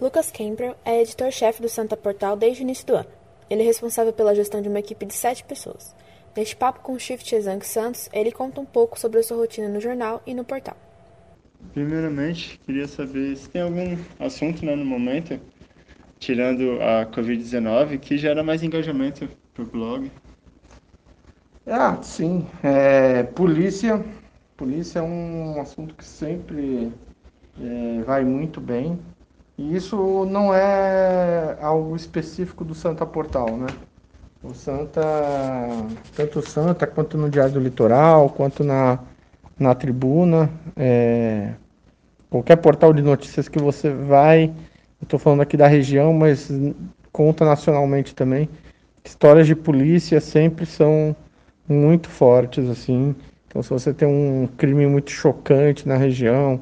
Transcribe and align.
Lucas 0.00 0.30
Campbell 0.30 0.76
é 0.84 1.02
editor-chefe 1.02 1.60
do 1.60 1.68
Santa 1.68 1.96
Portal 1.96 2.36
desde 2.36 2.62
o 2.62 2.64
início 2.64 2.86
do 2.86 2.94
ano. 2.94 3.08
Ele 3.50 3.62
é 3.62 3.64
responsável 3.64 4.12
pela 4.12 4.32
gestão 4.32 4.62
de 4.62 4.68
uma 4.68 4.78
equipe 4.78 5.04
de 5.04 5.12
sete 5.12 5.42
pessoas. 5.42 5.92
Neste 6.36 6.54
papo 6.54 6.80
com 6.80 6.92
o 6.92 7.00
Shift 7.00 7.34
Exanque 7.34 7.66
Santos, 7.66 8.08
ele 8.12 8.30
conta 8.30 8.60
um 8.60 8.64
pouco 8.64 8.96
sobre 8.96 9.18
a 9.18 9.22
sua 9.24 9.38
rotina 9.38 9.68
no 9.68 9.80
jornal 9.80 10.22
e 10.24 10.34
no 10.34 10.44
portal. 10.44 10.76
Primeiramente, 11.74 12.60
queria 12.64 12.86
saber 12.86 13.36
se 13.36 13.50
tem 13.50 13.62
algum 13.62 13.96
assunto 14.20 14.64
né, 14.64 14.76
no 14.76 14.84
momento, 14.84 15.40
tirando 16.20 16.80
a 16.80 17.04
Covid-19, 17.06 17.98
que 17.98 18.16
gera 18.16 18.44
mais 18.44 18.62
engajamento 18.62 19.28
para 19.52 19.64
o 19.64 19.66
blog. 19.66 20.12
Ah, 21.66 21.98
sim. 22.02 22.46
É, 22.62 23.24
polícia. 23.24 24.04
Polícia 24.56 25.00
é 25.00 25.02
um 25.02 25.60
assunto 25.60 25.96
que 25.96 26.04
sempre 26.04 26.92
é, 27.60 28.02
vai 28.02 28.24
muito 28.24 28.60
bem. 28.60 28.96
E 29.58 29.74
isso 29.74 30.24
não 30.26 30.54
é 30.54 31.58
algo 31.60 31.96
específico 31.96 32.64
do 32.64 32.74
Santa 32.74 33.04
Portal, 33.04 33.56
né? 33.56 33.66
O 34.40 34.54
Santa, 34.54 35.02
tanto 36.14 36.38
o 36.38 36.42
Santa 36.42 36.86
quanto 36.86 37.18
no 37.18 37.28
Diário 37.28 37.54
do 37.54 37.60
Litoral, 37.60 38.30
quanto 38.30 38.62
na, 38.62 39.00
na 39.58 39.74
tribuna, 39.74 40.48
é, 40.76 41.54
qualquer 42.30 42.54
portal 42.56 42.92
de 42.92 43.02
notícias 43.02 43.48
que 43.48 43.58
você 43.58 43.90
vai, 43.90 44.54
estou 45.02 45.18
falando 45.18 45.40
aqui 45.40 45.56
da 45.56 45.66
região, 45.66 46.12
mas 46.12 46.48
conta 47.10 47.44
nacionalmente 47.44 48.14
também, 48.14 48.48
histórias 49.04 49.48
de 49.48 49.56
polícia 49.56 50.20
sempre 50.20 50.66
são 50.66 51.16
muito 51.68 52.08
fortes, 52.08 52.70
assim. 52.70 53.12
Então, 53.48 53.60
se 53.60 53.70
você 53.70 53.92
tem 53.92 54.06
um 54.06 54.48
crime 54.56 54.86
muito 54.86 55.10
chocante 55.10 55.88
na 55.88 55.96
região, 55.96 56.60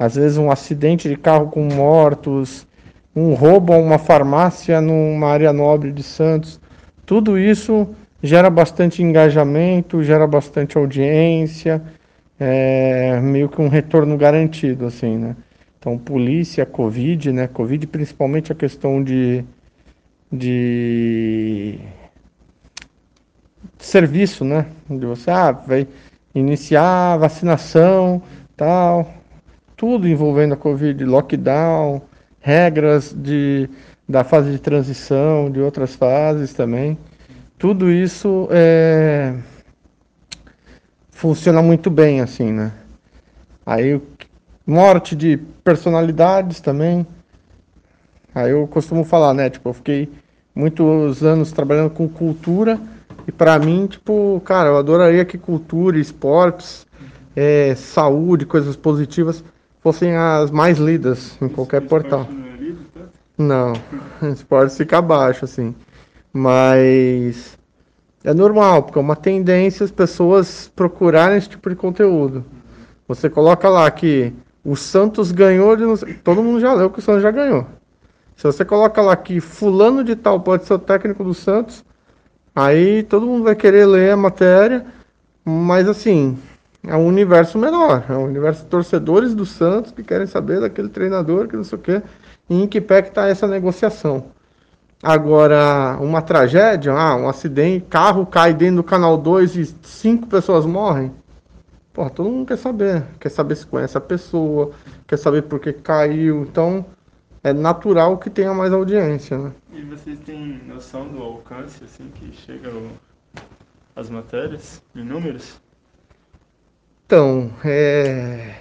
às 0.00 0.14
vezes 0.14 0.38
um 0.38 0.50
acidente 0.50 1.10
de 1.10 1.14
carro 1.14 1.50
com 1.50 1.62
mortos, 1.62 2.66
um 3.14 3.34
roubo 3.34 3.74
a 3.74 3.76
uma 3.76 3.98
farmácia 3.98 4.80
numa 4.80 5.28
área 5.28 5.52
nobre 5.52 5.92
de 5.92 6.02
Santos, 6.02 6.58
tudo 7.04 7.38
isso 7.38 7.86
gera 8.22 8.48
bastante 8.48 9.02
engajamento, 9.02 10.02
gera 10.02 10.26
bastante 10.26 10.78
audiência, 10.78 11.82
é 12.38 13.20
meio 13.20 13.50
que 13.50 13.60
um 13.60 13.68
retorno 13.68 14.16
garantido, 14.16 14.86
assim, 14.86 15.18
né? 15.18 15.36
Então, 15.78 15.98
polícia, 15.98 16.64
Covid, 16.64 17.30
né? 17.30 17.46
Covid, 17.46 17.86
principalmente 17.86 18.50
a 18.50 18.54
questão 18.54 19.04
de, 19.04 19.44
de 20.32 21.78
serviço, 23.78 24.46
né? 24.46 24.64
De 24.88 25.04
você, 25.04 25.30
ah, 25.30 25.52
vai 25.52 25.86
iniciar 26.34 27.18
vacinação, 27.18 28.22
tal, 28.56 29.19
tudo 29.80 30.06
envolvendo 30.06 30.52
a 30.52 30.58
Covid, 30.58 31.02
lockdown, 31.06 32.02
regras 32.38 33.14
de, 33.16 33.66
da 34.06 34.22
fase 34.22 34.52
de 34.52 34.58
transição, 34.58 35.50
de 35.50 35.58
outras 35.58 35.94
fases 35.94 36.52
também. 36.52 36.98
Tudo 37.56 37.90
isso 37.90 38.46
é, 38.50 39.34
funciona 41.10 41.62
muito 41.62 41.88
bem, 41.88 42.20
assim, 42.20 42.52
né? 42.52 42.72
Aí, 43.64 43.98
morte 44.66 45.16
de 45.16 45.38
personalidades 45.64 46.60
também. 46.60 47.06
Aí 48.34 48.50
eu 48.50 48.66
costumo 48.66 49.02
falar, 49.02 49.32
né? 49.32 49.48
Tipo, 49.48 49.70
eu 49.70 49.72
fiquei 49.72 50.12
muitos 50.54 51.24
anos 51.24 51.52
trabalhando 51.52 51.88
com 51.88 52.06
cultura 52.06 52.78
e 53.26 53.32
para 53.32 53.58
mim, 53.58 53.86
tipo, 53.86 54.42
cara, 54.44 54.68
eu 54.68 54.76
adoraria 54.76 55.24
que 55.24 55.38
cultura, 55.38 55.98
esportes, 55.98 56.86
é, 57.34 57.74
saúde, 57.74 58.44
coisas 58.44 58.76
positivas 58.76 59.42
fossem 59.80 60.16
as 60.16 60.50
mais 60.50 60.78
lidas 60.78 61.36
em 61.40 61.48
qualquer 61.48 61.80
portal. 61.82 62.26
Não, 63.36 63.72
esporte 64.32 64.76
fica 64.76 64.98
abaixo, 64.98 65.44
assim. 65.44 65.74
Mas 66.32 67.58
é 68.22 68.34
normal, 68.34 68.82
porque 68.82 68.98
é 68.98 69.02
uma 69.02 69.16
tendência 69.16 69.84
as 69.84 69.90
pessoas 69.90 70.70
procurarem 70.74 71.38
esse 71.38 71.48
tipo 71.48 71.68
de 71.70 71.76
conteúdo. 71.76 72.44
Você 73.08 73.28
coloca 73.28 73.68
lá 73.68 73.90
que 73.90 74.32
o 74.64 74.76
Santos 74.76 75.32
ganhou 75.32 75.74
de. 75.74 76.14
Todo 76.16 76.42
mundo 76.42 76.60
já 76.60 76.72
leu 76.74 76.90
que 76.90 76.98
o 76.98 77.02
Santos 77.02 77.22
já 77.22 77.30
ganhou. 77.30 77.66
Se 78.36 78.44
você 78.44 78.64
coloca 78.64 79.02
lá 79.02 79.16
que 79.16 79.40
fulano 79.40 80.04
de 80.04 80.14
tal 80.16 80.40
pode 80.40 80.64
ser 80.64 80.74
o 80.74 80.78
técnico 80.78 81.24
do 81.24 81.34
Santos, 81.34 81.84
aí 82.54 83.02
todo 83.02 83.26
mundo 83.26 83.44
vai 83.44 83.54
querer 83.54 83.86
ler 83.86 84.12
a 84.12 84.16
matéria, 84.16 84.86
mas 85.44 85.88
assim, 85.88 86.38
é 86.86 86.96
um 86.96 87.06
universo 87.06 87.58
menor, 87.58 88.04
é 88.08 88.12
um 88.12 88.24
universo 88.24 88.62
de 88.62 88.68
torcedores 88.68 89.34
do 89.34 89.44
Santos 89.44 89.92
que 89.92 90.02
querem 90.02 90.26
saber 90.26 90.60
daquele 90.60 90.88
treinador, 90.88 91.46
que 91.46 91.56
não 91.56 91.64
sei 91.64 91.78
o 91.78 91.80
quê, 91.80 92.02
e 92.48 92.62
em 92.62 92.66
que 92.66 92.80
pé 92.80 93.02
que 93.02 93.08
está 93.08 93.28
essa 93.28 93.46
negociação. 93.46 94.32
Agora, 95.02 95.96
uma 96.00 96.20
tragédia, 96.20 96.92
ah, 96.92 97.16
um 97.16 97.28
acidente, 97.28 97.86
carro 97.88 98.26
cai 98.26 98.52
dentro 98.52 98.76
do 98.76 98.84
canal 98.84 99.16
2 99.16 99.56
e 99.56 99.66
cinco 99.82 100.26
pessoas 100.26 100.66
morrem. 100.66 101.12
Pô, 101.92 102.08
todo 102.10 102.28
mundo 102.28 102.46
quer 102.46 102.58
saber. 102.58 103.04
Quer 103.18 103.30
saber 103.30 103.56
se 103.56 103.66
conhece 103.66 103.96
a 103.96 104.00
pessoa, 104.00 104.72
quer 105.06 105.16
saber 105.16 105.42
por 105.42 105.58
que 105.58 105.72
caiu. 105.72 106.42
Então, 106.42 106.84
é 107.42 107.52
natural 107.52 108.18
que 108.18 108.28
tenha 108.28 108.52
mais 108.52 108.72
audiência, 108.72 109.38
né? 109.38 109.52
E 109.72 109.80
vocês 109.82 110.18
têm 110.20 110.60
noção 110.66 111.08
do 111.08 111.22
alcance, 111.22 111.82
assim, 111.82 112.10
que 112.14 112.32
chegam 112.32 112.90
as 113.96 114.10
matérias, 114.10 114.82
em 114.94 115.02
números? 115.02 115.58
Então, 117.10 117.50
é. 117.64 118.60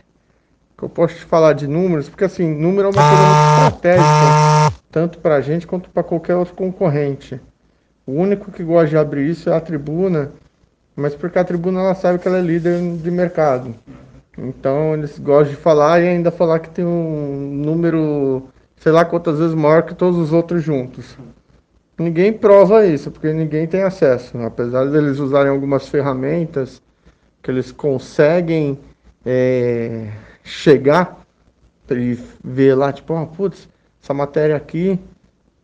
Que 0.76 0.84
eu 0.84 0.90
posso 0.90 1.14
te 1.14 1.24
falar 1.24 1.54
de 1.54 1.68
números, 1.68 2.10
porque 2.10 2.24
assim, 2.24 2.52
número 2.52 2.88
é 2.88 2.92
uma 2.92 3.08
coisa 3.08 3.24
muito 3.24 3.54
estratégica, 3.54 4.82
tanto 4.90 5.20
para 5.20 5.36
a 5.36 5.42
gente 5.42 5.68
quanto 5.68 5.88
para 5.92 6.02
qualquer 6.02 6.36
outro 6.36 6.56
concorrente. 6.56 7.40
O 8.08 8.14
único 8.14 8.52
que 8.52 8.64
gosta 8.64 8.88
de 8.88 8.98
abrir 8.98 9.30
isso 9.30 9.52
é 9.52 9.56
a 9.56 9.62
tribuna, 9.62 10.32
mas 10.96 11.14
porque 11.14 11.38
a 11.38 11.44
tribuna 11.44 11.80
ela 11.80 11.94
sabe 11.94 12.18
que 12.18 12.28
ela 12.28 12.40
é 12.40 12.42
líder 12.42 12.82
de 12.98 13.12
mercado. 13.12 13.76
Então 14.36 14.96
eles 14.96 15.20
gostam 15.20 15.52
de 15.52 15.56
falar 15.56 16.02
e 16.02 16.08
ainda 16.08 16.32
falar 16.32 16.58
que 16.58 16.72
tem 16.72 16.84
um 16.84 17.52
número, 17.54 18.50
sei 18.78 18.92
lá 18.92 19.06
quantas 19.06 19.38
vezes 19.38 19.54
maior 19.54 19.84
que 19.84 19.94
todos 19.94 20.18
os 20.18 20.34
outros 20.34 20.64
juntos. 20.64 21.16
Ninguém 22.00 22.34
prova 22.34 22.84
isso, 22.84 23.12
porque 23.12 23.32
ninguém 23.32 23.68
tem 23.68 23.84
acesso. 23.84 24.40
Apesar 24.40 24.86
deles 24.86 25.20
usarem 25.20 25.52
algumas 25.52 25.88
ferramentas 25.88 26.82
que 27.42 27.52
eles 27.52 27.72
conseguem 27.72 28.80
é, 29.26 30.12
chegar 30.44 31.20
e 31.90 32.18
ver 32.44 32.76
lá, 32.76 32.94
tipo, 32.94 33.14
oh, 33.14 33.28
putz, 33.28 33.68
essa 34.02 34.14
matéria 34.14 34.56
aqui, 34.56 35.00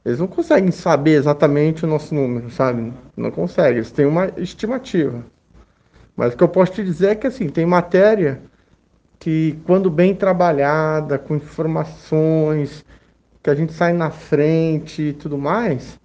eles 0.04 0.20
não 0.20 0.28
conseguem 0.28 0.72
saber 0.72 1.12
exatamente 1.12 1.84
o 1.84 1.88
nosso 1.88 2.14
número, 2.14 2.50
sabe? 2.50 2.94
Não 3.16 3.32
conseguem, 3.32 3.78
eles 3.78 3.92
têm 3.92 4.06
uma 4.06 4.32
estimativa. 4.38 5.24
Mas 6.16 6.34
o 6.34 6.38
que 6.38 6.44
eu 6.44 6.48
posso 6.48 6.74
te 6.74 6.84
dizer 6.84 7.10
é 7.10 7.16
que 7.16 7.28
assim, 7.28 7.50
tem 7.50 7.66
matéria 7.66 8.40
que 9.20 9.60
quando 9.66 9.90
bem 9.90 10.14
trabalhada, 10.14 11.18
com 11.18 11.36
informações, 11.36 12.86
que 13.42 13.50
a 13.50 13.56
gente 13.56 13.74
sai 13.74 13.94
na 13.94 14.10
frente 14.10 15.02
e 15.02 15.14
tudo 15.14 15.38
mais, 15.38 16.00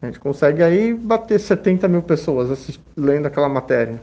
a 0.00 0.06
gente 0.06 0.20
consegue 0.20 0.62
aí 0.62 0.94
bater 0.94 1.40
70 1.40 1.88
mil 1.88 2.02
pessoas 2.02 2.78
lendo 2.96 3.26
aquela 3.26 3.48
matéria. 3.48 4.00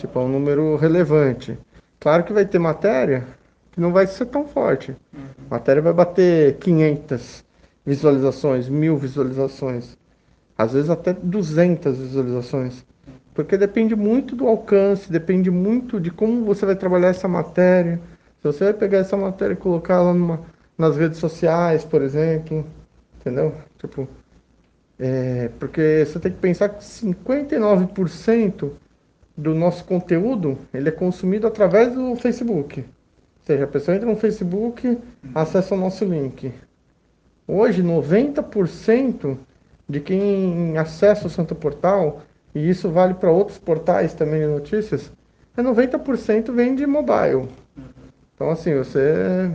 Tipo, 0.00 0.18
é 0.18 0.22
um 0.22 0.28
número 0.28 0.76
relevante. 0.76 1.58
Claro 2.00 2.24
que 2.24 2.32
vai 2.32 2.46
ter 2.46 2.58
matéria 2.58 3.26
que 3.70 3.78
não 3.78 3.92
vai 3.92 4.06
ser 4.06 4.24
tão 4.24 4.46
forte. 4.48 4.96
Uhum. 5.12 5.20
Matéria 5.50 5.82
vai 5.82 5.92
bater 5.92 6.56
500 6.56 7.44
visualizações, 7.84 8.66
mil 8.66 8.96
visualizações. 8.96 9.98
Às 10.56 10.72
vezes 10.72 10.88
até 10.88 11.12
200 11.12 11.98
visualizações. 11.98 12.82
Porque 13.34 13.58
depende 13.58 13.94
muito 13.94 14.34
do 14.34 14.48
alcance, 14.48 15.12
depende 15.12 15.50
muito 15.50 16.00
de 16.00 16.10
como 16.10 16.46
você 16.46 16.64
vai 16.64 16.76
trabalhar 16.76 17.08
essa 17.08 17.28
matéria. 17.28 18.00
Se 18.40 18.44
você 18.44 18.64
vai 18.64 18.72
pegar 18.72 18.98
essa 18.98 19.18
matéria 19.18 19.52
e 19.52 19.56
colocar 19.56 19.96
ela 19.96 20.14
numa, 20.14 20.40
nas 20.78 20.96
redes 20.96 21.18
sociais, 21.18 21.84
por 21.84 22.00
exemplo, 22.00 22.66
entendeu? 23.20 23.54
Tipo, 23.78 24.08
é, 24.98 25.50
porque 25.58 26.06
você 26.06 26.18
tem 26.18 26.32
que 26.32 26.38
pensar 26.38 26.70
que 26.70 26.82
59% 26.82 28.72
do 29.40 29.54
nosso 29.54 29.84
conteúdo, 29.84 30.58
ele 30.72 30.90
é 30.90 30.92
consumido 30.92 31.46
através 31.46 31.92
do 31.94 32.14
Facebook. 32.16 32.80
Ou 32.80 32.86
seja, 33.46 33.64
a 33.64 33.68
pessoa 33.68 33.96
entra 33.96 34.08
no 34.08 34.16
Facebook, 34.16 34.98
acessa 35.34 35.74
o 35.74 35.78
nosso 35.78 36.04
link. 36.04 36.52
Hoje, 37.48 37.82
90% 37.82 39.38
de 39.88 40.00
quem 40.00 40.76
acessa 40.76 41.26
o 41.26 41.30
Santo 41.30 41.54
Portal, 41.54 42.20
e 42.54 42.68
isso 42.68 42.90
vale 42.90 43.14
para 43.14 43.30
outros 43.30 43.58
portais 43.58 44.12
também 44.12 44.40
de 44.40 44.46
notícias, 44.46 45.10
é 45.56 45.62
90% 45.62 46.52
vem 46.52 46.74
de 46.74 46.86
mobile. 46.86 47.48
Então, 48.34 48.50
assim, 48.50 48.74
você. 48.76 49.50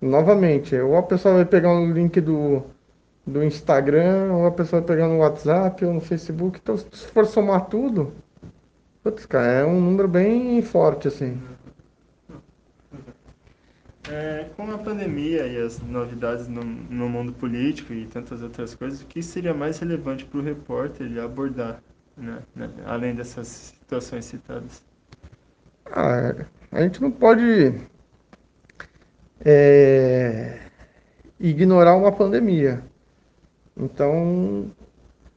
Novamente, 0.00 0.74
ou 0.76 0.96
a 0.96 1.02
pessoa 1.02 1.34
vai 1.34 1.44
pegar 1.44 1.72
o 1.72 1.92
link 1.92 2.20
do, 2.20 2.62
do 3.30 3.42
Instagram, 3.44 4.32
ou 4.32 4.46
a 4.46 4.50
pessoa 4.50 4.82
pegar 4.82 5.08
no 5.08 5.18
WhatsApp 5.18 5.84
ou 5.84 5.94
no 5.94 6.00
Facebook. 6.00 6.58
Então, 6.62 6.76
se 6.76 7.06
for 7.08 7.26
somar 7.26 7.66
tudo, 7.66 8.12
putz, 9.02 9.24
cara, 9.26 9.52
é 9.52 9.64
um 9.64 9.80
número 9.80 10.08
bem 10.08 10.60
forte, 10.62 11.08
assim. 11.08 11.40
É, 14.10 14.46
com 14.56 14.68
a 14.72 14.78
pandemia 14.78 15.46
e 15.46 15.56
as 15.56 15.80
novidades 15.80 16.48
no, 16.48 16.64
no 16.64 17.08
mundo 17.08 17.32
político 17.32 17.92
e 17.92 18.06
tantas 18.06 18.42
outras 18.42 18.74
coisas, 18.74 19.02
o 19.02 19.06
que 19.06 19.22
seria 19.22 19.54
mais 19.54 19.78
relevante 19.78 20.24
para 20.24 20.40
o 20.40 20.42
repórter 20.42 21.06
ele 21.06 21.20
abordar, 21.20 21.80
né, 22.16 22.38
né, 22.56 22.68
além 22.86 23.14
dessas 23.14 23.46
situações 23.46 24.24
citadas? 24.24 24.82
Ah, 25.86 26.34
a 26.72 26.82
gente 26.82 27.00
não 27.00 27.10
pode 27.10 27.74
é, 29.44 30.60
ignorar 31.38 31.94
uma 31.96 32.10
pandemia. 32.10 32.82
Então, 33.76 34.70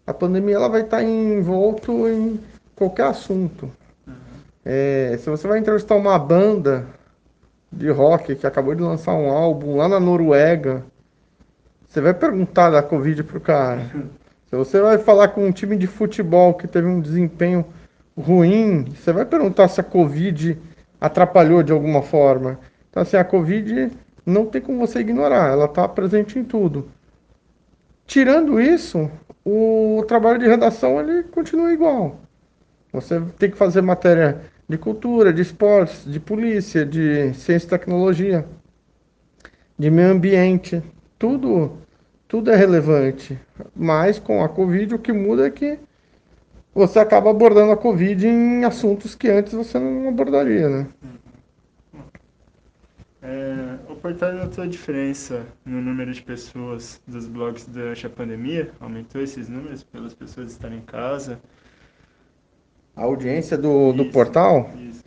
a 0.06 0.14
pandemia 0.14 0.56
ela 0.56 0.70
vai 0.70 0.82
estar 0.82 1.04
envolto 1.04 2.08
em 2.08 2.40
qualquer 2.76 3.06
assunto. 3.08 3.72
É, 4.66 5.18
se 5.20 5.30
você 5.30 5.48
vai 5.48 5.60
entrevistar 5.60 5.96
uma 5.96 6.18
banda 6.18 6.86
de 7.72 7.90
rock 7.90 8.36
que 8.36 8.48
acabou 8.48 8.76
de 8.76 8.82
lançar 8.82 9.14
um 9.14 9.30
álbum 9.30 9.78
lá 9.78 9.88
na 9.88 10.00
Noruega, 10.00 10.84
você 11.88 12.02
vai 12.02 12.14
perguntar 12.14 12.70
da 12.70 12.82
Covid 12.82 13.24
pro 13.24 13.42
cara. 13.42 13.92
Se 14.50 14.56
você 14.56 14.80
vai 14.80 15.00
falar 15.00 15.30
com 15.30 15.48
um 15.48 15.52
time 15.52 15.76
de 15.76 15.88
futebol 15.88 16.54
que 16.54 16.68
teve 16.68 16.88
um 16.88 17.02
desempenho 17.02 17.66
ruim, 18.16 18.84
você 18.84 19.12
vai 19.12 19.26
perguntar 19.26 19.68
se 19.68 19.82
a 19.82 19.84
Covid 19.84 20.60
atrapalhou 21.02 21.64
de 21.64 21.72
alguma 21.72 22.04
forma. 22.04 22.60
Então, 22.88 23.02
assim, 23.02 23.18
a 23.18 23.24
Covid 23.24 23.90
não 24.24 24.46
tem 24.46 24.62
como 24.62 24.78
você 24.78 25.00
ignorar, 25.00 25.52
ela 25.52 25.66
está 25.66 25.88
presente 25.88 26.38
em 26.38 26.44
tudo. 26.44 26.88
Tirando 28.06 28.60
isso, 28.60 29.10
o 29.46 30.04
trabalho 30.08 30.40
de 30.40 30.48
redação 30.48 31.00
ele 31.00 31.24
continua 31.24 31.74
igual. 31.74 32.20
Você 32.92 33.20
tem 33.40 33.50
que 33.50 33.58
fazer 33.58 33.82
matéria 33.82 34.42
de 34.68 34.78
cultura, 34.78 35.34
de 35.34 35.42
esportes, 35.42 36.06
de 36.06 36.20
polícia, 36.20 36.86
de 36.86 37.34
ciência 37.34 37.68
e 37.68 37.70
tecnologia, 37.70 38.46
de 39.78 39.90
meio 39.90 40.12
ambiente, 40.12 40.82
tudo, 41.18 41.78
tudo 42.28 42.52
é 42.52 42.56
relevante. 42.56 43.40
Mas 43.76 44.20
com 44.20 44.44
a 44.44 44.50
Covid 44.50 44.96
o 44.96 45.00
que 45.00 45.12
muda 45.12 45.48
é 45.48 45.50
que 45.50 45.80
você 46.74 47.00
acaba 47.00 47.30
abordando 47.30 47.72
a 47.72 47.78
Covid 47.78 48.28
em 48.28 48.64
assuntos 48.64 49.16
que 49.16 49.30
antes 49.30 49.54
você 49.54 49.78
não 49.80 50.10
abordaria, 50.10 50.70
né? 50.70 50.88
É, 53.22 53.78
o 54.04 54.08
portal 54.10 54.34
notou 54.34 54.66
a 54.66 54.68
diferença 54.68 55.46
no 55.66 55.82
número 55.82 56.12
de 56.12 56.22
pessoas 56.22 57.02
dos 57.08 57.26
blogs 57.26 57.66
durante 57.66 58.06
a 58.06 58.10
pandemia? 58.10 58.70
Aumentou 58.82 59.22
esses 59.22 59.48
números 59.48 59.82
pelas 59.82 60.14
pessoas 60.14 60.52
estarem 60.52 60.80
em 60.80 60.82
casa? 60.82 61.40
A 62.98 63.04
audiência 63.04 63.58
do, 63.58 63.94
do 63.94 64.12
portal 64.12 64.70
isso. 64.78 65.06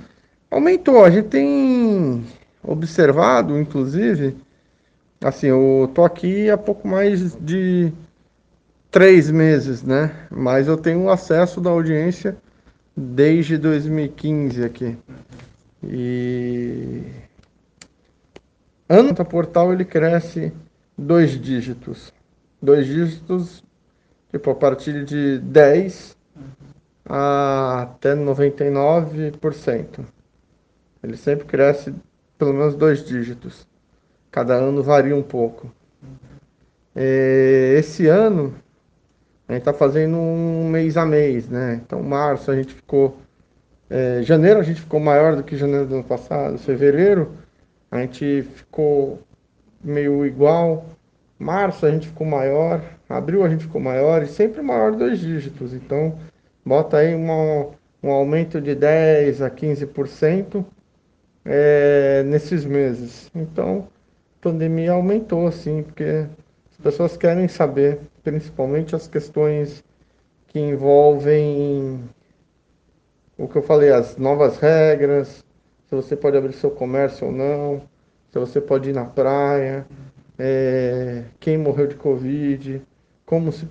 aumentou. 0.50 1.04
A 1.04 1.10
gente 1.10 1.28
tem 1.28 2.24
observado, 2.62 3.58
inclusive, 3.58 4.34
assim, 5.22 5.48
eu 5.48 5.90
tô 5.94 6.02
aqui 6.02 6.48
há 6.48 6.56
pouco 6.56 6.88
mais 6.88 7.36
de 7.36 7.92
três 8.90 9.30
meses, 9.30 9.82
né? 9.82 10.26
Mas 10.30 10.68
eu 10.68 10.76
tenho 10.78 11.10
acesso 11.10 11.60
da 11.60 11.68
audiência 11.68 12.34
desde 12.96 13.58
2015 13.58 14.64
aqui. 14.64 14.96
E 15.84 17.25
ano 18.88 19.10
o 19.10 19.24
portal 19.24 19.72
ele 19.72 19.84
cresce 19.84 20.52
dois 20.96 21.40
dígitos. 21.40 22.12
Dois 22.60 22.86
dígitos, 22.86 23.62
tipo, 24.30 24.50
a 24.50 24.54
partir 24.54 25.04
de 25.04 25.38
10 25.38 26.16
a 27.08 27.82
até 27.82 28.14
99%. 28.14 30.04
Ele 31.02 31.16
sempre 31.16 31.46
cresce 31.46 31.94
pelo 32.38 32.52
menos 32.52 32.74
dois 32.74 33.04
dígitos. 33.04 33.66
Cada 34.30 34.54
ano 34.54 34.82
varia 34.82 35.14
um 35.14 35.22
pouco. 35.22 35.72
Esse 36.94 38.06
ano, 38.06 38.54
a 39.46 39.52
gente 39.52 39.60
está 39.60 39.72
fazendo 39.72 40.16
um 40.16 40.68
mês 40.68 40.96
a 40.96 41.04
mês, 41.04 41.48
né? 41.48 41.80
Então, 41.84 42.02
março 42.02 42.50
a 42.50 42.56
gente 42.56 42.74
ficou. 42.74 43.18
É, 43.88 44.20
janeiro 44.22 44.58
a 44.58 44.62
gente 44.62 44.80
ficou 44.80 44.98
maior 44.98 45.36
do 45.36 45.44
que 45.44 45.56
janeiro 45.56 45.86
do 45.86 45.94
ano 45.96 46.04
passado. 46.04 46.58
Fevereiro 46.58 47.32
a 47.90 48.00
gente 48.00 48.42
ficou 48.54 49.20
meio 49.82 50.24
igual. 50.26 50.86
Março 51.38 51.84
a 51.84 51.90
gente 51.90 52.08
ficou 52.08 52.26
maior, 52.26 52.82
abril 53.08 53.44
a 53.44 53.48
gente 53.48 53.64
ficou 53.64 53.80
maior 53.80 54.22
e 54.22 54.26
sempre 54.26 54.62
maior 54.62 54.92
dois 54.92 55.18
dígitos. 55.18 55.74
Então, 55.74 56.18
bota 56.64 56.96
aí 56.98 57.14
uma, 57.14 57.68
um 58.02 58.10
aumento 58.10 58.60
de 58.60 58.74
10 58.74 59.42
a 59.42 59.50
15% 59.50 60.64
é, 61.44 62.22
nesses 62.24 62.64
meses. 62.64 63.30
Então, 63.34 63.88
a 64.40 64.42
pandemia 64.42 64.92
aumentou, 64.92 65.46
assim, 65.46 65.82
porque 65.82 66.26
as 66.70 66.76
pessoas 66.78 67.16
querem 67.16 67.48
saber, 67.48 68.00
principalmente 68.24 68.96
as 68.96 69.06
questões 69.06 69.84
que 70.48 70.58
envolvem 70.58 72.00
o 73.38 73.46
que 73.46 73.56
eu 73.56 73.62
falei, 73.62 73.90
as 73.90 74.16
novas 74.16 74.58
regras, 74.58 75.44
se 75.88 75.94
você 75.94 76.16
pode 76.16 76.36
abrir 76.36 76.52
seu 76.52 76.70
comércio 76.70 77.26
ou 77.26 77.32
não, 77.32 77.82
se 78.30 78.38
você 78.38 78.60
pode 78.60 78.90
ir 78.90 78.92
na 78.92 79.04
praia, 79.04 79.86
é, 80.38 81.24
quem 81.40 81.56
morreu 81.56 81.86
de 81.86 81.94
Covid, 81.94 82.82
como 83.24 83.52
se 83.52 83.68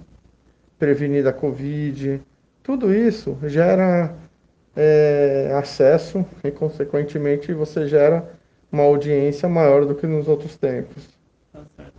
prevenir 0.79 1.23
da 1.23 1.33
Covid. 1.33 2.21
Tudo 2.63 2.93
isso 2.93 3.37
gera 3.43 4.15
é, 4.75 5.51
acesso 5.55 6.25
e, 6.43 6.51
consequentemente, 6.51 7.53
você 7.53 7.87
gera 7.87 8.33
uma 8.71 8.83
audiência 8.83 9.47
maior 9.47 9.85
do 9.85 9.95
que 9.95 10.07
nos 10.07 10.27
outros 10.27 10.55
tempos. 10.55 11.07
Tá 11.53 11.61
certo. 11.75 11.93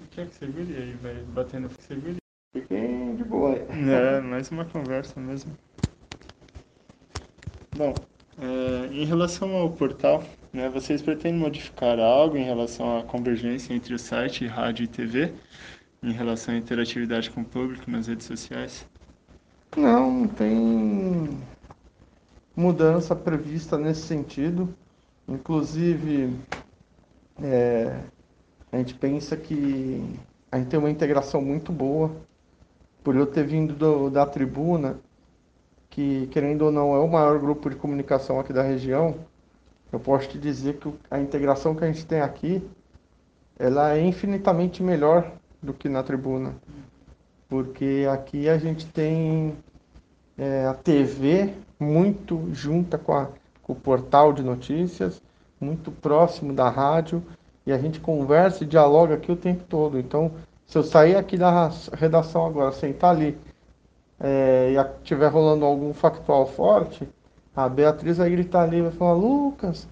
O 0.00 0.06
que 0.10 0.20
é 0.20 0.26
que 0.26 0.34
você 0.34 0.46
viria 0.46 0.78
aí, 0.78 0.92
vai 1.02 1.14
batendo 1.28 1.68
que 1.68 1.82
você 1.82 1.94
viria? 1.94 2.16
Fiquem 2.52 3.16
de 3.16 3.24
boa. 3.24 3.54
É, 3.54 4.20
mais 4.20 4.50
uma 4.50 4.64
conversa 4.64 5.18
mesmo. 5.20 5.52
Bom, 7.76 7.94
é, 8.38 8.88
em 8.92 9.04
relação 9.04 9.54
ao 9.54 9.70
portal, 9.70 10.22
né, 10.52 10.68
vocês 10.68 11.02
pretendem 11.02 11.40
modificar 11.40 11.98
algo 11.98 12.36
em 12.36 12.44
relação 12.44 12.98
à 12.98 13.02
convergência 13.02 13.72
entre 13.74 13.94
o 13.94 13.98
site, 13.98 14.46
rádio 14.46 14.84
e 14.84 14.88
TV, 14.88 15.32
em 16.02 16.12
relação 16.12 16.54
à 16.54 16.56
interatividade 16.58 17.30
com 17.30 17.40
o 17.40 17.44
público 17.44 17.90
nas 17.90 18.06
redes 18.06 18.26
sociais? 18.26 18.86
Não, 19.76 20.10
não 20.10 20.28
tem 20.28 21.38
mudança 22.54 23.14
prevista 23.14 23.76
nesse 23.76 24.02
sentido. 24.02 24.74
Inclusive, 25.28 26.34
é, 27.42 28.00
a 28.72 28.78
gente 28.78 28.94
pensa 28.94 29.36
que 29.36 30.02
a 30.50 30.58
gente 30.58 30.68
tem 30.68 30.78
uma 30.78 30.90
integração 30.90 31.42
muito 31.42 31.72
boa. 31.72 32.10
Por 33.02 33.14
eu 33.14 33.26
ter 33.26 33.44
vindo 33.44 33.74
do, 33.74 34.10
da 34.10 34.26
tribuna, 34.26 34.98
que, 35.96 36.26
querendo 36.26 36.60
ou 36.60 36.70
não, 36.70 36.94
é 36.94 36.98
o 36.98 37.08
maior 37.08 37.38
grupo 37.38 37.70
de 37.70 37.76
comunicação 37.76 38.38
aqui 38.38 38.52
da 38.52 38.60
região, 38.60 39.14
eu 39.90 39.98
posso 39.98 40.28
te 40.28 40.36
dizer 40.36 40.76
que 40.76 40.92
a 41.10 41.18
integração 41.18 41.74
que 41.74 41.82
a 41.84 41.86
gente 41.86 42.04
tem 42.04 42.20
aqui, 42.20 42.62
ela 43.58 43.96
é 43.96 44.04
infinitamente 44.04 44.82
melhor 44.82 45.32
do 45.62 45.72
que 45.72 45.88
na 45.88 46.02
tribuna. 46.02 46.54
Porque 47.48 48.06
aqui 48.12 48.46
a 48.46 48.58
gente 48.58 48.84
tem 48.84 49.56
é, 50.36 50.66
a 50.66 50.74
TV 50.74 51.54
muito 51.80 52.46
junta 52.52 52.98
com, 52.98 53.14
a, 53.14 53.28
com 53.62 53.72
o 53.72 53.76
portal 53.76 54.34
de 54.34 54.42
notícias, 54.42 55.22
muito 55.58 55.90
próximo 55.90 56.52
da 56.52 56.68
rádio, 56.68 57.22
e 57.64 57.72
a 57.72 57.78
gente 57.78 58.00
conversa 58.00 58.64
e 58.64 58.66
dialoga 58.66 59.14
aqui 59.14 59.32
o 59.32 59.36
tempo 59.36 59.64
todo. 59.64 59.98
Então, 59.98 60.30
se 60.66 60.76
eu 60.76 60.82
sair 60.82 61.16
aqui 61.16 61.38
da 61.38 61.70
redação 61.94 62.44
agora, 62.44 62.70
sentar 62.70 63.16
ali 63.16 63.38
é, 64.20 64.72
e 64.72 65.02
estiver 65.02 65.28
rolando 65.28 65.64
algum 65.64 65.92
factual 65.92 66.46
forte, 66.46 67.08
a 67.54 67.68
Beatriz 67.68 68.18
vai 68.18 68.30
gritar 68.30 68.62
ali, 68.62 68.82
vai 68.82 68.90
falar, 68.90 69.14
Lucas, 69.14 69.88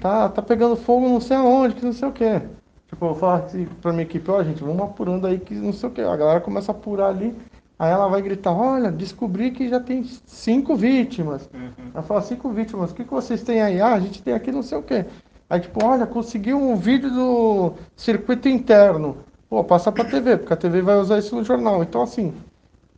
tá, 0.00 0.28
tá 0.28 0.42
pegando 0.42 0.76
fogo 0.76 1.08
não 1.08 1.20
sei 1.20 1.36
aonde, 1.36 1.74
que 1.74 1.84
não 1.84 1.92
sei 1.92 2.08
o 2.08 2.12
que. 2.12 2.40
Tipo, 2.88 3.06
eu 3.06 3.14
falo 3.14 3.44
assim 3.44 3.66
pra 3.80 3.92
minha 3.92 4.04
equipe, 4.04 4.30
ó, 4.30 4.38
oh, 4.38 4.44
gente, 4.44 4.62
vamos 4.62 4.82
apurando 4.82 5.26
aí 5.26 5.38
que 5.38 5.54
não 5.54 5.72
sei 5.72 5.88
o 5.88 5.92
que. 5.92 6.00
A 6.00 6.16
galera 6.16 6.40
começa 6.40 6.72
a 6.72 6.74
apurar 6.74 7.08
ali, 7.08 7.34
aí 7.78 7.90
ela 7.90 8.08
vai 8.08 8.20
gritar, 8.20 8.52
olha, 8.52 8.90
descobri 8.90 9.50
que 9.50 9.68
já 9.68 9.80
tem 9.80 10.04
cinco 10.26 10.76
vítimas. 10.76 11.48
Uhum. 11.54 11.90
Ela 11.94 12.02
fala, 12.02 12.22
cinco 12.22 12.50
vítimas, 12.50 12.90
o 12.90 12.94
que, 12.94 13.04
que 13.04 13.10
vocês 13.10 13.42
têm 13.42 13.62
aí? 13.62 13.80
Ah, 13.80 13.94
a 13.94 14.00
gente 14.00 14.22
tem 14.22 14.34
aqui 14.34 14.52
não 14.52 14.62
sei 14.62 14.78
o 14.78 14.82
que. 14.82 15.04
Aí 15.48 15.60
tipo, 15.60 15.84
olha, 15.84 16.06
consegui 16.06 16.54
um 16.54 16.76
vídeo 16.76 17.10
do 17.10 17.74
circuito 17.96 18.48
interno. 18.48 19.18
Pô, 19.50 19.62
passa 19.62 19.92
pra 19.92 20.04
TV, 20.04 20.38
porque 20.38 20.54
a 20.54 20.56
TV 20.56 20.80
vai 20.80 20.96
usar 20.96 21.18
isso 21.18 21.36
no 21.36 21.44
jornal. 21.44 21.82
Então, 21.82 22.00
assim, 22.00 22.32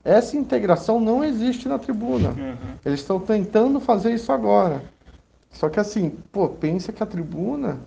essa 0.05 0.37
integração 0.37 1.01
não 1.01 1.25
existe 1.25 1.67
na 1.67 1.79
tribuna. 1.79 2.31
Uhum. 2.31 2.75
Eles 2.85 3.01
estão 3.01 3.19
tentando 3.19 3.81
fazer 3.81 4.13
isso 4.13 4.31
agora. 4.31 4.83
Só 5.51 5.69
que 5.69 5.81
assim, 5.81 6.11
pô, 6.31 6.49
pensa 6.49 6.93
que 6.93 7.03
a 7.03 7.07
tribuna 7.07 7.81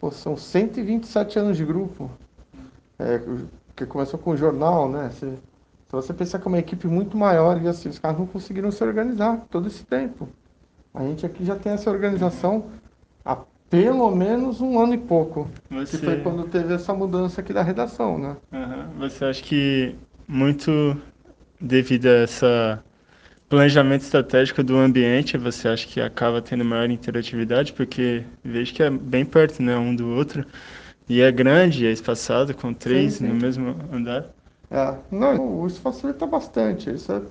pô, 0.00 0.10
são 0.10 0.36
127 0.36 1.38
anos 1.38 1.56
de 1.56 1.64
grupo. 1.64 2.10
É, 2.98 3.20
que 3.76 3.86
começou 3.86 4.18
com 4.18 4.32
o 4.32 4.36
jornal, 4.36 4.90
né? 4.90 5.10
Se, 5.10 5.26
se 5.30 5.92
você 5.92 6.12
pensar 6.12 6.40
que 6.40 6.48
é 6.48 6.50
uma 6.50 6.58
equipe 6.58 6.88
muito 6.88 7.16
maior 7.16 7.62
e 7.62 7.68
assim, 7.68 7.88
os 7.88 7.98
caras 7.98 8.18
não 8.18 8.26
conseguiram 8.26 8.72
se 8.72 8.82
organizar 8.82 9.46
todo 9.48 9.68
esse 9.68 9.84
tempo. 9.84 10.28
A 10.92 11.04
gente 11.04 11.24
aqui 11.24 11.44
já 11.44 11.54
tem 11.54 11.72
essa 11.72 11.88
organização 11.88 12.66
há 13.24 13.36
pelo 13.70 14.10
menos 14.10 14.60
um 14.60 14.80
ano 14.80 14.94
e 14.94 14.98
pouco. 14.98 15.48
Você... 15.70 15.96
Que 15.96 16.04
foi 16.04 16.20
quando 16.20 16.48
teve 16.48 16.74
essa 16.74 16.92
mudança 16.92 17.40
aqui 17.40 17.52
da 17.52 17.62
redação, 17.62 18.18
né? 18.18 18.36
Uhum. 18.52 18.98
Você 18.98 19.24
acha 19.24 19.42
que 19.44 19.94
muito 20.26 20.96
devido 21.60 22.06
a 22.06 22.22
essa 22.22 22.84
planejamento 23.48 24.02
estratégico 24.02 24.62
do 24.62 24.76
ambiente, 24.76 25.38
você 25.38 25.68
acha 25.68 25.86
que 25.86 26.00
acaba 26.00 26.42
tendo 26.42 26.64
maior 26.64 26.90
interatividade? 26.90 27.72
Porque 27.72 28.24
vejo 28.44 28.74
que 28.74 28.82
é 28.82 28.90
bem 28.90 29.24
perto, 29.24 29.62
né, 29.62 29.76
um 29.76 29.94
do 29.94 30.08
outro. 30.08 30.44
E 31.08 31.22
é 31.22 31.32
grande, 31.32 31.86
é 31.86 31.90
espaçado, 31.90 32.54
com 32.54 32.74
três 32.74 33.14
sim, 33.14 33.26
sim. 33.26 33.32
no 33.32 33.34
mesmo 33.34 33.74
andar. 33.90 34.26
É, 34.70 34.94
não, 35.10 35.66
isso 35.66 35.80
facilita 35.80 36.26
bastante, 36.26 36.90
isso 36.90 37.10
é 37.10 37.22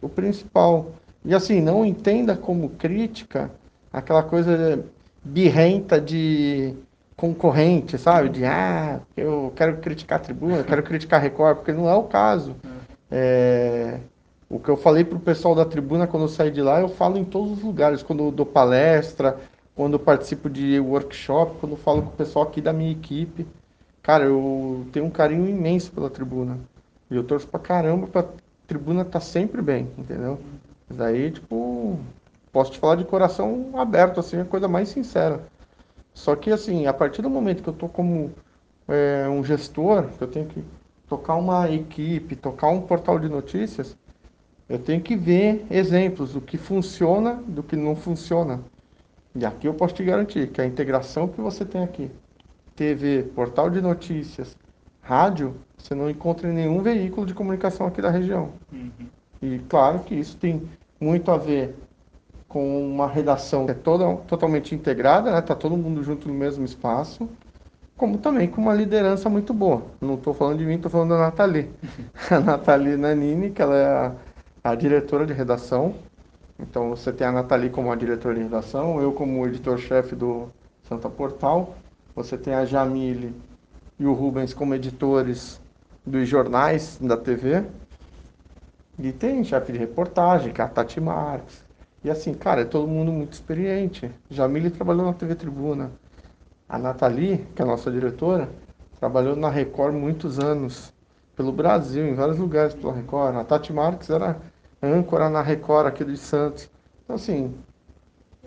o 0.00 0.08
principal. 0.08 0.94
E 1.24 1.34
assim, 1.34 1.60
não 1.60 1.84
entenda 1.84 2.34
como 2.34 2.70
crítica 2.70 3.50
aquela 3.92 4.22
coisa 4.22 4.82
birrenta 5.22 6.00
de 6.00 6.74
concorrente, 7.14 7.98
sabe? 7.98 8.30
De, 8.30 8.44
ah, 8.46 9.00
eu 9.14 9.52
quero 9.54 9.76
criticar 9.78 10.18
a 10.18 10.22
tribuna, 10.22 10.58
eu 10.58 10.64
quero 10.64 10.82
criticar 10.82 11.20
a 11.20 11.22
Record, 11.22 11.56
porque 11.56 11.72
não 11.72 11.88
é 11.88 11.94
o 11.94 12.04
caso. 12.04 12.56
É, 13.10 14.00
o 14.48 14.58
que 14.58 14.68
eu 14.68 14.76
falei 14.76 15.04
pro 15.04 15.18
pessoal 15.18 15.54
da 15.54 15.64
tribuna 15.64 16.06
quando 16.06 16.24
eu 16.24 16.28
saí 16.28 16.50
de 16.50 16.62
lá, 16.62 16.80
eu 16.80 16.88
falo 16.88 17.18
em 17.18 17.24
todos 17.24 17.58
os 17.58 17.62
lugares, 17.62 18.02
quando 18.02 18.24
eu 18.24 18.30
dou 18.30 18.46
palestra, 18.46 19.38
quando 19.74 19.94
eu 19.94 20.00
participo 20.00 20.48
de 20.48 20.80
workshop, 20.80 21.58
quando 21.60 21.72
eu 21.72 21.78
falo 21.78 22.02
com 22.02 22.08
o 22.08 22.16
pessoal 22.16 22.46
aqui 22.46 22.60
da 22.60 22.72
minha 22.72 22.90
equipe. 22.90 23.46
Cara, 24.02 24.24
eu 24.24 24.86
tenho 24.92 25.06
um 25.06 25.10
carinho 25.10 25.48
imenso 25.48 25.92
pela 25.92 26.08
tribuna. 26.08 26.58
E 27.10 27.16
eu 27.16 27.24
torço 27.24 27.46
pra 27.46 27.60
caramba 27.60 28.06
pra 28.06 28.24
tribuna 28.66 29.02
estar 29.02 29.12
tá 29.12 29.20
sempre 29.20 29.60
bem, 29.62 29.88
entendeu? 29.98 30.38
Daí, 30.90 31.30
tipo, 31.30 31.98
posso 32.50 32.72
te 32.72 32.78
falar 32.78 32.96
de 32.96 33.04
coração 33.04 33.70
aberto, 33.74 34.20
assim, 34.20 34.40
a 34.40 34.44
coisa 34.44 34.66
mais 34.66 34.88
sincera. 34.88 35.42
Só 36.14 36.34
que, 36.34 36.50
assim, 36.50 36.86
a 36.86 36.92
partir 36.92 37.22
do 37.22 37.30
momento 37.30 37.62
que 37.62 37.68
eu 37.68 37.74
tô 37.74 37.88
como 37.88 38.32
é, 38.88 39.28
um 39.28 39.44
gestor, 39.44 40.08
que 40.16 40.22
eu 40.22 40.28
tenho 40.28 40.46
que 40.46 40.64
tocar 41.08 41.36
uma 41.36 41.70
equipe, 41.70 42.36
tocar 42.36 42.68
um 42.68 42.82
portal 42.82 43.18
de 43.18 43.28
notícias, 43.28 43.96
eu 44.68 44.78
tenho 44.78 45.00
que 45.00 45.16
ver 45.16 45.66
exemplos 45.70 46.34
do 46.34 46.40
que 46.40 46.58
funciona, 46.58 47.42
do 47.46 47.62
que 47.62 47.74
não 47.74 47.96
funciona. 47.96 48.60
E 49.34 49.44
aqui 49.46 49.66
eu 49.66 49.74
posso 49.74 49.94
te 49.94 50.04
garantir 50.04 50.48
que 50.48 50.60
a 50.60 50.66
integração 50.66 51.28
que 51.28 51.40
você 51.40 51.64
tem 51.64 51.82
aqui, 51.82 52.10
TV, 52.76 53.22
portal 53.34 53.70
de 53.70 53.80
notícias, 53.80 54.54
rádio, 55.00 55.54
você 55.78 55.94
não 55.94 56.10
encontra 56.10 56.50
em 56.50 56.52
nenhum 56.52 56.82
veículo 56.82 57.26
de 57.26 57.32
comunicação 57.32 57.86
aqui 57.86 58.02
da 58.02 58.10
região. 58.10 58.52
Uhum. 58.70 59.08
E 59.40 59.58
claro 59.60 60.00
que 60.00 60.14
isso 60.14 60.36
tem 60.36 60.68
muito 61.00 61.30
a 61.30 61.38
ver 61.38 61.74
com 62.46 62.86
uma 62.86 63.06
redação 63.06 63.64
que 63.64 63.72
é 63.72 63.74
toda, 63.74 64.16
totalmente 64.26 64.74
integrada, 64.74 65.30
né? 65.30 65.40
Tá 65.40 65.54
todo 65.54 65.76
mundo 65.76 66.02
junto 66.02 66.28
no 66.28 66.34
mesmo 66.34 66.64
espaço, 66.64 67.28
como 67.98 68.16
também 68.16 68.48
com 68.48 68.62
uma 68.62 68.72
liderança 68.72 69.28
muito 69.28 69.52
boa. 69.52 69.82
Não 70.00 70.14
estou 70.14 70.32
falando 70.32 70.58
de 70.58 70.64
mim, 70.64 70.76
estou 70.76 70.90
falando 70.90 71.10
da 71.10 71.18
Nathalie. 71.18 71.68
a 72.30 72.38
Nathalie 72.38 72.96
Nanini, 72.96 73.50
que 73.50 73.60
ela 73.60 73.76
é 73.76 73.86
a, 73.86 74.14
a, 74.62 74.74
diretora 74.76 75.26
de 75.26 75.32
redação. 75.32 75.96
Então 76.60 76.90
você 76.90 77.12
tem 77.12 77.26
a 77.26 77.32
Nathalie 77.32 77.70
como 77.70 77.90
a 77.90 77.96
diretora 77.96 78.36
de 78.36 78.42
redação, 78.42 79.02
eu 79.02 79.12
como 79.12 79.44
editor-chefe 79.46 80.14
do 80.14 80.48
Santa 80.84 81.10
Portal, 81.10 81.74
você 82.14 82.38
tem 82.38 82.54
a 82.54 82.64
Jamile 82.64 83.34
e 83.98 84.06
o 84.06 84.12
Rubens 84.12 84.54
como 84.54 84.74
editores 84.74 85.60
dos 86.06 86.28
jornais 86.28 86.98
da 87.00 87.16
TV. 87.16 87.64
E 88.96 89.12
tem 89.12 89.42
chefe 89.42 89.72
de 89.72 89.78
reportagem, 89.78 90.52
que 90.52 90.60
é 90.60 90.64
a 90.64 90.68
Tati 90.68 91.00
Marques. 91.00 91.64
E 92.04 92.10
assim, 92.10 92.32
cara, 92.32 92.60
é 92.60 92.64
todo 92.64 92.86
mundo 92.86 93.10
muito 93.10 93.32
experiente. 93.32 94.08
Jamile 94.30 94.70
trabalhou 94.70 95.04
na 95.04 95.12
TV 95.12 95.34
Tribuna. 95.34 95.90
A 96.68 96.78
Nathalie, 96.78 97.46
que 97.54 97.62
é 97.62 97.64
a 97.64 97.68
nossa 97.68 97.90
diretora, 97.90 98.48
trabalhou 99.00 99.34
na 99.34 99.48
Record 99.48 99.94
muitos 99.94 100.38
anos. 100.38 100.92
Pelo 101.34 101.52
Brasil, 101.52 102.06
em 102.06 102.14
vários 102.14 102.36
lugares 102.36 102.74
pela 102.74 102.92
Record. 102.92 103.36
A 103.36 103.44
Tati 103.44 103.72
Marques 103.72 104.10
era 104.10 104.36
âncora 104.82 105.30
na 105.30 105.40
Record 105.40 105.86
aqui 105.86 106.04
de 106.04 106.16
Santos. 106.16 106.68
Então, 107.04 107.14
assim, 107.14 107.54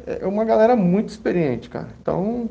é 0.06 0.28
uma 0.28 0.44
galera 0.44 0.76
muito 0.76 1.10
experiente, 1.10 1.70
cara. 1.70 1.88
Então, 2.02 2.50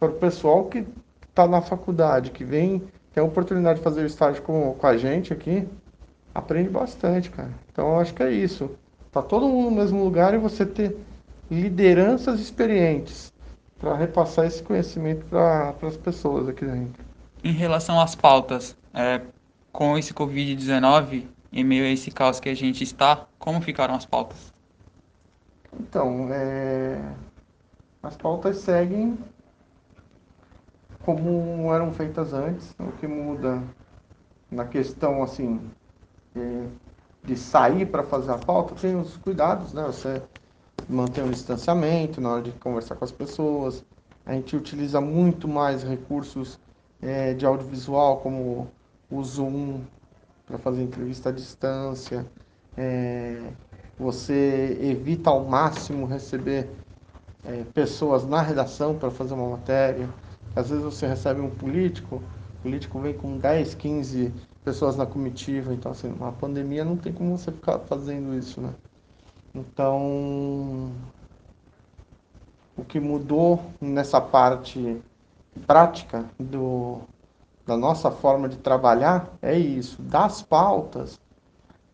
para 0.00 0.10
o 0.10 0.14
pessoal 0.14 0.64
que 0.64 0.86
está 1.28 1.46
na 1.46 1.60
faculdade, 1.60 2.30
que 2.30 2.44
vem, 2.44 2.82
tem 3.12 3.22
a 3.22 3.26
oportunidade 3.26 3.78
de 3.78 3.84
fazer 3.84 4.02
o 4.02 4.06
estágio 4.06 4.42
com, 4.42 4.74
com 4.74 4.86
a 4.86 4.96
gente 4.96 5.32
aqui, 5.32 5.68
aprende 6.34 6.70
bastante, 6.70 7.30
cara. 7.30 7.50
Então 7.72 7.88
eu 7.88 8.00
acho 8.00 8.14
que 8.14 8.22
é 8.22 8.30
isso. 8.30 8.70
Tá 9.12 9.22
todo 9.22 9.48
mundo 9.48 9.70
no 9.70 9.76
mesmo 9.76 10.02
lugar 10.02 10.34
e 10.34 10.38
você 10.38 10.64
ter 10.64 10.96
lideranças 11.50 12.40
experientes 12.40 13.33
para 13.84 13.94
repassar 13.96 14.46
esse 14.46 14.62
conhecimento 14.62 15.26
para 15.26 15.74
as 15.82 15.96
pessoas 15.98 16.48
aqui 16.48 16.64
dentro. 16.64 17.04
Em 17.44 17.52
relação 17.52 18.00
às 18.00 18.14
pautas, 18.14 18.74
é, 18.94 19.20
com 19.70 19.98
esse 19.98 20.14
Covid-19, 20.14 21.26
em 21.52 21.62
meio 21.62 21.84
a 21.84 21.88
esse 21.88 22.10
caos 22.10 22.40
que 22.40 22.48
a 22.48 22.54
gente 22.54 22.82
está, 22.82 23.26
como 23.38 23.60
ficaram 23.60 23.94
as 23.94 24.06
pautas? 24.06 24.54
Então, 25.78 26.28
é... 26.32 26.98
as 28.02 28.16
pautas 28.16 28.56
seguem 28.56 29.18
como 31.00 31.70
eram 31.74 31.92
feitas 31.92 32.32
antes. 32.32 32.74
O 32.80 32.90
que 32.92 33.06
muda 33.06 33.62
na 34.50 34.64
questão 34.64 35.22
assim 35.22 35.60
é, 36.34 36.66
de 37.22 37.36
sair 37.36 37.84
para 37.84 38.02
fazer 38.02 38.32
a 38.32 38.38
pauta 38.38 38.74
tem 38.76 38.96
os 38.96 39.18
cuidados, 39.18 39.74
né? 39.74 39.84
Você 39.84 40.22
manter 40.88 41.22
um 41.22 41.30
distanciamento 41.30 42.20
na 42.20 42.32
hora 42.32 42.42
de 42.42 42.52
conversar 42.52 42.96
com 42.96 43.04
as 43.04 43.12
pessoas. 43.12 43.84
A 44.26 44.32
gente 44.32 44.56
utiliza 44.56 45.00
muito 45.00 45.46
mais 45.46 45.82
recursos 45.82 46.58
é, 47.02 47.34
de 47.34 47.44
audiovisual, 47.44 48.18
como 48.18 48.68
o 49.10 49.22
Zoom, 49.22 49.80
para 50.46 50.58
fazer 50.58 50.82
entrevista 50.82 51.28
à 51.28 51.32
distância. 51.32 52.24
É, 52.76 53.52
você 53.98 54.78
evita 54.80 55.30
ao 55.30 55.44
máximo 55.44 56.06
receber 56.06 56.68
é, 57.44 57.62
pessoas 57.74 58.26
na 58.26 58.40
redação 58.40 58.96
para 58.98 59.10
fazer 59.10 59.34
uma 59.34 59.50
matéria. 59.56 60.08
Às 60.56 60.70
vezes 60.70 60.84
você 60.84 61.06
recebe 61.06 61.40
um 61.40 61.50
político, 61.50 62.16
o 62.16 62.62
político 62.62 62.98
vem 63.00 63.14
com 63.14 63.38
10, 63.38 63.74
15 63.74 64.32
pessoas 64.64 64.96
na 64.96 65.04
comitiva, 65.04 65.74
então 65.74 65.92
assim, 65.92 66.10
uma 66.12 66.32
pandemia 66.32 66.84
não 66.84 66.96
tem 66.96 67.12
como 67.12 67.36
você 67.36 67.52
ficar 67.52 67.78
fazendo 67.80 68.34
isso, 68.34 68.60
né? 68.60 68.72
Então, 69.54 70.90
o 72.76 72.84
que 72.84 72.98
mudou 72.98 73.62
nessa 73.80 74.20
parte 74.20 75.00
prática 75.66 76.28
do, 76.38 77.00
da 77.64 77.76
nossa 77.76 78.10
forma 78.10 78.48
de 78.48 78.56
trabalhar 78.56 79.30
é 79.40 79.56
isso. 79.56 80.02
Das 80.02 80.42
pautas, 80.42 81.20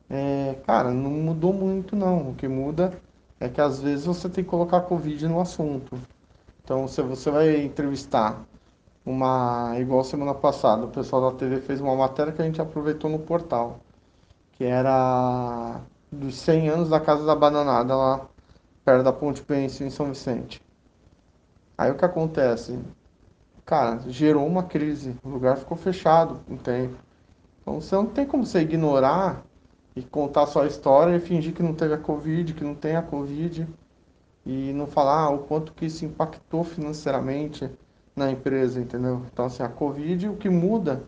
é, 0.09 0.55
cara, 0.67 0.91
não 0.91 1.11
mudou 1.11 1.53
muito 1.53 1.95
não. 1.95 2.31
O 2.31 2.35
que 2.35 2.49
muda 2.49 2.99
é 3.39 3.49
que 3.49 3.61
às 3.61 3.81
vezes 3.81 4.07
você 4.07 4.29
tem 4.29 4.43
que 4.43 4.51
colocar 4.51 4.81
Covid 4.83 5.29
no 5.29 5.41
assunto. 5.41 5.99
Então, 6.65 6.89
se 6.89 7.03
você 7.03 7.31
vai 7.31 7.63
entrevistar 7.63 8.43
uma 9.05 9.79
igual 9.79 10.03
semana 10.05 10.35
passada, 10.35 10.87
o 10.87 10.91
pessoal 10.91 11.31
da 11.31 11.39
TV 11.39 11.61
fez 11.61 11.81
uma 11.81 11.97
matéria 11.97 12.33
que 12.33 12.41
a 12.41 12.45
gente 12.45 12.61
aproveitou 12.61 13.11
no 13.11 13.19
portal, 13.19 13.81
que 14.53 14.65
era 14.65 15.81
dos 16.11 16.37
100 16.37 16.69
anos 16.69 16.89
da 16.89 17.01
Casa 17.01 17.25
da 17.25 17.35
Bananada 17.35 17.97
lá 17.97 18.29
perto 18.85 19.05
da 19.05 19.13
Ponte 19.13 19.43
Pêncil 19.43 19.87
em 19.87 19.91
São 19.91 20.07
Vicente. 20.07 20.61
Aí 21.77 21.91
o 21.91 21.95
que 21.95 22.05
acontece? 22.05 22.79
Cara, 23.65 24.01
gerou 24.09 24.47
uma 24.47 24.65
crise, 24.65 25.17
o 25.23 25.29
lugar 25.29 25.57
ficou 25.57 25.77
fechado 25.77 26.41
um 26.49 26.57
tempo. 26.57 26.97
Então 27.63 27.81
você 27.81 27.95
não 27.95 28.07
tem 28.07 28.27
como 28.27 28.45
você 28.45 28.61
ignorar 28.61 29.45
e 29.95 30.03
contar 30.03 30.47
só 30.47 30.63
a 30.63 30.67
história 30.67 31.17
e 31.17 31.21
fingir 31.21 31.55
que 31.55 31.63
não 31.63 31.75
teve 31.75 31.95
a 31.95 31.99
Covid, 31.99 32.55
que 32.55 32.65
não 32.65 32.75
tem 32.75 32.97
a 32.97 33.03
Covid 33.03 33.69
e 34.45 34.73
não 34.73 34.87
falar 34.87 35.25
ah, 35.25 35.31
o 35.31 35.39
quanto 35.41 35.73
que 35.73 35.87
isso 35.87 36.05
impactou 36.05 36.65
financeiramente 36.65 37.71
na 38.17 38.31
empresa, 38.31 38.81
entendeu? 38.81 39.25
Então, 39.33 39.45
assim, 39.45 39.63
a 39.63 39.69
Covid, 39.69 40.29
o 40.29 40.37
que 40.37 40.49
muda 40.49 41.05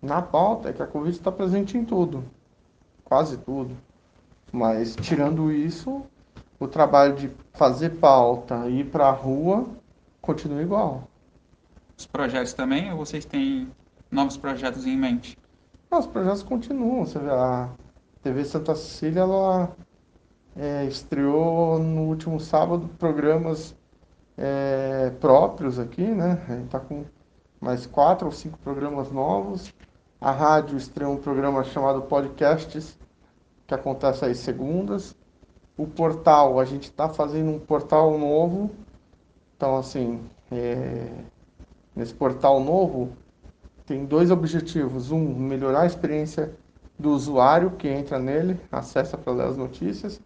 na 0.00 0.20
pauta 0.20 0.68
é 0.68 0.72
que 0.72 0.82
a 0.82 0.86
Covid 0.86 1.16
está 1.16 1.30
presente 1.32 1.78
em 1.78 1.84
tudo, 1.84 2.24
quase 3.04 3.38
tudo. 3.38 3.76
Mas, 4.52 4.94
tirando 4.94 5.50
isso, 5.50 6.04
o 6.60 6.68
trabalho 6.68 7.16
de 7.16 7.30
fazer 7.54 7.90
pauta 7.90 8.68
e 8.68 8.80
ir 8.80 8.84
para 8.84 9.06
a 9.06 9.10
rua 9.10 9.66
continua 10.20 10.62
igual. 10.62 11.08
Os 11.96 12.06
projetos 12.06 12.52
também, 12.52 12.92
ou 12.92 12.98
vocês 12.98 13.24
têm 13.24 13.68
novos 14.10 14.36
projetos 14.36 14.86
em 14.86 14.96
mente? 14.96 15.38
Não, 15.90 15.98
os 15.98 16.06
projetos 16.06 16.42
continuam. 16.42 17.06
Você 17.06 17.18
vê, 17.18 17.30
a 17.30 17.68
TV 18.22 18.44
Santa 18.44 18.74
Cecília, 18.74 19.20
ela 19.20 19.74
é, 20.54 20.84
estreou 20.84 21.78
no 21.78 22.02
último 22.02 22.38
sábado 22.38 22.88
programas 22.98 23.74
é, 24.36 25.10
próprios 25.20 25.78
aqui, 25.78 26.04
né? 26.04 26.42
A 26.48 26.54
gente 26.54 26.66
está 26.66 26.80
com 26.80 27.04
mais 27.60 27.86
quatro 27.86 28.26
ou 28.26 28.32
cinco 28.32 28.58
programas 28.58 29.10
novos. 29.10 29.72
A 30.20 30.30
rádio 30.30 30.76
estreou 30.76 31.14
um 31.14 31.16
programa 31.16 31.64
chamado 31.64 32.02
Podcasts, 32.02 32.98
que 33.72 33.74
acontece 33.74 34.24
às 34.24 34.38
segundas. 34.38 35.16
O 35.76 35.86
portal, 35.86 36.60
a 36.60 36.64
gente 36.64 36.84
está 36.84 37.08
fazendo 37.08 37.50
um 37.50 37.58
portal 37.58 38.18
novo. 38.18 38.70
Então, 39.56 39.76
assim, 39.78 40.20
é, 40.50 41.10
nesse 41.96 42.12
portal 42.12 42.60
novo 42.60 43.16
tem 43.86 44.04
dois 44.04 44.30
objetivos. 44.30 45.10
Um, 45.10 45.34
melhorar 45.34 45.82
a 45.82 45.86
experiência 45.86 46.54
do 46.98 47.10
usuário 47.10 47.70
que 47.72 47.88
entra 47.88 48.18
nele, 48.18 48.60
acessa 48.70 49.16
para 49.16 49.32
ler 49.32 49.46
as 49.46 49.56
notícias. 49.56 50.20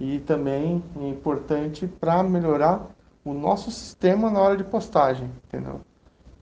E 0.00 0.18
também 0.20 0.82
é 0.96 1.08
importante 1.08 1.86
para 1.86 2.22
melhorar 2.24 2.90
o 3.24 3.32
nosso 3.32 3.70
sistema 3.70 4.28
na 4.28 4.40
hora 4.40 4.56
de 4.56 4.64
postagem, 4.64 5.30
entendeu? 5.46 5.80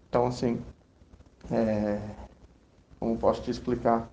Então, 0.09 0.27
assim, 0.27 0.59
é, 1.51 2.01
como 2.99 3.19
posso 3.19 3.43
te 3.43 3.51
explicar? 3.51 4.09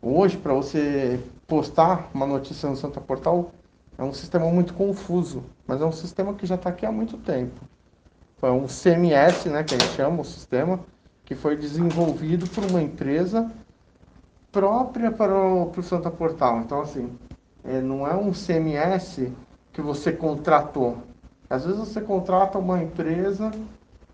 Hoje, 0.00 0.38
para 0.38 0.54
você 0.54 1.20
postar 1.50 2.08
uma 2.14 2.28
notícia 2.28 2.68
no 2.70 2.76
Santa 2.76 3.00
Portal, 3.00 3.50
é 3.98 4.04
um 4.04 4.14
sistema 4.14 4.46
muito 4.46 4.72
confuso, 4.72 5.42
mas 5.66 5.82
é 5.82 5.84
um 5.84 5.90
sistema 5.90 6.32
que 6.32 6.46
já 6.46 6.54
está 6.54 6.70
aqui 6.70 6.86
há 6.86 6.92
muito 6.92 7.18
tempo. 7.18 7.60
É 8.40 8.50
um 8.50 8.68
CMS, 8.68 9.50
né, 9.50 9.64
que 9.64 9.74
a 9.74 9.78
gente 9.78 9.90
chama 9.90 10.22
o 10.22 10.24
sistema, 10.24 10.78
que 11.26 11.34
foi 11.34 11.56
desenvolvido 11.56 12.46
por 12.46 12.62
uma 12.64 12.80
empresa 12.80 13.50
própria 14.52 15.10
para 15.10 15.34
o, 15.36 15.66
para 15.70 15.80
o 15.80 15.82
Santa 15.82 16.10
Portal. 16.10 16.60
Então, 16.60 16.80
assim, 16.80 17.18
é, 17.64 17.80
não 17.80 18.06
é 18.06 18.16
um 18.16 18.32
CMS 18.32 19.32
que 19.72 19.82
você 19.82 20.12
contratou. 20.12 20.98
Às 21.50 21.64
vezes 21.64 21.80
você 21.80 22.00
contrata 22.00 22.58
uma 22.58 22.80
empresa 22.80 23.50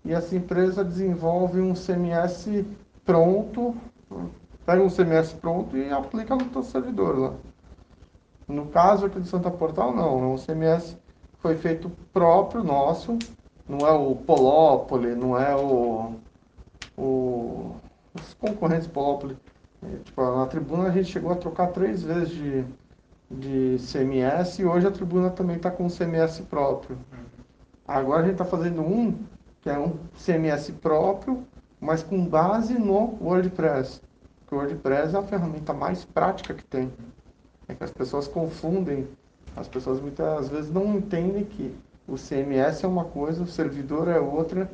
e 0.03 0.11
essa 0.11 0.35
empresa 0.35 0.83
desenvolve 0.83 1.61
um 1.61 1.75
CMS 1.75 2.65
pronto, 3.05 3.75
pega 4.67 4.83
um 4.83 4.89
CMS 4.89 5.31
pronto 5.31 5.77
e 5.77 5.89
aplica 5.89 6.35
no 6.35 6.51
seu 6.51 6.61
servidor 6.61 7.17
lá. 7.17 7.33
No 8.49 8.65
caso 8.67 9.05
aqui 9.05 9.17
do 9.17 9.25
Santa 9.25 9.49
Portal, 9.49 9.95
não. 9.95 10.21
É 10.21 10.27
um 10.27 10.35
CMS 10.35 10.97
que 11.33 11.41
foi 11.41 11.55
feito 11.55 11.89
próprio 12.11 12.65
nosso. 12.65 13.17
Não 13.67 13.87
é 13.87 13.91
o 13.91 14.13
Polópolis, 14.13 15.17
não 15.17 15.37
é 15.37 15.55
o, 15.55 16.15
o 16.97 17.75
os 18.13 18.33
concorrentes 18.33 18.87
Polópolis. 18.87 19.37
É, 19.81 19.97
tipo, 20.03 20.21
na 20.21 20.45
tribuna 20.47 20.89
a 20.89 20.91
gente 20.91 21.11
chegou 21.11 21.31
a 21.31 21.35
trocar 21.35 21.67
três 21.67 22.03
vezes 22.03 22.29
de, 22.29 22.65
de 23.31 23.77
CMS 23.85 24.59
e 24.59 24.65
hoje 24.65 24.87
a 24.87 24.91
tribuna 24.91 25.29
também 25.29 25.55
está 25.55 25.71
com 25.71 25.85
um 25.85 25.89
CMS 25.89 26.41
próprio. 26.41 26.97
Agora 27.87 28.21
a 28.21 28.23
gente 28.23 28.33
está 28.33 28.45
fazendo 28.45 28.81
um 28.81 29.17
que 29.61 29.69
é 29.69 29.79
um 29.79 29.97
CMS 30.17 30.71
próprio, 30.71 31.45
mas 31.79 32.03
com 32.03 32.25
base 32.25 32.77
no 32.77 33.17
WordPress. 33.21 34.01
Porque 34.47 34.55
o 34.55 34.59
WordPress 34.59 35.13
é 35.13 35.19
a 35.19 35.23
ferramenta 35.23 35.73
mais 35.73 36.05
prática 36.05 36.53
que 36.53 36.63
tem. 36.63 36.89
É 37.67 37.75
que 37.75 37.83
as 37.83 37.91
pessoas 37.91 38.29
confundem, 38.29 39.05
as 39.57 39.67
pessoas 39.67 39.99
muitas 39.99 40.47
vezes 40.47 40.71
não 40.71 40.95
entendem 40.95 41.43
que 41.43 41.75
o 42.07 42.15
CMS 42.15 42.81
é 42.81 42.87
uma 42.87 43.03
coisa, 43.03 43.43
o 43.43 43.47
servidor 43.47 44.07
é 44.07 44.17
outra, 44.17 44.71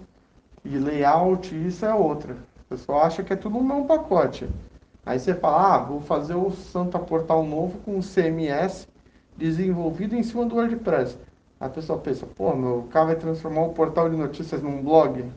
e 0.63 0.77
layout 0.77 1.55
isso 1.67 1.83
é 1.87 1.93
outra. 1.93 2.33
O 2.33 2.69
pessoal 2.69 3.01
acha 3.01 3.23
que 3.23 3.33
é 3.33 3.35
tudo 3.35 3.57
um 3.57 3.63
mesmo 3.63 3.87
pacote. 3.87 4.47
Aí 5.03 5.19
você 5.19 5.33
fala, 5.33 5.75
ah, 5.75 5.77
vou 5.79 6.01
fazer 6.01 6.35
o 6.35 6.51
Santa 6.51 6.99
Portal 6.99 7.43
novo 7.43 7.79
com 7.79 7.97
o 7.97 8.03
CMS 8.03 8.87
desenvolvido 9.35 10.15
em 10.15 10.21
cima 10.21 10.45
do 10.45 10.55
WordPress. 10.55 11.17
A 11.59 11.67
pessoa 11.67 11.97
pensa, 11.97 12.27
pô, 12.27 12.55
meu 12.55 12.87
cara 12.91 13.07
vai 13.07 13.15
transformar 13.15 13.63
o 13.63 13.73
portal 13.73 14.07
de 14.07 14.15
notícias 14.15 14.61
num 14.61 14.83
blog. 14.83 15.31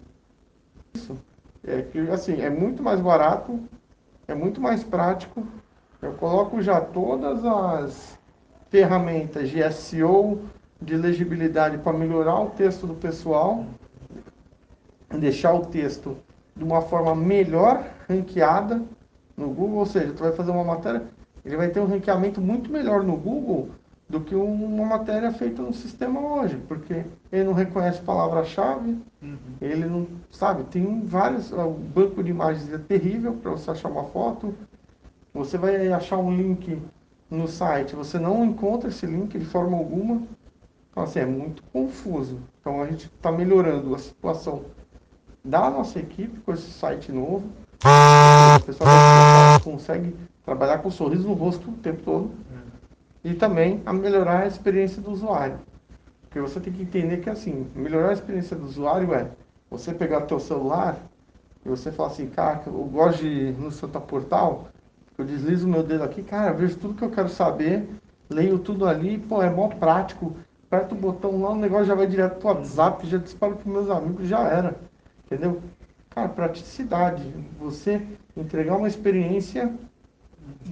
Isso. 0.95 1.16
É 1.64 1.81
que, 1.81 1.99
assim, 2.11 2.43
é 2.43 2.50
muito 2.50 2.83
mais 2.83 3.00
barato, 3.00 3.59
é 4.28 4.35
muito 4.35 4.61
mais 4.61 4.83
prático. 4.83 5.47
Eu 6.00 6.12
coloco 6.14 6.61
já 6.61 6.80
todas 6.80 7.45
as 7.45 8.18
ferramentas 8.71 9.49
de 9.49 9.62
SEO, 9.73 10.40
de 10.80 10.97
legibilidade 10.97 11.78
para 11.78 11.97
melhorar 11.97 12.40
o 12.40 12.50
texto 12.50 12.87
do 12.87 12.95
pessoal, 12.95 13.64
deixar 15.11 15.54
o 15.54 15.66
texto 15.66 16.16
de 16.54 16.64
uma 16.64 16.83
forma 16.83 17.14
melhor 17.14 17.85
ranqueada 18.09 18.83
no 19.37 19.49
Google, 19.49 19.78
ou 19.78 19.87
seja, 19.87 20.12
tu 20.12 20.22
vai 20.22 20.33
fazer 20.33 20.51
uma 20.51 20.64
matéria, 20.64 21.03
ele 21.44 21.57
vai 21.57 21.68
ter 21.68 21.81
um 21.81 21.87
ranqueamento 21.87 22.40
muito 22.40 22.70
melhor 22.70 23.03
no 23.03 23.16
Google 23.16 23.70
do 24.09 24.21
que 24.21 24.35
uma 24.35 24.85
matéria 24.85 25.33
feita 25.33 25.61
no 25.61 25.75
sistema 25.75 26.21
hoje, 26.21 26.57
porque 26.69 27.05
ele 27.33 27.45
não 27.45 27.53
reconhece 27.53 28.01
palavra-chave, 28.03 28.97
uhum. 29.21 29.37
ele 29.61 29.85
não, 29.85 30.07
sabe, 30.31 30.62
tem 30.64 31.05
vários, 31.05 31.51
o 31.51 31.71
banco 31.71 32.23
de 32.23 32.31
imagens 32.31 32.73
é 32.73 32.79
terrível 32.79 33.35
para 33.35 33.51
você 33.51 33.71
achar 33.71 33.88
uma 33.90 34.05
foto, 34.05 34.55
você 35.35 35.59
vai 35.59 35.92
achar 35.92 36.19
um 36.19 36.35
link 36.35 36.81
no 37.29 37.49
site, 37.49 37.97
você 37.97 38.19
não 38.19 38.45
encontra 38.45 38.88
esse 38.88 39.05
link 39.07 39.37
de 39.37 39.45
forma 39.45 39.77
alguma, 39.77 40.23
então 40.90 41.03
assim, 41.03 41.19
é 41.19 41.27
muito 41.27 41.62
confuso. 41.73 42.38
Então 42.61 42.81
a 42.81 42.87
gente 42.87 43.07
está 43.07 43.33
melhorando 43.33 43.95
a 43.95 43.99
situação 43.99 44.62
da 45.45 45.69
nossa 45.69 45.99
equipe 45.99 46.40
com 46.40 46.53
esse 46.53 46.71
site 46.71 47.11
novo, 47.11 47.51
o 48.61 48.64
pessoal 48.64 48.88
consegue 49.62 50.14
trabalhar 50.45 50.79
com 50.79 50.88
um 50.88 50.92
sorriso 50.92 51.27
no 51.27 51.35
rosto 51.35 51.69
o 51.69 51.75
tempo 51.75 52.03
todo. 52.05 52.31
E 53.27 53.35
também 53.35 53.83
a 53.85 53.93
melhorar 53.93 54.45
a 54.45 54.47
experiência 54.47 55.03
do 55.03 55.11
usuário. 55.11 55.59
Porque 56.23 56.41
você 56.41 56.61
tem 56.61 56.73
que 56.73 56.83
entender 56.83 57.17
que 57.17 57.29
assim, 57.29 57.69
melhorar 57.75 58.11
a 58.11 58.12
experiência 58.12 58.57
do 58.57 58.65
usuário 58.65 59.12
é 59.12 59.33
você 59.69 59.93
pegar 59.93 60.21
teu 60.27 60.39
celular 60.39 60.97
e 61.65 61.69
você 61.69 61.91
falar 61.91 62.11
assim, 62.11 62.29
cara, 62.29 62.62
eu 62.69 62.85
gosto 62.85 63.23
de 63.23 63.27
ir 63.27 63.59
no 63.59 63.73
Santa 63.73 64.01
Portal, 64.01 64.69
eu 65.19 65.25
deslizo 65.25 65.67
o 65.67 65.71
meu 65.71 65.83
dedo 65.83 66.05
aqui, 66.05 66.23
cara, 66.23 66.53
vejo 66.53 66.79
tudo 66.79 66.95
que 66.95 67.03
eu 67.03 67.11
quero 67.11 67.29
saber, 67.29 67.89
leio 68.31 68.61
tudo 68.61 68.87
ali, 68.87 69.19
pô, 69.19 69.43
é 69.43 69.51
mó 69.51 69.71
prático, 69.71 70.37
aperta 70.71 70.95
o 70.95 70.99
botão 70.99 71.43
lá, 71.43 71.51
o 71.51 71.57
negócio 71.57 71.87
já 71.87 71.97
vai 71.97 72.07
direto 72.07 72.39
pro 72.39 72.51
WhatsApp, 72.51 73.09
já 73.09 73.19
dispara 73.19 73.57
pros 73.57 73.67
meus 73.67 73.91
amigos, 73.91 74.29
já 74.29 74.39
era. 74.47 74.77
Entendeu? 75.25 75.61
Cara, 76.15 76.29
praticidade. 76.29 77.25
Você 77.59 78.01
entregar 78.37 78.77
uma 78.77 78.87
experiência 78.87 79.75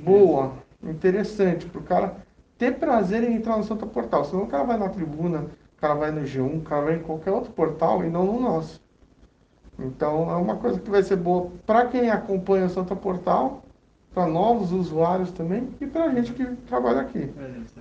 boa, 0.05 0.53
interessante, 0.85 1.67
para 1.67 1.81
o 1.81 1.85
cara 1.85 2.24
ter 2.65 2.79
prazer 2.79 3.23
em 3.23 3.35
entrar 3.35 3.59
no 3.59 3.65
Santa 3.65 3.87
Portal. 3.87 4.25
Senão 4.25 4.45
o 4.45 4.47
cara 4.47 4.65
vai 4.65 4.79
na 4.79 4.89
tribuna, 4.89 5.41
o 5.77 5.81
cara 5.81 5.95
vai 5.95 6.11
no 6.11 6.23
G1, 6.23 6.59
o 6.59 6.63
cara 6.63 6.87
vai 6.87 6.97
em 6.97 7.03
qualquer 7.03 7.31
outro 7.31 7.53
portal 7.53 8.03
e 8.03 8.09
não 8.09 8.25
no 8.25 8.41
nosso. 8.41 8.83
Então 9.79 10.31
é 10.31 10.37
uma 10.37 10.57
coisa 10.57 10.81
que 10.81 10.91
vai 10.91 11.03
ser 11.03 11.17
boa 11.17 11.51
para 11.67 11.87
quem 11.87 12.09
acompanha 12.11 12.67
o 12.67 12.71
Santa 12.71 12.97
Portal, 12.97 13.63
para 14.15 14.27
novos 14.27 14.73
usuários 14.73 15.31
também 15.33 15.69
e 15.81 15.87
para 15.87 16.05
a 16.05 16.15
gente 16.15 16.33
que 16.33 16.47
trabalha 16.67 17.01
aqui. 17.01 17.31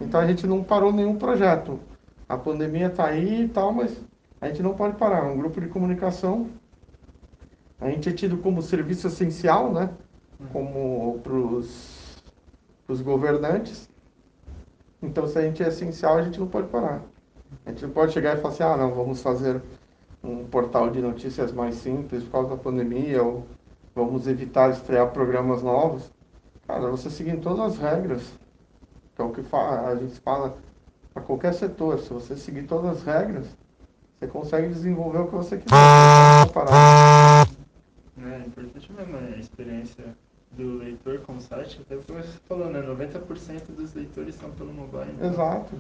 Então 0.02 0.20
a 0.20 0.28
gente 0.28 0.46
não 0.46 0.64
parou 0.64 0.92
nenhum 0.92 1.16
projeto. 1.16 1.80
A 2.28 2.38
pandemia 2.38 2.88
está 2.88 3.06
aí 3.06 3.44
e 3.44 3.48
tal, 3.48 3.72
mas 3.72 3.96
a 4.42 4.48
gente 4.48 4.62
não 4.64 4.74
pode 4.74 4.98
parar. 4.98 5.24
Um 5.26 5.38
grupo 5.38 5.62
de 5.62 5.68
comunicação 5.68 6.50
a 7.80 7.90
gente 7.90 8.10
é 8.10 8.12
tido 8.12 8.38
como 8.38 8.62
serviço 8.62 9.08
essencial, 9.08 9.72
né? 9.72 9.90
Como 10.52 11.20
para 11.22 11.34
os 11.34 13.02
governantes. 13.02 13.93
Então, 15.04 15.28
se 15.28 15.38
a 15.38 15.42
gente 15.42 15.62
é 15.62 15.68
essencial, 15.68 16.18
a 16.18 16.22
gente 16.22 16.40
não 16.40 16.48
pode 16.48 16.68
parar. 16.70 17.02
A 17.66 17.70
gente 17.70 17.84
não 17.84 17.92
pode 17.92 18.14
chegar 18.14 18.38
e 18.38 18.42
falar 18.42 18.54
assim, 18.54 18.64
ah, 18.64 18.78
não, 18.78 18.94
vamos 18.94 19.22
fazer 19.22 19.62
um 20.24 20.46
portal 20.46 20.90
de 20.90 21.02
notícias 21.02 21.52
mais 21.52 21.76
simples 21.76 22.24
por 22.24 22.32
causa 22.32 22.50
da 22.52 22.58
pandemia, 22.58 23.22
ou 23.22 23.46
vamos 23.94 24.28
evitar 24.28 24.72
estrear 24.72 25.12
programas 25.12 25.62
novos. 25.62 26.10
Cara, 26.66 26.90
você 26.90 27.10
seguindo 27.10 27.42
todas 27.42 27.74
as 27.74 27.78
regras, 27.78 28.40
que 29.14 29.22
é 29.22 29.26
o 29.26 29.32
que 29.32 29.42
a 29.52 29.96
gente 29.96 30.20
fala 30.22 30.58
para 31.14 31.22
qualquer 31.22 31.54
setor. 31.54 32.00
Se 32.00 32.12
você 32.12 32.38
seguir 32.38 32.64
todas 32.64 32.98
as 32.98 33.04
regras, 33.04 33.48
você 34.18 34.28
consegue 34.28 34.70
desenvolver 34.70 35.20
o 35.20 35.28
que 35.28 35.36
você 35.36 35.58
quiser. 35.58 35.76
Não 35.76 36.48
parar. 36.54 37.46
É 38.18 38.48
importante 38.48 38.94
mesmo 38.94 39.18
a 39.18 39.38
experiência 39.38 40.16
do 40.56 40.78
leitor 40.78 41.20
com 41.20 41.34
o 41.34 41.42
site, 41.42 41.82
até 41.82 41.96
porque 41.96 42.12
você 42.12 42.38
falou, 42.48 42.70
né? 42.70 42.82
90% 42.82 43.76
dos 43.76 43.94
leitores 43.94 44.36
são 44.36 44.52
pelo 44.52 44.74
mobile. 44.74 45.12
Então, 45.16 45.30
Exato. 45.30 45.76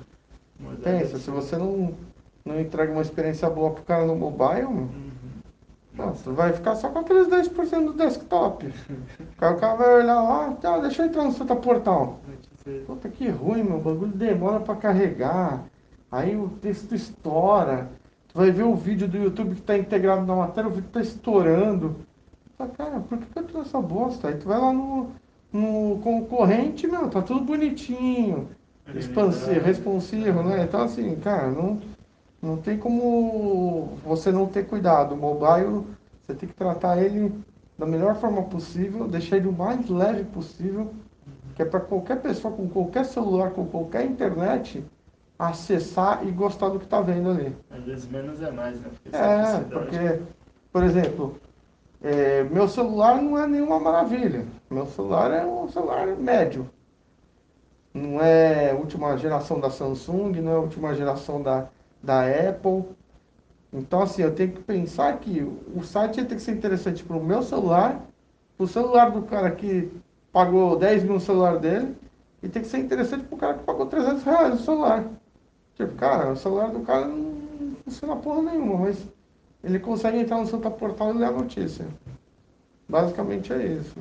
Pensa, 0.83 1.17
se 1.17 1.29
você 1.29 1.57
não, 1.57 1.95
não 2.45 2.59
entrega 2.59 2.91
uma 2.91 3.01
experiência 3.01 3.49
boa 3.49 3.71
pro 3.71 3.83
cara 3.83 4.05
no 4.05 4.15
mobile, 4.15 4.65
uhum. 4.65 5.13
Nossa, 5.95 6.31
vai 6.31 6.51
ficar 6.53 6.75
só 6.75 6.89
com 6.89 6.99
aqueles 6.99 7.27
10% 7.27 7.85
do 7.85 7.93
desktop. 7.93 8.65
o, 8.67 9.35
cara, 9.37 9.55
o 9.55 9.59
cara 9.59 9.75
vai 9.75 9.95
olhar 10.01 10.21
lá, 10.21 10.51
tá, 10.53 10.79
deixa 10.79 11.03
eu 11.03 11.07
entrar 11.07 11.23
no 11.23 11.31
seu 11.31 11.45
portal. 11.45 12.19
Puta 12.87 13.09
que 13.09 13.29
ruim, 13.29 13.63
meu 13.63 13.79
bagulho 13.79 14.11
demora 14.11 14.59
para 14.59 14.75
carregar. 14.75 15.65
Aí 16.11 16.35
o 16.35 16.49
texto 16.61 16.95
estoura. 16.95 17.91
Tu 18.29 18.37
vai 18.37 18.49
ver 18.49 18.63
o 18.63 18.75
vídeo 18.75 19.07
do 19.07 19.17
YouTube 19.17 19.53
que 19.53 19.61
está 19.61 19.77
integrado 19.77 20.25
na 20.25 20.35
matéria, 20.35 20.69
o 20.69 20.73
vídeo 20.73 20.87
está 20.87 21.01
estourando. 21.01 21.97
Fala, 22.57 22.69
cara, 22.71 22.99
por 22.99 23.17
que, 23.17 23.25
que 23.25 23.39
eu 23.39 23.43
trouxe 23.43 23.69
essa 23.69 23.81
bosta? 23.81 24.27
Aí 24.27 24.37
tu 24.37 24.47
vai 24.47 24.59
lá 24.59 24.71
no, 24.71 25.11
no 25.51 25.99
concorrente, 26.01 26.87
meu, 26.87 27.09
tá 27.09 27.21
tudo 27.21 27.41
bonitinho, 27.41 28.49
expansivo, 28.95 29.59
responsivo, 29.59 30.43
né? 30.43 30.63
Então 30.63 30.81
assim, 30.83 31.15
cara, 31.17 31.49
não, 31.49 31.79
não 32.41 32.57
tem 32.57 32.77
como 32.77 33.97
você 34.03 34.31
não 34.31 34.47
ter 34.47 34.67
cuidado. 34.67 35.13
O 35.13 35.17
mobile, 35.17 35.85
você 36.21 36.35
tem 36.35 36.47
que 36.47 36.55
tratar 36.55 37.01
ele 37.01 37.33
da 37.77 37.85
melhor 37.85 38.15
forma 38.15 38.43
possível, 38.43 39.07
deixar 39.07 39.37
ele 39.37 39.47
o 39.47 39.51
mais 39.51 39.89
leve 39.89 40.23
possível, 40.25 40.93
que 41.55 41.61
é 41.61 41.65
para 41.65 41.79
qualquer 41.79 42.21
pessoa 42.21 42.53
com 42.55 42.67
qualquer 42.69 43.05
celular, 43.05 43.51
com 43.51 43.65
qualquer 43.65 44.05
internet, 44.05 44.83
acessar 45.37 46.25
e 46.25 46.31
gostar 46.31 46.69
do 46.69 46.79
que 46.79 46.85
está 46.85 47.01
vendo 47.01 47.31
ali. 47.31 47.55
Às 47.71 47.83
vezes 47.83 48.07
menos 48.07 48.41
é 48.41 48.51
mais, 48.51 48.79
né? 48.79 48.89
Porque 48.89 49.15
É, 49.15 49.59
porque, 49.69 50.21
por 50.71 50.83
exemplo, 50.83 51.35
é, 52.03 52.43
meu 52.43 52.67
celular 52.67 53.21
não 53.21 53.39
é 53.41 53.47
nenhuma 53.47 53.79
maravilha. 53.79 54.45
Meu 54.69 54.85
celular 54.85 55.31
é 55.31 55.45
um 55.45 55.69
celular 55.69 56.05
médio. 56.17 56.69
Não 57.93 58.19
é 58.19 58.73
última 58.73 59.17
geração 59.17 59.59
da 59.59 59.69
Samsung, 59.69 60.33
não 60.41 60.51
é 60.51 60.57
última 60.57 60.93
geração 60.93 61.41
da, 61.41 61.69
da 62.01 62.23
Apple. 62.27 62.83
Então, 63.71 64.01
assim, 64.01 64.21
eu 64.21 64.35
tenho 64.35 64.51
que 64.51 64.61
pensar 64.61 65.17
que 65.19 65.41
o 65.73 65.81
site 65.83 66.25
tem 66.25 66.37
que 66.37 66.43
ser 66.43 66.51
interessante 66.51 67.03
para 67.03 67.15
o 67.15 67.23
meu 67.23 67.41
celular, 67.41 68.01
para 68.57 68.63
o 68.65 68.67
celular 68.67 69.09
do 69.11 69.21
cara 69.21 69.51
que 69.51 69.89
pagou 70.31 70.77
10 70.77 71.03
mil 71.03 71.13
no 71.13 71.19
celular 71.19 71.57
dele, 71.57 71.95
e 72.41 72.49
tem 72.49 72.61
que 72.61 72.67
ser 72.67 72.79
interessante 72.79 73.23
para 73.23 73.35
o 73.35 73.39
cara 73.39 73.53
que 73.53 73.63
pagou 73.63 73.85
300 73.85 74.23
reais 74.23 74.49
no 74.55 74.59
celular. 74.59 75.05
Tipo, 75.75 75.95
cara, 75.95 76.33
o 76.33 76.35
celular 76.35 76.69
do 76.69 76.81
cara 76.81 77.07
não 77.07 77.75
funciona 77.85 78.15
porra 78.17 78.41
nenhuma, 78.41 78.77
mas 78.77 79.07
ele 79.63 79.79
consegue 79.79 80.17
entrar 80.17 80.37
no 80.37 80.45
Santa 80.45 80.69
Portal 80.69 81.11
e 81.11 81.17
ler 81.17 81.25
a 81.25 81.31
notícia. 81.31 81.87
Basicamente 82.87 83.53
é 83.53 83.65
isso. 83.65 83.95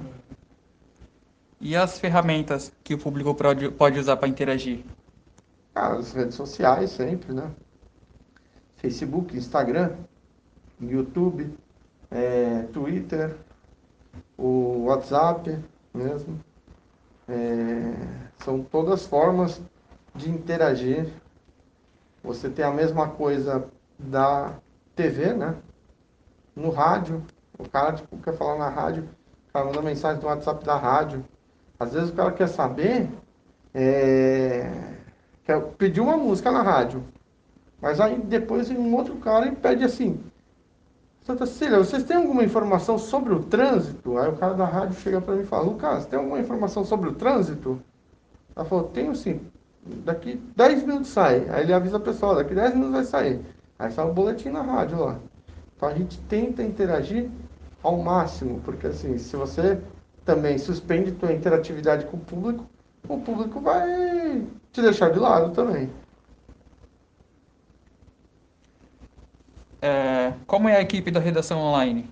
E 1.61 1.77
as 1.77 1.99
ferramentas 1.99 2.73
que 2.83 2.95
o 2.95 2.99
público 2.99 3.33
pode, 3.35 3.99
usar 3.99 4.17
para 4.17 4.29
interagir? 4.29 4.85
Cara, 5.73 5.99
as 5.99 6.13
redes 6.13 6.35
sociais 6.35 6.91
sempre, 6.91 7.33
né? 7.33 7.49
Facebook, 8.79 9.37
Instagram, 9.37 9.93
YouTube, 10.81 11.57
é, 12.11 12.65
Twitter, 12.73 13.37
o 14.37 14.87
WhatsApp 14.87 15.57
mesmo. 15.95 16.41
É, 17.29 17.95
são 18.45 18.61
todas 18.65 19.07
formas 19.07 19.63
de 20.17 20.29
interagir. 20.29 21.07
Você 22.25 22.51
tem 22.51 22.65
a 22.65 22.73
mesma 22.73 23.09
coisa 23.09 23.69
da 23.97 24.59
TV, 24.95 25.35
né? 25.35 25.57
No 26.55 26.71
rádio. 26.71 27.25
O 27.59 27.69
cara 27.69 27.93
tipo, 27.93 28.17
quer 28.19 28.37
falar 28.37 28.59
na 28.59 28.69
rádio, 28.69 29.09
o 29.49 29.53
cara 29.53 29.67
manda 29.67 29.83
mensagem 29.83 30.21
no 30.21 30.29
WhatsApp 30.29 30.65
da 30.65 30.77
rádio. 30.77 31.25
Às 31.79 31.93
vezes 31.93 32.11
o 32.11 32.15
cara 32.15 32.33
quer 32.33 32.49
saber, 32.49 33.09
é, 33.75 34.95
quer 35.45 35.61
pedir 35.79 36.01
uma 36.01 36.17
música 36.17 36.51
na 36.51 36.63
rádio. 36.63 37.05
Mas 37.81 38.01
aí 38.01 38.19
depois 38.19 38.71
um 38.71 38.95
outro 38.95 39.17
cara 39.17 39.47
e 39.47 39.55
pede 39.55 39.85
assim, 39.85 40.23
Santa 41.23 41.47
Cecília, 41.47 41.79
vocês 41.79 42.03
têm 42.03 42.17
alguma 42.17 42.43
informação 42.43 42.99
sobre 42.99 43.33
o 43.33 43.45
trânsito? 43.45 44.19
Aí 44.19 44.29
o 44.29 44.37
cara 44.37 44.55
da 44.55 44.65
rádio 44.65 44.99
chega 45.01 45.21
para 45.21 45.37
mim 45.37 45.43
e 45.43 45.47
fala, 45.47 45.65
Lucas, 45.65 46.07
tem 46.07 46.19
alguma 46.19 46.41
informação 46.41 46.85
sobre 46.85 47.11
o 47.11 47.15
trânsito? 47.15 47.81
Ela 48.57 48.65
falou, 48.65 48.85
tenho 48.89 49.15
sim. 49.15 49.41
Daqui 50.05 50.35
10 50.57 50.83
minutos 50.85 51.09
sai. 51.09 51.49
Aí 51.49 51.63
ele 51.63 51.73
avisa 51.73 51.97
a 51.97 52.01
pessoa, 52.01 52.35
daqui 52.35 52.55
10 52.55 52.75
minutos 52.75 52.93
vai 52.93 53.05
sair. 53.05 53.41
Aí 53.83 53.91
sai 53.91 54.07
um 54.07 54.15
boletim 54.15 54.49
na 54.51 54.63
rádio 54.63 55.01
lá. 55.01 55.19
Então 55.75 55.89
a 55.89 55.95
gente 55.95 56.17
tenta 56.29 56.63
interagir 56.63 57.29
ao 57.83 57.99
máximo, 57.99 58.61
porque 58.61 58.87
assim, 58.87 59.19
se 59.19 59.35
você 59.37 59.83
também 60.25 60.57
suspende 60.57 61.11
tua 61.11 61.33
interatividade 61.33 62.07
com 62.07 62.17
o 62.17 62.25
público, 62.25 62.65
o 63.09 63.21
público 63.21 63.61
vai 63.61 64.47
te 64.71 64.81
deixar 64.81 65.11
de 65.11 65.19
lado 65.19 65.53
também. 65.53 65.91
É, 69.83 70.31
como 70.47 70.69
é 70.69 70.77
a 70.77 70.81
equipe 70.81 71.11
da 71.11 71.19
redação 71.19 71.59
online? 71.59 72.09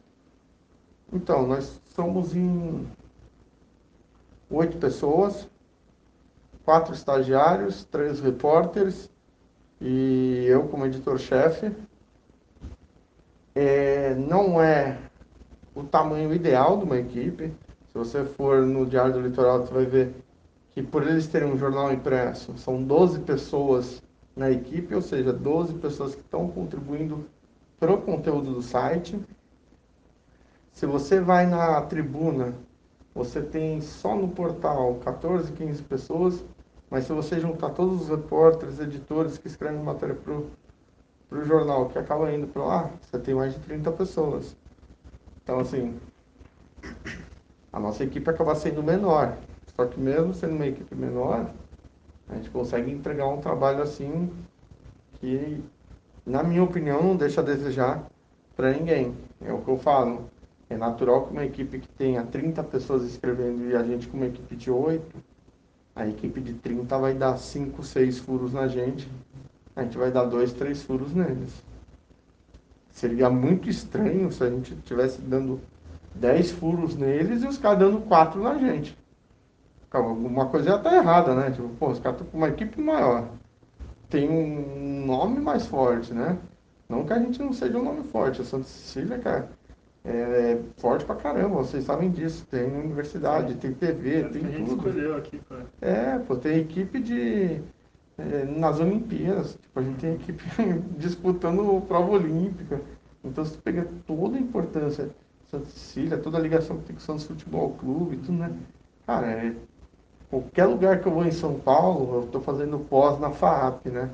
Então, 1.12 1.46
nós 1.46 1.80
somos 1.94 2.34
em 2.34 2.84
oito 4.50 4.76
pessoas, 4.76 5.48
quatro 6.64 6.92
estagiários, 6.92 7.84
três 7.84 8.18
repórteres 8.18 9.08
e 9.80 10.44
eu 10.46 10.68
como 10.68 10.86
editor-chefe. 10.86 11.72
É, 13.54 14.14
não 14.14 14.60
é 14.60 14.98
o 15.74 15.82
tamanho 15.82 16.32
ideal 16.32 16.76
de 16.78 16.84
uma 16.84 16.98
equipe. 16.98 17.52
Se 17.88 17.94
você 17.98 18.24
for 18.24 18.66
no 18.66 18.86
Diário 18.86 19.14
do 19.14 19.20
Litoral, 19.20 19.60
você 19.60 19.72
vai 19.72 19.86
ver 19.86 20.14
que 20.70 20.82
por 20.82 21.02
eles 21.02 21.26
terem 21.26 21.50
um 21.50 21.58
jornal 21.58 21.92
impresso, 21.92 22.56
são 22.56 22.82
12 22.82 23.20
pessoas 23.20 24.02
na 24.36 24.50
equipe, 24.50 24.94
ou 24.94 25.02
seja, 25.02 25.32
12 25.32 25.74
pessoas 25.74 26.14
que 26.14 26.20
estão 26.20 26.48
contribuindo 26.48 27.26
para 27.78 27.92
o 27.92 28.00
conteúdo 28.00 28.54
do 28.54 28.62
site. 28.62 29.20
Se 30.72 30.86
você 30.86 31.20
vai 31.20 31.46
na 31.46 31.80
tribuna, 31.82 32.54
você 33.14 33.42
tem 33.42 33.80
só 33.80 34.14
no 34.14 34.28
portal 34.28 34.94
14, 34.96 35.52
15 35.52 35.82
pessoas, 35.82 36.44
mas 36.90 37.04
se 37.04 37.12
você 37.12 37.38
juntar 37.38 37.70
todos 37.70 38.02
os 38.02 38.08
repórteres, 38.08 38.80
editores 38.80 39.38
que 39.38 39.46
escrevem 39.46 39.82
matéria 39.82 40.14
para 40.14 40.34
o 40.34 41.44
jornal, 41.44 41.88
que 41.88 41.98
acaba 41.98 42.32
indo 42.32 42.48
para 42.48 42.64
lá, 42.64 42.90
você 43.00 43.18
tem 43.18 43.34
mais 43.34 43.54
de 43.54 43.60
30 43.60 43.92
pessoas. 43.92 44.56
Então, 45.42 45.60
assim, 45.60 45.98
a 47.72 47.78
nossa 47.78 48.02
equipe 48.02 48.28
acaba 48.28 48.54
sendo 48.54 48.82
menor. 48.82 49.38
Só 49.76 49.86
que 49.86 50.00
mesmo 50.00 50.34
sendo 50.34 50.56
uma 50.56 50.66
equipe 50.66 50.94
menor, 50.94 51.50
a 52.28 52.34
gente 52.34 52.50
consegue 52.50 52.90
entregar 52.90 53.28
um 53.28 53.40
trabalho 53.40 53.82
assim 53.82 54.30
que 55.20 55.62
na 56.30 56.42
minha 56.42 56.62
opinião, 56.62 57.02
não 57.02 57.16
deixa 57.16 57.40
a 57.40 57.44
desejar 57.44 58.06
para 58.56 58.72
ninguém. 58.72 59.14
É 59.40 59.52
o 59.52 59.60
que 59.62 59.68
eu 59.68 59.78
falo. 59.78 60.30
É 60.68 60.76
natural 60.76 61.26
que 61.26 61.32
uma 61.32 61.44
equipe 61.44 61.80
que 61.80 61.88
tenha 61.88 62.24
30 62.24 62.62
pessoas 62.62 63.02
escrevendo 63.02 63.68
e 63.68 63.74
a 63.74 63.82
gente 63.82 64.06
com 64.06 64.16
uma 64.16 64.26
equipe 64.26 64.54
de 64.54 64.70
8, 64.70 65.04
a 66.00 66.08
equipe 66.08 66.40
de 66.40 66.54
30 66.54 66.98
vai 66.98 67.14
dar 67.14 67.36
5, 67.36 67.82
6 67.82 68.18
furos 68.18 68.52
na 68.52 68.66
gente, 68.68 69.10
a 69.76 69.82
gente 69.82 69.96
vai 69.96 70.10
dar 70.10 70.24
2, 70.24 70.52
3 70.52 70.82
furos 70.82 71.14
neles. 71.14 71.62
Seria 72.90 73.30
muito 73.30 73.68
estranho 73.68 74.30
se 74.32 74.42
a 74.42 74.50
gente 74.50 74.74
estivesse 74.74 75.20
dando 75.20 75.60
10 76.14 76.50
furos 76.52 76.96
neles 76.96 77.42
e 77.42 77.46
os 77.46 77.58
caras 77.58 77.78
dando 77.78 78.00
4 78.02 78.42
na 78.42 78.58
gente. 78.58 78.96
Alguma 79.90 80.46
coisa 80.46 80.70
já 80.70 80.78
tá 80.78 80.94
errada, 80.94 81.34
né? 81.34 81.50
Tipo, 81.50 81.68
pô, 81.70 81.90
os 81.90 81.98
caras 81.98 82.20
estão 82.20 82.30
com 82.30 82.38
uma 82.38 82.48
equipe 82.48 82.80
maior 82.80 83.28
tem 84.10 84.28
um 84.28 85.06
nome 85.06 85.40
mais 85.40 85.66
forte, 85.66 86.12
né? 86.12 86.36
Não 86.88 87.06
que 87.06 87.12
a 87.12 87.18
gente 87.18 87.40
não 87.40 87.52
seja 87.52 87.78
um 87.78 87.84
nome 87.84 88.02
forte. 88.02 88.42
A 88.42 88.44
Santa 88.44 88.64
Cecília, 88.64 89.18
cara, 89.20 89.48
é 90.04 90.60
forte 90.78 91.04
pra 91.04 91.16
caramba. 91.16 91.56
Vocês 91.56 91.84
sabem 91.84 92.10
disso. 92.10 92.46
Tem 92.50 92.64
universidade, 92.64 93.54
tem 93.56 93.72
TV, 93.72 94.24
tem 94.24 94.44
a 94.44 94.50
gente 94.50 94.68
tudo. 94.70 94.88
escolheu 94.88 95.16
aqui, 95.16 95.38
pô. 95.48 95.54
É, 95.80 96.18
pô, 96.18 96.36
tem 96.36 96.58
equipe 96.58 97.00
de. 97.00 97.60
é, 98.18 98.44
nas 98.44 98.80
Olimpíadas. 98.80 99.54
Tipo, 99.60 99.80
a 99.80 99.82
gente 99.82 99.98
tem 100.00 100.14
equipe 100.14 100.44
disputando 100.96 101.86
prova 101.86 102.12
olímpica. 102.12 102.80
Então, 103.24 103.44
tu 103.44 103.58
pega 103.58 103.86
toda 104.06 104.36
a 104.36 104.40
importância 104.40 105.04
de 105.06 105.50
Santa 105.50 105.66
Cecília, 105.66 106.16
toda 106.16 106.38
a 106.38 106.40
ligação 106.40 106.78
que 106.78 106.84
tem 106.84 106.96
com 106.96 107.02
o 107.02 107.04
Santos 107.04 107.26
Futebol 107.26 107.70
Clube, 107.74 108.16
tudo, 108.16 108.38
né? 108.38 108.50
Cara, 109.06 109.26
é 109.26 109.54
Qualquer 110.30 110.66
lugar 110.66 111.00
que 111.00 111.08
eu 111.08 111.12
vou 111.12 111.24
em 111.24 111.32
São 111.32 111.58
Paulo, 111.58 112.14
eu 112.14 112.24
estou 112.24 112.40
fazendo 112.40 112.78
pós 112.78 113.18
na 113.18 113.30
FAAP, 113.30 113.86
né? 113.86 114.08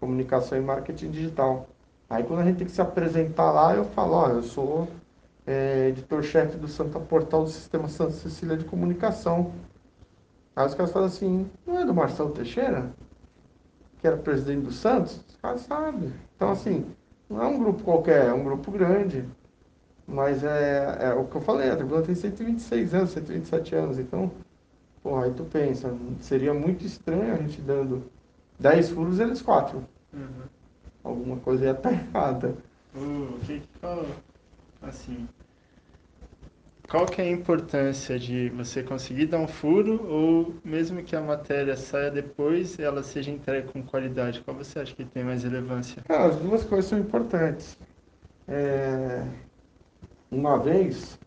Comunicação 0.00 0.56
e 0.56 0.62
Marketing 0.62 1.10
Digital. 1.10 1.68
Aí 2.08 2.24
quando 2.24 2.40
a 2.40 2.44
gente 2.44 2.56
tem 2.56 2.66
que 2.66 2.72
se 2.72 2.80
apresentar 2.80 3.52
lá, 3.52 3.74
eu 3.74 3.84
falo, 3.84 4.14
ó, 4.14 4.28
eu 4.28 4.42
sou 4.42 4.88
é, 5.48 5.88
editor-chefe 5.88 6.58
do 6.58 6.68
Santa 6.68 7.00
Portal 7.00 7.44
do 7.44 7.50
Sistema 7.50 7.88
Santa 7.88 8.12
Cecília 8.12 8.56
de 8.56 8.64
Comunicação. 8.64 9.52
Aí 10.54 10.66
os 10.66 10.74
caras 10.74 10.92
falam 10.92 11.08
assim, 11.08 11.50
não 11.66 11.80
é 11.80 11.84
do 11.84 11.94
Marcelo 11.94 12.30
Teixeira? 12.30 12.92
Que 14.00 14.06
era 14.06 14.16
presidente 14.16 14.66
do 14.66 14.72
Santos? 14.72 15.24
Os 15.28 15.36
caras 15.36 15.62
sabem. 15.62 16.12
Então, 16.36 16.50
assim, 16.50 16.84
não 17.30 17.42
é 17.42 17.46
um 17.46 17.58
grupo 17.58 17.82
qualquer, 17.82 18.26
é 18.26 18.32
um 18.32 18.44
grupo 18.44 18.70
grande. 18.70 19.24
Mas 20.06 20.44
é, 20.44 20.98
é 21.00 21.14
o 21.14 21.24
que 21.24 21.36
eu 21.36 21.40
falei, 21.40 21.70
a 21.70 21.76
tribuna 21.76 22.02
tem 22.02 22.14
126 22.14 22.94
anos, 22.94 23.10
127 23.10 23.74
anos, 23.74 23.98
então 23.98 24.30
Pô, 25.02 25.16
aí 25.16 25.32
tu 25.32 25.44
pensa, 25.44 25.96
seria 26.20 26.52
muito 26.52 26.84
estranho 26.84 27.32
a 27.32 27.36
gente 27.38 27.60
dando 27.62 28.10
10 28.58 28.90
furos 28.90 29.20
eles 29.20 29.40
4. 29.40 29.82
Uhum. 30.12 30.28
Alguma 31.04 31.36
coisa 31.38 31.64
ia 31.64 31.70
estar 31.70 31.92
errada. 31.92 32.54
O 32.94 33.38
que 33.46 33.60
que 33.60 33.68
qual, 33.80 34.04
assim, 34.82 35.28
qual 36.88 37.04
que 37.04 37.20
é 37.20 37.24
a 37.24 37.30
importância 37.30 38.18
de 38.18 38.48
você 38.50 38.82
conseguir 38.82 39.26
dar 39.26 39.38
um 39.38 39.46
furo 39.46 40.06
ou 40.08 40.54
mesmo 40.64 41.02
que 41.02 41.14
a 41.14 41.20
matéria 41.20 41.76
saia 41.76 42.10
depois, 42.10 42.78
ela 42.78 43.02
seja 43.02 43.30
entregue 43.30 43.68
com 43.70 43.82
qualidade? 43.82 44.40
Qual 44.40 44.56
você 44.56 44.78
acha 44.78 44.94
que 44.94 45.04
tem 45.04 45.22
mais 45.22 45.42
relevância? 45.42 46.02
Cara, 46.08 46.26
as 46.26 46.36
duas 46.36 46.64
coisas 46.64 46.86
são 46.86 46.98
importantes. 46.98 47.78
É... 48.48 49.22
Uma 50.30 50.58
vez, 50.58 51.18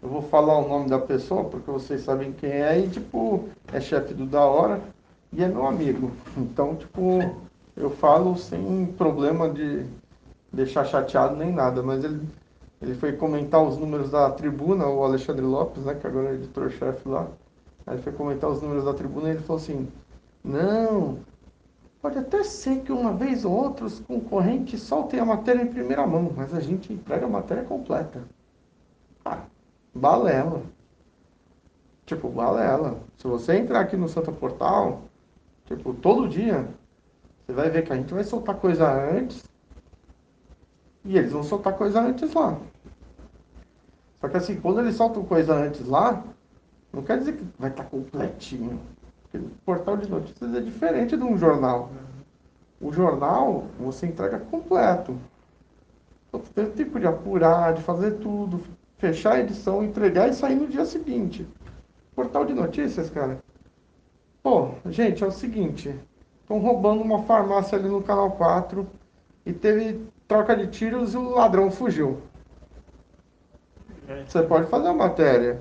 eu 0.00 0.08
vou 0.08 0.22
falar 0.22 0.56
o 0.58 0.68
nome 0.68 0.88
da 0.88 1.00
pessoa, 1.00 1.44
porque 1.44 1.70
vocês 1.70 2.02
sabem 2.02 2.32
quem 2.32 2.50
é, 2.50 2.78
e 2.78 2.88
tipo, 2.88 3.48
é 3.72 3.80
chefe 3.80 4.14
do 4.14 4.24
da 4.24 4.44
hora 4.44 4.80
e 5.32 5.42
é 5.42 5.48
meu 5.48 5.66
amigo. 5.66 6.12
Então, 6.36 6.76
tipo, 6.76 7.18
eu 7.76 7.90
falo 7.90 8.36
sem 8.36 8.86
problema 8.96 9.50
de 9.50 9.84
deixar 10.52 10.84
chateado 10.84 11.36
nem 11.36 11.52
nada, 11.52 11.82
mas 11.82 12.04
ele, 12.04 12.20
ele 12.80 12.94
foi 12.94 13.12
comentar 13.12 13.62
os 13.62 13.78
números 13.78 14.10
da 14.10 14.30
tribuna, 14.30 14.86
o 14.86 15.04
Alexandre 15.04 15.44
Lopes, 15.44 15.84
né, 15.84 15.94
que 15.94 16.06
agora 16.06 16.30
é 16.30 16.34
editor-chefe 16.34 17.08
lá. 17.08 17.28
Aí 17.86 17.94
ele 17.94 18.02
foi 18.02 18.12
comentar 18.12 18.50
os 18.50 18.60
números 18.60 18.84
da 18.84 18.94
tribuna 18.94 19.28
e 19.28 19.30
ele 19.32 19.40
falou 19.40 19.60
assim, 19.60 19.88
não, 20.44 21.18
Pode 22.06 22.18
até 22.18 22.44
ser 22.44 22.82
que 22.82 22.92
uma 22.92 23.12
vez 23.12 23.44
ou 23.44 23.52
outra 23.52 23.84
os 23.84 23.98
concorrentes 23.98 24.80
soltem 24.80 25.18
a 25.18 25.24
matéria 25.24 25.60
em 25.60 25.66
primeira 25.66 26.06
mão, 26.06 26.32
mas 26.36 26.54
a 26.54 26.60
gente 26.60 26.92
entrega 26.92 27.26
a 27.26 27.28
matéria 27.28 27.64
completa. 27.64 28.22
Ah, 29.24 29.42
balela. 29.92 30.62
Tipo, 32.04 32.28
balela. 32.28 33.00
Se 33.18 33.26
você 33.26 33.56
entrar 33.56 33.80
aqui 33.80 33.96
no 33.96 34.08
Santa 34.08 34.30
Portal, 34.30 35.02
tipo, 35.64 35.94
todo 35.94 36.28
dia, 36.28 36.68
você 37.44 37.52
vai 37.52 37.70
ver 37.70 37.84
que 37.84 37.92
a 37.92 37.96
gente 37.96 38.14
vai 38.14 38.22
soltar 38.22 38.54
coisa 38.54 38.88
antes 38.88 39.42
e 41.06 41.16
eles 41.16 41.32
vão 41.32 41.42
soltar 41.42 41.74
coisa 41.74 42.00
antes 42.00 42.32
lá. 42.34 42.58
Só 44.20 44.28
que 44.28 44.36
assim, 44.36 44.60
quando 44.60 44.80
eles 44.80 44.96
soltam 44.96 45.24
coisa 45.24 45.54
antes 45.54 45.86
lá, 45.86 46.22
não 46.92 47.02
quer 47.02 47.18
dizer 47.18 47.36
que 47.36 47.46
vai 47.58 47.70
estar 47.70 47.84
completinho. 47.84 48.80
Porque 49.22 49.38
o 49.38 49.50
portal 49.64 49.96
de 49.96 50.08
notícias 50.10 50.54
é 50.54 50.60
diferente 50.60 51.16
de 51.16 51.22
um 51.22 51.36
jornal. 51.36 51.90
O 52.80 52.92
jornal 52.92 53.66
você 53.78 54.06
entrega 54.06 54.38
completo. 54.38 55.16
Então, 56.28 56.40
você 56.40 56.52
tem 56.52 56.70
tempo 56.70 56.98
de 56.98 57.06
apurar, 57.06 57.74
de 57.74 57.82
fazer 57.82 58.12
tudo, 58.18 58.62
fechar 58.98 59.34
a 59.34 59.40
edição, 59.40 59.84
entregar 59.84 60.28
e 60.28 60.34
sair 60.34 60.54
no 60.54 60.66
dia 60.66 60.84
seguinte. 60.84 61.46
Portal 62.14 62.44
de 62.44 62.54
notícias, 62.54 63.10
cara. 63.10 63.38
Pô, 64.42 64.70
gente, 64.86 65.22
é 65.22 65.26
o 65.26 65.32
seguinte. 65.32 65.94
Estão 66.40 66.58
roubando 66.58 67.02
uma 67.02 67.22
farmácia 67.24 67.76
ali 67.76 67.88
no 67.88 68.02
canal 68.02 68.32
4 68.32 68.86
e 69.44 69.52
teve 69.52 70.00
troca 70.26 70.56
de 70.56 70.66
tiros 70.66 71.14
e 71.14 71.16
o 71.16 71.30
ladrão 71.30 71.70
fugiu. 71.70 72.20
Você 74.26 74.42
pode 74.42 74.68
fazer 74.68 74.88
a 74.88 74.92
matéria. 74.92 75.60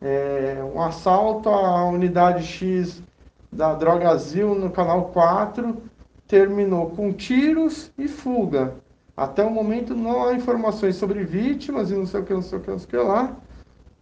É, 0.00 0.58
um 0.74 0.80
assalto 0.80 1.48
à 1.48 1.84
unidade 1.86 2.42
X 2.42 3.02
da 3.52 3.74
Drogazil 3.74 4.54
no 4.54 4.70
canal 4.70 5.10
4 5.10 5.76
terminou 6.26 6.90
com 6.90 7.12
tiros 7.12 7.92
e 7.98 8.08
fuga. 8.08 8.74
Até 9.14 9.44
o 9.44 9.50
momento 9.50 9.94
não 9.94 10.24
há 10.24 10.34
informações 10.34 10.96
sobre 10.96 11.22
vítimas 11.22 11.90
e 11.90 11.94
não 11.94 12.06
sei 12.06 12.20
o 12.20 12.24
que, 12.24 12.32
não 12.32 12.42
sei 12.42 12.58
o 12.58 12.62
que, 12.62 12.70
não 12.70 12.78
sei 12.78 12.86
o 12.86 12.90
que 12.90 12.96
lá. 12.96 13.36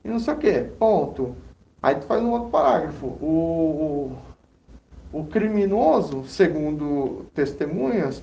E 0.05 0.09
não 0.09 0.21
sei 0.21 0.35
o 0.35 0.37
que. 0.37 0.61
Ponto. 0.79 1.35
Aí 1.83 1.97
tu 1.97 2.07
faz 2.07 2.23
um 2.23 2.31
outro 2.31 2.51
parágrafo. 2.51 3.07
O, 3.21 4.15
o, 5.13 5.19
o 5.21 5.25
criminoso, 5.25 6.25
segundo 6.25 7.27
testemunhas, 7.35 8.23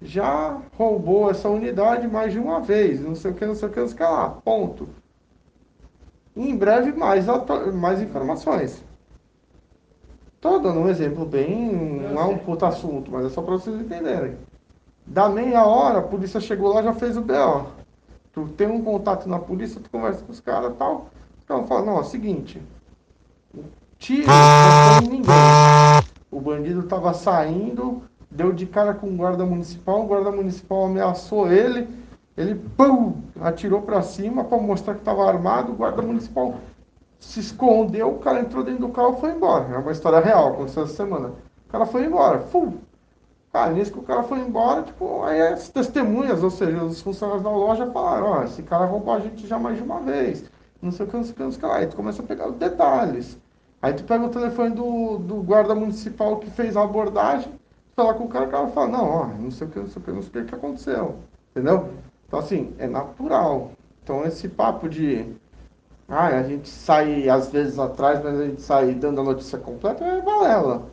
já 0.00 0.60
roubou 0.76 1.30
essa 1.30 1.48
unidade 1.48 2.06
mais 2.06 2.32
de 2.32 2.38
uma 2.38 2.60
vez, 2.60 3.00
não 3.00 3.14
sei 3.14 3.30
o 3.30 3.34
que, 3.34 3.44
não 3.44 3.54
sei 3.54 3.68
o 3.68 3.72
que, 3.72 3.80
não 3.80 3.88
sei 3.88 3.94
o 3.94 3.98
que 3.98 4.02
lá. 4.04 4.30
Ponto. 4.30 4.88
E 6.36 6.48
em 6.48 6.56
breve 6.56 6.92
mais, 6.92 7.26
mais 7.74 8.00
informações. 8.00 8.84
Estou 10.36 10.60
dando 10.60 10.80
um 10.80 10.88
exemplo 10.88 11.26
bem, 11.26 11.72
não 12.12 12.20
é 12.20 12.24
um 12.24 12.38
puto 12.38 12.64
assunto, 12.64 13.10
mas 13.10 13.26
é 13.26 13.28
só 13.28 13.42
para 13.42 13.54
vocês 13.54 13.74
entenderem. 13.80 14.36
Da 15.04 15.28
meia 15.28 15.64
hora, 15.66 15.98
a 15.98 16.02
polícia 16.02 16.40
chegou 16.40 16.72
lá 16.72 16.82
já 16.82 16.92
fez 16.92 17.16
o 17.16 17.22
BO. 17.22 17.66
Tu 18.32 18.46
tem 18.50 18.68
um 18.68 18.84
contato 18.84 19.28
na 19.28 19.40
polícia, 19.40 19.80
tu 19.80 19.90
conversa 19.90 20.24
com 20.24 20.30
os 20.30 20.40
caras 20.40 20.70
e 20.70 20.74
tal. 20.74 21.08
Então 21.42 21.66
fala, 21.66 21.86
não, 21.86 21.96
é 21.96 22.00
o 22.00 22.04
seguinte, 22.04 22.62
tiro 23.98 24.28
não 24.28 25.02
foi 25.02 25.08
ninguém. 25.08 25.34
O 26.30 26.40
bandido 26.40 26.80
estava 26.80 27.12
saindo, 27.14 28.02
deu 28.30 28.52
de 28.52 28.66
cara 28.66 28.94
com 28.94 29.08
o 29.08 29.16
guarda 29.16 29.44
municipal, 29.44 30.02
o 30.02 30.06
guarda 30.06 30.30
municipal 30.30 30.86
ameaçou 30.86 31.50
ele, 31.50 31.88
ele 32.36 32.54
pum, 32.54 33.16
atirou 33.40 33.82
para 33.82 34.02
cima 34.02 34.44
para 34.44 34.58
mostrar 34.58 34.94
que 34.94 35.00
estava 35.00 35.26
armado, 35.26 35.72
o 35.72 35.76
guarda 35.76 36.02
municipal 36.02 36.54
se 37.18 37.40
escondeu, 37.40 38.10
o 38.10 38.18
cara 38.18 38.40
entrou 38.40 38.62
dentro 38.62 38.86
do 38.86 38.92
carro 38.92 39.16
e 39.16 39.20
foi 39.20 39.30
embora. 39.32 39.74
É 39.74 39.78
uma 39.78 39.92
história 39.92 40.20
real, 40.20 40.52
aconteceu 40.52 40.84
essa 40.84 40.94
semana. 40.94 41.28
O 41.66 41.70
cara 41.70 41.84
foi 41.84 42.04
embora, 42.04 42.38
fum. 42.38 42.74
Cara, 43.52 43.72
nisso 43.72 43.92
que 43.92 43.98
o 43.98 44.02
cara 44.02 44.22
foi 44.22 44.38
embora, 44.38 44.82
tipo, 44.82 45.22
aí 45.24 45.40
as 45.40 45.68
testemunhas, 45.68 46.42
ou 46.42 46.50
seja, 46.50 46.84
os 46.84 47.00
funcionários 47.00 47.42
da 47.42 47.50
loja 47.50 47.90
falaram, 47.90 48.26
ó, 48.26 48.42
esse 48.44 48.62
cara 48.62 48.84
roubou 48.84 49.14
a 49.14 49.20
gente 49.20 49.46
já 49.46 49.58
mais 49.58 49.76
de 49.76 49.82
uma 49.82 50.00
vez, 50.00 50.44
não 50.82 50.92
sei 50.92 51.06
o 51.06 51.08
que, 51.08 51.16
não 51.16 51.24
sei 51.24 51.32
o 51.32 51.34
que, 51.34 51.42
não 51.42 51.50
sei 51.50 51.58
o 51.58 51.60
que 51.60 51.66
lá. 51.66 51.76
Aí 51.78 51.86
tu 51.86 51.96
começa 51.96 52.22
a 52.22 52.26
pegar 52.26 52.48
os 52.48 52.56
detalhes. 52.56 53.38
Aí 53.80 53.94
tu 53.94 54.04
pega 54.04 54.24
o 54.24 54.28
telefone 54.28 54.70
do, 54.70 55.18
do 55.18 55.42
guarda 55.42 55.74
municipal 55.74 56.36
que 56.36 56.50
fez 56.50 56.76
a 56.76 56.82
abordagem, 56.82 57.57
fala 57.98 58.14
com 58.14 58.24
o 58.24 58.28
cara, 58.28 58.46
o 58.46 58.50
cara 58.50 58.68
fala, 58.68 58.88
não, 58.88 59.04
ó, 59.04 59.26
não 59.26 59.50
sei 59.50 59.66
o 59.66 59.70
que, 59.70 59.78
não 59.80 59.88
sei 59.88 60.00
o 60.00 60.04
que, 60.04 60.12
não 60.12 60.22
sei 60.22 60.42
o 60.42 60.44
que, 60.44 60.54
aconteceu. 60.54 61.16
Entendeu? 61.50 61.88
Então 62.28 62.38
assim, 62.38 62.72
é 62.78 62.86
natural. 62.86 63.72
Então 64.04 64.24
esse 64.24 64.48
papo 64.48 64.88
de 64.88 65.26
ah, 66.08 66.28
a 66.28 66.42
gente 66.44 66.68
sai 66.68 67.28
às 67.28 67.50
vezes 67.50 67.76
atrás, 67.76 68.22
mas 68.22 68.38
a 68.38 68.44
gente 68.46 68.62
sai 68.62 68.94
dando 68.94 69.20
a 69.20 69.24
notícia 69.24 69.58
completa, 69.58 70.04
é 70.04 70.22
balela. 70.22 70.86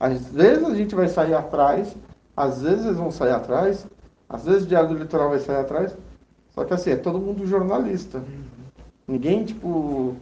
Às 0.00 0.26
vezes 0.32 0.64
a 0.64 0.74
gente 0.74 0.96
vai 0.96 1.06
sair 1.06 1.34
atrás, 1.34 1.96
às 2.36 2.60
vezes 2.60 2.84
eles 2.84 2.98
vão 2.98 3.12
sair 3.12 3.32
atrás, 3.32 3.86
às 4.28 4.44
vezes 4.44 4.64
o 4.64 4.66
Diário 4.66 4.88
do 4.88 4.98
Litoral 4.98 5.30
vai 5.30 5.38
sair 5.38 5.60
atrás. 5.60 5.96
Só 6.50 6.64
que 6.64 6.74
assim, 6.74 6.90
é 6.90 6.96
todo 6.96 7.20
mundo 7.20 7.46
jornalista. 7.46 8.20
Ninguém, 9.06 9.44
tipo, 9.44 10.16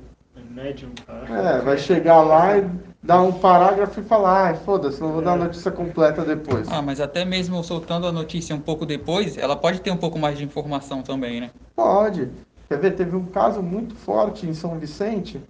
médium, 0.51 0.92
cara. 1.07 1.27
É, 1.29 1.61
vai 1.62 1.79
chegar 1.79 2.22
lá 2.22 2.59
e 2.59 2.68
dar 3.02 3.22
um 3.22 3.32
parágrafo 3.32 4.00
e 4.00 4.04
falar, 4.04 4.50
ah, 4.50 4.54
foda-se, 4.54 5.00
não 5.00 5.12
vou 5.12 5.22
dar 5.22 5.35
a 5.35 5.37
notícia 5.37 5.70
completa 5.70 6.24
depois. 6.24 6.68
Ah, 6.70 6.82
mas 6.82 7.00
até 7.00 7.24
mesmo 7.24 7.62
soltando 7.62 8.06
a 8.06 8.12
notícia 8.12 8.54
um 8.54 8.61
pouco 8.61 8.85
depois, 8.85 9.37
ela 9.38 9.56
pode 9.56 9.80
ter 9.80 9.90
um 9.90 9.96
pouco 9.96 10.18
mais 10.18 10.37
de 10.37 10.44
informação 10.44 11.02
também, 11.02 11.40
né? 11.40 11.50
Pode. 11.74 12.30
Quer 12.68 12.78
ver, 12.78 12.96
teve 12.96 13.14
um 13.14 13.26
caso 13.26 13.62
muito 13.62 13.94
forte 13.94 14.46
em 14.46 14.54
São 14.54 14.78
Vicente, 14.78 15.40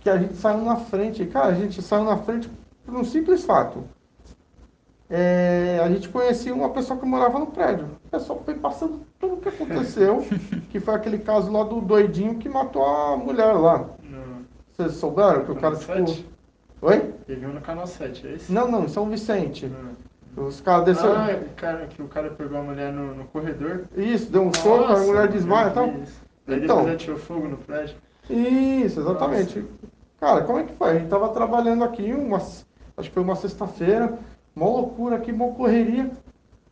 que 0.00 0.08
a 0.08 0.16
gente 0.16 0.36
saiu 0.36 0.62
na 0.64 0.76
frente. 0.76 1.26
Cara, 1.26 1.48
a 1.48 1.54
gente 1.54 1.82
saiu 1.82 2.04
na 2.04 2.16
frente 2.18 2.48
por 2.84 2.94
um 2.94 3.04
simples 3.04 3.44
fato. 3.44 3.84
É, 5.10 5.80
a 5.82 5.88
gente 5.88 6.08
conhecia 6.08 6.54
uma 6.54 6.70
pessoa 6.70 6.98
que 6.98 7.06
morava 7.06 7.38
no 7.38 7.46
prédio. 7.46 7.86
O 8.06 8.10
pessoal 8.10 8.42
foi 8.44 8.54
passando 8.54 9.06
tudo 9.18 9.34
o 9.34 9.40
que 9.40 9.48
aconteceu, 9.48 10.24
que 10.70 10.78
foi 10.78 10.94
aquele 10.94 11.18
caso 11.18 11.50
lá 11.50 11.64
do 11.64 11.80
doidinho 11.80 12.38
que 12.38 12.48
matou 12.48 12.84
a 12.84 13.16
mulher 13.16 13.52
lá. 13.54 13.88
Vocês 14.78 14.92
souberam 14.92 15.44
que 15.44 15.50
o 15.50 15.56
cara, 15.56 15.74
tipo... 15.74 16.24
Oi? 16.82 17.12
Ele 17.28 17.40
viu 17.40 17.48
no 17.48 17.60
canal 17.60 17.84
7, 17.84 18.28
é 18.28 18.30
isso? 18.34 18.52
Não, 18.52 18.70
não, 18.70 18.84
em 18.84 18.88
São 18.88 19.10
Vicente. 19.10 19.66
Não. 19.66 20.46
Os 20.46 20.60
caras 20.60 20.84
desceram. 20.84 21.16
Ah, 21.16 21.30
o 21.34 21.54
cara, 21.56 21.86
que 21.88 22.00
o 22.00 22.06
cara 22.06 22.30
pegou 22.30 22.60
a 22.60 22.62
mulher 22.62 22.92
no, 22.92 23.12
no 23.12 23.24
corredor. 23.24 23.86
Isso, 23.96 24.30
deu 24.30 24.42
um 24.42 24.46
Nossa, 24.46 24.60
soco, 24.60 24.92
a 24.92 25.00
mulher 25.00 25.26
desmaia 25.26 25.70
e 25.70 25.74
tal. 25.74 25.88
Isso. 25.88 26.22
Daí 26.46 26.62
então, 26.62 26.84
depois 26.84 27.02
tirou 27.02 27.18
fogo 27.18 27.48
no 27.48 27.56
prédio. 27.56 27.96
Isso, 28.30 29.00
exatamente. 29.00 29.58
Nossa. 29.58 29.72
Cara, 30.20 30.44
como 30.44 30.60
é 30.60 30.62
que 30.62 30.72
foi? 30.74 30.90
A 30.90 30.94
gente 30.94 31.08
tava 31.08 31.28
trabalhando 31.30 31.82
aqui, 31.82 32.12
uma, 32.12 32.36
acho 32.36 32.62
que 32.96 33.10
foi 33.10 33.22
uma 33.24 33.34
sexta-feira, 33.34 34.16
Mó 34.54 34.76
loucura 34.76 35.16
aqui, 35.16 35.32
mó 35.32 35.54
correria. 35.54 36.08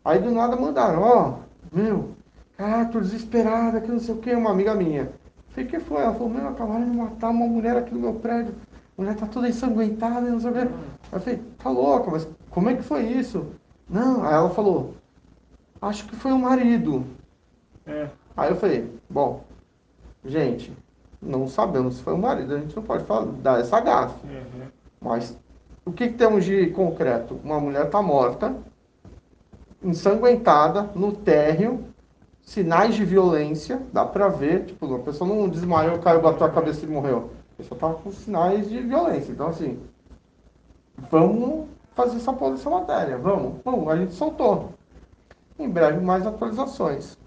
Aí 0.05 0.21
do 0.21 0.31
nada 0.31 0.55
mandaram, 0.55 1.03
ó, 1.03 1.35
meu, 1.73 2.11
cara, 2.57 2.85
tô 2.85 3.01
desesperada, 3.01 3.81
que 3.81 3.91
não 3.91 3.99
sei 3.99 4.15
o 4.15 4.19
que, 4.19 4.33
uma 4.33 4.53
amiga 4.53 4.77
minha. 4.77 5.11
Falei, 5.57 5.71
que 5.71 5.81
foi? 5.81 6.03
Ela 6.03 6.13
falou, 6.13 6.29
meu, 6.29 6.49
acabaram 6.49 6.85
de 6.85 6.95
matar 6.95 7.31
uma 7.31 7.47
mulher 7.47 7.79
aqui 7.79 7.95
no 7.95 8.01
meu 8.01 8.15
prédio. 8.15 8.55
A 8.97 9.01
mulher 9.01 9.17
tá 9.17 9.27
toda 9.27 9.49
ensanguentada, 9.49 10.21
não 10.21 10.39
sei 10.39 10.51
o 10.51 10.53
que. 10.53 10.59
Aí 10.61 10.69
eu 11.13 11.21
falei, 11.21 11.43
tá 11.57 11.71
louca, 11.71 12.11
mas 12.11 12.29
como 12.51 12.69
é 12.69 12.77
que 12.77 12.83
foi 12.83 13.05
isso? 13.05 13.47
Não, 13.89 14.23
aí 14.23 14.35
ela 14.35 14.51
falou, 14.51 14.95
acho 15.81 16.07
que 16.07 16.15
foi 16.15 16.33
o 16.33 16.39
marido. 16.39 17.07
É. 17.87 18.11
Aí 18.37 18.51
eu 18.51 18.57
falei, 18.57 18.87
bom, 19.09 19.45
gente, 20.27 20.77
não 21.23 21.49
sabemos 21.49 21.97
se 21.97 22.03
foi 22.03 22.13
o 22.13 22.19
marido, 22.19 22.55
a 22.55 22.59
gente 22.59 22.77
não 22.77 22.83
pode 22.83 23.05
falar, 23.05 23.25
dar 23.25 23.59
essa 23.59 23.81
gafe. 23.81 24.27
Uhum. 24.27 24.67
Mas 25.01 25.39
o 25.87 25.93
que, 25.93 26.09
que 26.09 26.19
temos 26.19 26.45
de 26.45 26.67
concreto? 26.67 27.41
Uma 27.43 27.59
mulher 27.59 27.87
está 27.87 28.03
morta, 28.03 28.55
ensanguentada, 29.83 30.91
no 30.95 31.13
térreo, 31.13 31.83
sinais 32.47 32.95
de 32.95 33.05
violência, 33.05 33.83
dá 33.93 34.05
para 34.05 34.29
ver, 34.29 34.65
tipo, 34.65 34.95
a 34.95 35.01
pessoa 35.01 35.29
não 35.29 35.49
desmaiou, 35.49 35.99
caiu, 35.99 36.23
bateu 36.23 36.47
a 36.47 36.51
cabeça 36.51 36.87
e 36.87 36.89
morreu. 36.89 37.31
A 37.53 37.57
pessoa 37.59 37.77
estava 37.77 37.95
com 37.95 38.11
sinais 38.13 38.71
de 38.71 38.81
violência. 38.81 39.33
Então, 39.33 39.49
assim, 39.49 39.79
vamos 41.11 41.67
fazer 41.95 42.17
essa, 42.17 42.31
essa 42.31 42.71
matéria, 42.71 43.19
vamos. 43.19 43.61
Bom, 43.65 43.91
a 43.91 43.97
gente 43.97 44.15
soltou. 44.15 44.71
Em 45.59 45.69
breve, 45.69 46.01
mais 46.01 46.27
atualizações. 46.27 47.19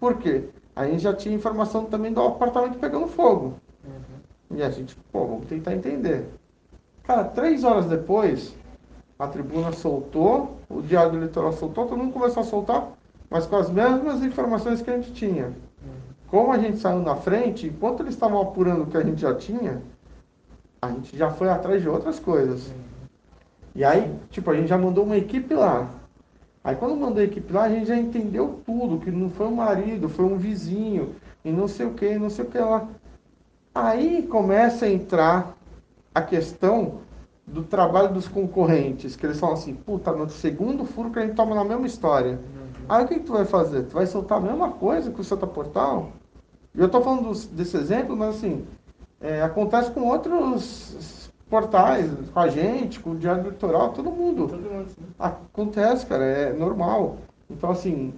Por 0.00 0.16
quê? 0.16 0.48
A 0.74 0.86
gente 0.86 1.02
já 1.02 1.14
tinha 1.14 1.34
informação 1.34 1.84
também 1.84 2.12
do 2.12 2.22
apartamento 2.22 2.78
pegando 2.78 3.06
fogo. 3.06 3.54
Uhum. 3.84 4.56
E 4.56 4.62
a 4.62 4.70
gente, 4.70 4.96
pô, 5.12 5.26
vamos 5.26 5.46
tentar 5.46 5.74
entender. 5.74 6.26
Cara, 7.02 7.24
três 7.24 7.62
horas 7.62 7.86
depois, 7.86 8.54
a 9.18 9.26
tribuna 9.26 9.72
soltou, 9.72 10.56
o 10.70 10.80
Diário 10.80 11.12
do 11.12 11.18
Litoral 11.18 11.52
soltou, 11.52 11.86
todo 11.86 11.98
mundo 11.98 12.12
começou 12.12 12.42
a 12.42 12.46
soltar, 12.46 12.88
mas 13.32 13.46
com 13.46 13.56
as 13.56 13.70
mesmas 13.70 14.22
informações 14.22 14.82
que 14.82 14.90
a 14.90 14.96
gente 14.96 15.12
tinha. 15.12 15.52
Como 16.28 16.52
a 16.52 16.58
gente 16.58 16.76
saiu 16.76 17.00
na 17.00 17.16
frente, 17.16 17.66
enquanto 17.66 18.00
eles 18.00 18.12
estavam 18.12 18.40
apurando 18.42 18.82
o 18.82 18.86
que 18.86 18.96
a 18.96 19.02
gente 19.02 19.22
já 19.22 19.34
tinha, 19.34 19.82
a 20.82 20.90
gente 20.90 21.16
já 21.16 21.30
foi 21.30 21.48
atrás 21.48 21.80
de 21.80 21.88
outras 21.88 22.18
coisas. 22.18 22.70
E 23.74 23.82
aí, 23.82 24.14
tipo, 24.28 24.50
a 24.50 24.54
gente 24.54 24.68
já 24.68 24.76
mandou 24.76 25.04
uma 25.04 25.16
equipe 25.16 25.54
lá. 25.54 25.88
Aí 26.62 26.76
quando 26.76 26.94
mandou 26.94 27.22
a 27.22 27.24
equipe 27.24 27.50
lá, 27.50 27.64
a 27.64 27.68
gente 27.70 27.86
já 27.86 27.96
entendeu 27.96 28.60
tudo, 28.66 28.98
que 28.98 29.10
não 29.10 29.30
foi 29.30 29.46
um 29.46 29.56
marido, 29.56 30.10
foi 30.10 30.26
um 30.26 30.36
vizinho, 30.36 31.14
e 31.42 31.50
não 31.50 31.66
sei 31.66 31.86
o 31.86 31.94
que, 31.94 32.18
não 32.18 32.28
sei 32.28 32.44
o 32.44 32.48
que 32.48 32.58
lá. 32.58 32.86
Aí 33.74 34.26
começa 34.26 34.84
a 34.84 34.90
entrar 34.90 35.56
a 36.14 36.20
questão 36.20 37.00
do 37.46 37.62
trabalho 37.62 38.12
dos 38.12 38.28
concorrentes, 38.28 39.16
que 39.16 39.24
eles 39.24 39.40
falam 39.40 39.54
assim, 39.54 39.74
puta, 39.74 40.12
no 40.12 40.28
segundo 40.28 40.84
furo 40.84 41.10
que 41.10 41.18
a 41.18 41.22
gente 41.22 41.34
toma 41.34 41.54
na 41.54 41.64
mesma 41.64 41.86
história. 41.86 42.38
Aí 42.88 43.04
o 43.04 43.08
que, 43.08 43.14
que 43.14 43.26
tu 43.26 43.32
vai 43.32 43.44
fazer? 43.44 43.84
Tu 43.84 43.94
vai 43.94 44.06
soltar 44.06 44.38
a 44.38 44.40
mesma 44.40 44.70
coisa 44.72 45.10
que 45.10 45.20
o 45.20 45.24
Santa 45.24 45.46
Portal? 45.46 46.12
Eu 46.74 46.86
estou 46.86 47.02
falando 47.02 47.28
dos, 47.28 47.46
desse 47.46 47.76
exemplo, 47.76 48.16
mas 48.16 48.36
assim, 48.36 48.66
é, 49.20 49.42
acontece 49.42 49.90
com 49.90 50.08
outros 50.08 51.30
portais, 51.48 52.10
com 52.32 52.40
a 52.40 52.48
gente, 52.48 52.98
com 52.98 53.10
o 53.10 53.16
Diário 53.16 53.50
Litoral, 53.50 53.92
todo 53.92 54.10
mundo. 54.10 54.48
Todo 54.48 54.70
mundo. 54.70 54.86
Acontece, 55.18 56.06
cara, 56.06 56.24
é 56.24 56.52
normal. 56.52 57.18
Então, 57.50 57.70
assim, 57.70 58.14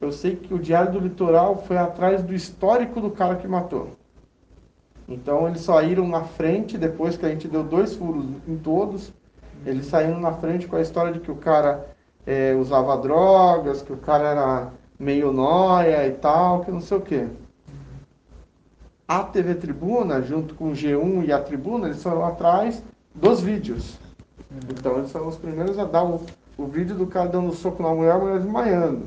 eu 0.00 0.12
sei 0.12 0.36
que 0.36 0.54
o 0.54 0.58
Diário 0.58 0.92
do 0.92 1.00
Litoral 1.00 1.56
foi 1.66 1.76
atrás 1.76 2.22
do 2.22 2.32
histórico 2.32 3.00
do 3.00 3.10
cara 3.10 3.34
que 3.34 3.48
matou. 3.48 3.96
Então, 5.08 5.48
eles 5.48 5.62
saíram 5.62 6.06
na 6.06 6.22
frente, 6.22 6.78
depois 6.78 7.16
que 7.16 7.26
a 7.26 7.28
gente 7.28 7.48
deu 7.48 7.64
dois 7.64 7.96
furos 7.96 8.24
em 8.46 8.56
todos, 8.56 9.12
eles 9.66 9.86
saíram 9.86 10.20
na 10.20 10.32
frente 10.32 10.68
com 10.68 10.76
a 10.76 10.80
história 10.80 11.12
de 11.12 11.18
que 11.18 11.32
o 11.32 11.36
cara 11.36 11.84
é, 12.30 12.54
usava 12.54 12.96
drogas, 12.96 13.82
que 13.82 13.92
o 13.92 13.96
cara 13.96 14.28
era 14.28 14.68
meio 14.96 15.32
nóia 15.32 16.06
e 16.06 16.12
tal, 16.12 16.60
que 16.60 16.70
não 16.70 16.80
sei 16.80 16.96
o 16.96 17.00
quê. 17.00 17.26
A 19.08 19.24
TV 19.24 19.56
Tribuna, 19.56 20.22
junto 20.22 20.54
com 20.54 20.70
o 20.70 20.72
G1 20.72 21.24
e 21.26 21.32
a 21.32 21.40
Tribuna, 21.40 21.88
eles 21.88 22.00
foram 22.00 22.24
atrás 22.24 22.80
dos 23.12 23.40
vídeos. 23.40 23.98
Então 24.70 24.98
eles 24.98 25.10
foram 25.10 25.26
os 25.26 25.36
primeiros 25.36 25.76
a 25.76 25.84
dar 25.84 26.04
o, 26.04 26.24
o 26.56 26.66
vídeo 26.66 26.94
do 26.94 27.08
cara 27.08 27.28
dando 27.28 27.52
soco 27.52 27.82
na 27.82 27.92
mulher, 27.92 28.12
a 28.12 28.18
mulher 28.18 28.38
desmaiando. 28.38 29.06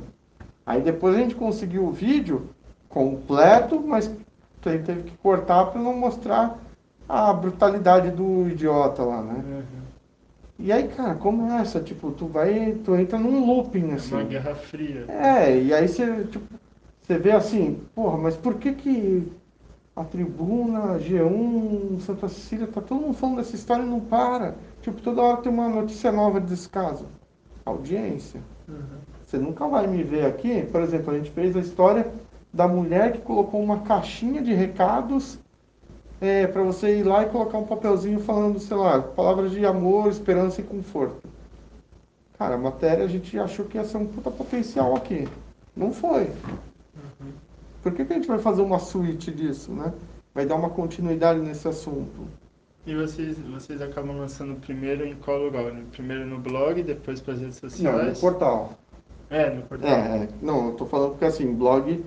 Aí 0.65 0.81
depois 0.81 1.15
a 1.15 1.19
gente 1.19 1.35
conseguiu 1.35 1.85
o 1.85 1.93
vídeo 1.93 2.49
completo, 2.89 3.79
mas 3.79 4.11
teve 4.61 5.03
que 5.03 5.17
cortar 5.17 5.67
para 5.67 5.81
não 5.81 5.95
mostrar 5.95 6.59
a 7.07 7.31
brutalidade 7.31 8.11
do 8.11 8.49
idiota 8.49 9.01
lá, 9.01 9.21
né? 9.21 9.43
Uhum. 9.45 9.82
E 10.59 10.71
aí, 10.71 10.87
cara, 10.87 11.15
como 11.15 11.51
é 11.51 11.61
essa? 11.61 11.81
Tipo, 11.81 12.11
tu 12.11 12.27
vai, 12.27 12.73
tu 12.83 12.95
entra 12.95 13.17
num 13.19 13.45
looping, 13.45 13.91
É 13.91 13.93
assim. 13.95 14.13
uma 14.15 14.23
guerra 14.23 14.55
fria. 14.55 15.05
É, 15.09 15.59
e 15.61 15.73
aí 15.73 15.87
você, 15.87 16.23
tipo, 16.25 16.45
você 17.01 17.17
vê 17.17 17.31
assim, 17.31 17.81
porra, 17.95 18.17
mas 18.17 18.37
por 18.37 18.55
que 18.55 18.73
que 18.73 19.31
a 19.95 20.03
tribuna, 20.03 20.97
G1, 20.99 21.99
Santa 21.99 22.27
Cecília, 22.27 22.67
tá 22.67 22.81
todo 22.81 23.01
mundo 23.01 23.13
falando 23.13 23.37
dessa 23.37 23.55
história 23.55 23.83
e 23.83 23.87
não 23.89 23.99
para? 23.99 24.55
Tipo, 24.81 25.01
toda 25.01 25.21
hora 25.21 25.41
tem 25.41 25.51
uma 25.51 25.67
notícia 25.69 26.11
nova 26.11 26.39
desse 26.39 26.69
caso. 26.69 27.07
Audiência. 27.65 28.41
Você 29.25 29.37
nunca 29.37 29.67
vai 29.67 29.87
me 29.87 30.03
ver 30.03 30.25
aqui, 30.25 30.63
por 30.71 30.81
exemplo, 30.81 31.11
a 31.13 31.17
gente 31.17 31.31
fez 31.31 31.55
a 31.55 31.59
história 31.59 32.11
da 32.53 32.67
mulher 32.67 33.11
que 33.13 33.19
colocou 33.21 33.61
uma 33.61 33.79
caixinha 33.81 34.41
de 34.41 34.53
recados 34.53 35.39
é, 36.23 36.47
para 36.47 36.63
você 36.63 36.99
ir 36.99 37.03
lá 37.03 37.23
e 37.23 37.29
colocar 37.29 37.57
um 37.57 37.65
papelzinho 37.65 38.19
falando, 38.21 38.57
sei 38.57 38.77
lá, 38.77 39.01
palavras 39.01 39.51
de 39.51 39.65
amor, 39.65 40.09
esperança 40.09 40.61
e 40.61 40.63
conforto. 40.63 41.21
Cara, 42.37 42.55
a 42.55 42.57
matéria 42.57 43.03
a 43.03 43.07
gente 43.07 43.37
achou 43.37 43.65
que 43.65 43.77
ia 43.77 43.83
ser 43.83 43.97
um 43.97 44.07
puta 44.07 44.31
potencial 44.31 44.95
aqui. 44.95 45.27
Não 45.75 45.91
foi. 45.91 46.31
Por 47.81 47.91
que, 47.91 48.05
que 48.05 48.13
a 48.13 48.15
gente 48.15 48.27
vai 48.27 48.39
fazer 48.39 48.61
uma 48.61 48.79
suíte 48.79 49.31
disso, 49.31 49.73
né? 49.73 49.93
Vai 50.33 50.45
dar 50.45 50.55
uma 50.55 50.69
continuidade 50.69 51.41
nesse 51.41 51.67
assunto. 51.67 52.27
E 52.85 52.95
vocês, 52.95 53.37
vocês 53.39 53.81
acabam 53.81 54.17
lançando 54.17 54.59
primeiro 54.61 55.05
em 55.05 55.15
qual 55.15 55.37
lugar? 55.37 55.73
Primeiro 55.91 56.25
no 56.25 56.39
blog, 56.39 56.81
depois 56.83 57.19
para 57.19 57.33
as 57.33 57.41
redes 57.41 57.61
Não, 57.79 57.91
no 57.91 57.97
sociais? 57.99 58.19
portal. 58.19 58.73
É, 59.29 59.49
no 59.49 59.61
portal. 59.63 59.89
É, 59.89 60.17
é, 60.23 60.29
não, 60.41 60.67
eu 60.67 60.73
tô 60.75 60.85
falando 60.85 61.11
porque 61.11 61.25
assim, 61.25 61.53
blog 61.53 62.03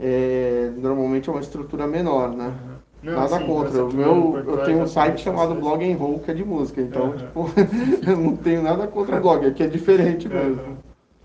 é, 0.00 0.70
normalmente 0.76 1.28
é 1.28 1.32
uma 1.32 1.40
estrutura 1.40 1.86
menor, 1.86 2.34
né? 2.34 2.46
Uhum. 2.46 2.87
Não, 3.02 3.12
Nada 3.14 3.38
contra. 3.44 3.84
O 3.84 3.92
meu, 3.92 4.36
eu 4.38 4.44
tenho 4.44 4.58
um 4.58 4.62
depois 4.72 4.90
site 4.90 5.20
chamado 5.22 5.54
Blog 5.54 5.84
and 5.92 5.96
Roll, 5.96 6.18
que 6.18 6.30
é 6.30 6.34
de 6.34 6.44
música. 6.44 6.80
Então, 6.80 7.10
Uhum. 7.10 7.16
tipo, 7.16 7.46
eu 8.10 8.16
não 8.16 8.36
tenho 8.36 8.62
nada 8.62 8.86
contra 8.88 9.16
o 9.16 9.20
blog, 9.20 9.46
aqui 9.46 9.62
é 9.62 9.66
diferente 9.68 10.28
mesmo. 10.28 10.60
Uhum. 10.62 10.76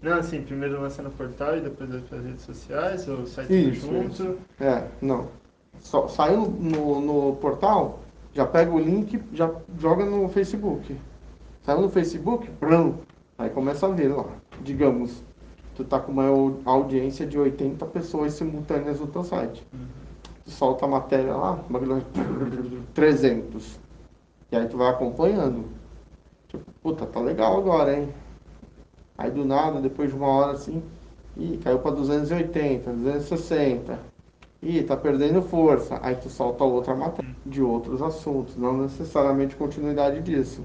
Não, 0.02 0.18
assim, 0.18 0.42
primeiro 0.42 0.80
lança 0.82 1.02
no 1.02 1.10
portal 1.10 1.58
e 1.58 1.62
depois 1.62 1.90
vai 1.90 2.00
para 2.02 2.18
as 2.20 2.26
redes 2.26 2.46
sociais, 2.46 3.08
ou 3.08 3.20
o 3.20 3.28
site 3.28 3.70
Isso, 3.72 3.88
junto. 3.88 4.12
isso. 4.12 4.36
É, 4.60 4.84
não. 5.02 5.28
Só, 5.80 6.08
saiu 6.08 6.42
no, 6.42 7.00
no 7.02 7.36
portal, 7.38 8.00
já 8.34 8.46
pega 8.46 8.70
o 8.72 8.80
link, 8.80 9.20
já 9.34 9.50
joga 9.80 10.06
no 10.06 10.28
Facebook. 10.30 10.96
Saiu 11.64 11.82
no 11.82 11.90
Facebook, 11.90 12.50
brum, 12.60 12.96
aí 13.38 13.50
começa 13.50 13.88
a 13.88 13.90
ver 13.90 14.10
lá. 14.10 14.26
Digamos, 14.62 15.24
tu 15.74 15.84
tá 15.86 16.00
com 16.00 16.12
uma 16.12 16.28
au- 16.28 16.58
audiência 16.66 17.26
de 17.26 17.40
80 17.40 17.86
pessoas 17.88 18.34
simultâneas 18.34 19.00
no 19.00 19.08
teu 19.08 19.24
site. 19.24 19.66
Tu 20.46 20.52
solta 20.52 20.86
a 20.86 20.90
matéria 20.90 21.36
lá, 21.36 21.54
o 21.54 21.72
bagulho 21.72 21.96
vai 21.96 22.84
300. 22.94 23.80
E 24.52 24.56
aí 24.56 24.68
tu 24.68 24.78
vai 24.78 24.90
acompanhando. 24.90 25.66
Tipo, 26.48 26.66
puta, 26.82 27.06
tá 27.06 27.20
legal 27.20 27.58
agora, 27.58 27.98
hein? 27.98 28.10
Aí 29.18 29.32
do 29.32 29.46
nada, 29.46 29.80
depois 29.80 30.10
de 30.10 30.16
uma 30.16 30.28
hora 30.28 30.52
assim, 30.54 30.84
ih, 31.38 31.60
caiu 31.64 31.80
pra 31.80 31.92
280, 31.92 32.92
260. 32.92 34.00
Ih, 34.62 34.84
tá 34.84 34.96
perdendo 34.96 35.42
força. 35.42 36.00
Aí 36.02 36.16
tu 36.16 36.30
solta 36.30 36.64
outra 36.64 36.96
matéria 36.96 37.34
de 37.46 37.62
outros 37.62 38.02
assuntos, 38.02 38.56
não 38.56 38.78
necessariamente 38.78 39.56
continuidade 39.56 40.22
disso. 40.22 40.62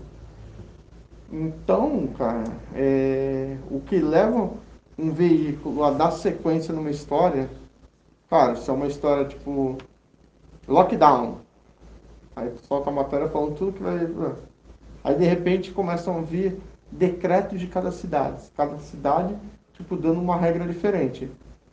Então, 1.30 2.06
cara, 2.16 2.44
é, 2.74 3.56
o 3.70 3.80
que 3.80 3.98
leva 3.98 4.50
um 4.98 5.10
veículo 5.12 5.84
a 5.84 5.90
dar 5.90 6.10
sequência 6.10 6.72
numa 6.72 6.90
história, 6.90 7.48
cara, 8.28 8.56
se 8.56 8.68
é 8.68 8.72
uma 8.72 8.86
história 8.86 9.24
tipo 9.26 9.76
lockdown. 10.66 11.38
Aí 12.36 12.52
solta 12.68 12.90
a 12.90 12.92
matéria 12.92 13.28
falando 13.28 13.56
tudo 13.56 13.72
que 13.72 13.82
vai. 13.82 13.98
Aí 15.02 15.14
de 15.16 15.24
repente 15.24 15.72
começam 15.72 16.18
a 16.18 16.20
vir 16.20 16.60
decretos 16.90 17.58
de 17.58 17.66
cada 17.66 17.90
cidade. 17.90 18.42
Cada 18.56 18.78
cidade, 18.78 19.36
tipo, 19.72 19.96
dando 19.96 20.20
uma 20.20 20.36
regra 20.36 20.66
diferente. 20.66 21.30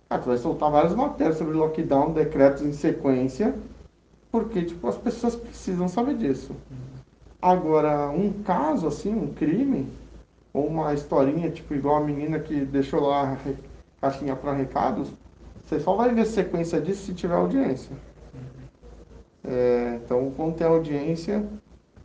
Ah, 0.10 0.20
tu 0.20 0.28
vai 0.28 0.38
soltar 0.38 0.72
várias 0.72 0.96
matérias 0.96 1.38
sobre 1.38 1.56
lockdown, 1.56 2.13
decretos 2.13 2.62
em 2.62 2.74
sequência, 2.74 3.56
porque, 4.32 4.63
tipo, 4.63 4.88
as 4.88 4.98
pessoas 4.98 5.36
precisam 5.36 5.88
saber 5.88 6.15
disso. 6.15 6.56
Agora, 7.41 8.10
um 8.10 8.32
caso, 8.44 8.88
assim, 8.88 9.13
um 9.13 9.34
crime, 9.34 9.88
ou 10.54 10.68
uma 10.68 10.94
historinha, 10.94 11.50
tipo, 11.50 11.74
igual 11.74 11.98
a 11.98 12.06
menina 12.06 12.39
que 12.39 12.65
deixou 12.65 13.02
lá 13.02 13.34
a 13.34 13.38
caixinha 14.02 14.36
para 14.36 14.54
recados, 14.54 15.12
você 15.65 15.80
só 15.80 15.95
vai 15.95 16.13
ver 16.13 16.25
sequência 16.25 16.80
disso 16.80 17.06
se 17.06 17.13
tiver 17.13 17.36
audiência. 17.36 17.95
É, 19.43 19.99
então, 20.04 20.32
quando 20.36 20.56
tem 20.56 20.67
audiência, 20.67 21.45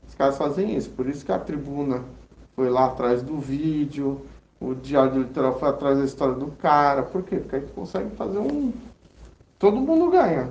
os 0.08 0.14
caras 0.14 0.38
fazem 0.38 0.76
isso. 0.76 0.90
Por 0.90 1.06
isso 1.06 1.24
que 1.24 1.32
a 1.32 1.38
tribuna 1.38 2.02
foi 2.56 2.70
lá 2.70 2.86
atrás 2.86 3.22
do 3.22 3.38
vídeo, 3.38 4.22
o 4.58 4.74
Diário 4.74 5.12
do 5.12 5.18
Litoral 5.20 5.58
foi 5.58 5.68
atrás 5.68 5.98
da 5.98 6.04
história 6.04 6.34
do 6.34 6.48
cara. 6.52 7.02
Por 7.02 7.22
quê? 7.22 7.36
Porque 7.36 7.56
aí 7.56 7.62
tu 7.62 7.72
consegue 7.72 8.10
fazer 8.16 8.38
um. 8.38 8.72
Todo 9.58 9.76
mundo 9.76 10.10
ganha. 10.10 10.50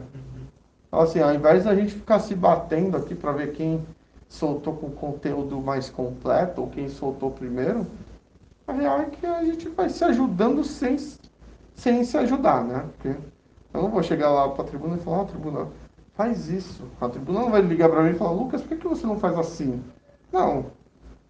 Então, 0.87 0.99
assim, 0.99 1.19
ao 1.19 1.33
invés 1.33 1.63
da 1.63 1.75
gente 1.75 1.93
ficar 1.93 2.19
se 2.19 2.35
batendo 2.35 2.97
aqui 2.97 3.15
para 3.15 3.31
ver 3.31 3.53
quem 3.53 3.83
soltou 4.27 4.73
com 4.75 4.89
conteúdo 4.91 5.59
mais 5.59 5.89
completo 5.89 6.61
ou 6.61 6.67
quem 6.67 6.89
soltou 6.89 7.31
primeiro, 7.31 7.85
a 8.67 8.73
real 8.73 9.01
é 9.01 9.05
que 9.05 9.25
a 9.25 9.43
gente 9.43 9.67
vai 9.69 9.89
se 9.89 10.03
ajudando 10.03 10.63
sem, 10.63 10.97
sem 11.79 12.03
se 12.03 12.17
ajudar, 12.17 12.63
né? 12.63 12.85
Porque 12.93 13.17
eu 13.73 13.81
não 13.81 13.89
vou 13.89 14.03
chegar 14.03 14.29
lá 14.29 14.49
para 14.49 14.63
a 14.63 14.67
tribuna 14.67 14.97
e 14.97 14.99
falar, 14.99 15.21
ah, 15.21 15.25
tribuna, 15.25 15.67
faz 16.13 16.49
isso. 16.49 16.83
A 16.99 17.07
tribuna 17.07 17.39
não 17.39 17.51
vai 17.51 17.61
ligar 17.61 17.89
para 17.89 18.03
mim 18.03 18.11
e 18.11 18.15
falar, 18.15 18.31
Lucas, 18.31 18.61
por 18.61 18.77
que, 18.77 18.87
você 18.87 19.07
não 19.07 19.17
faz 19.17 19.37
assim? 19.37 19.81
Não. 20.31 20.65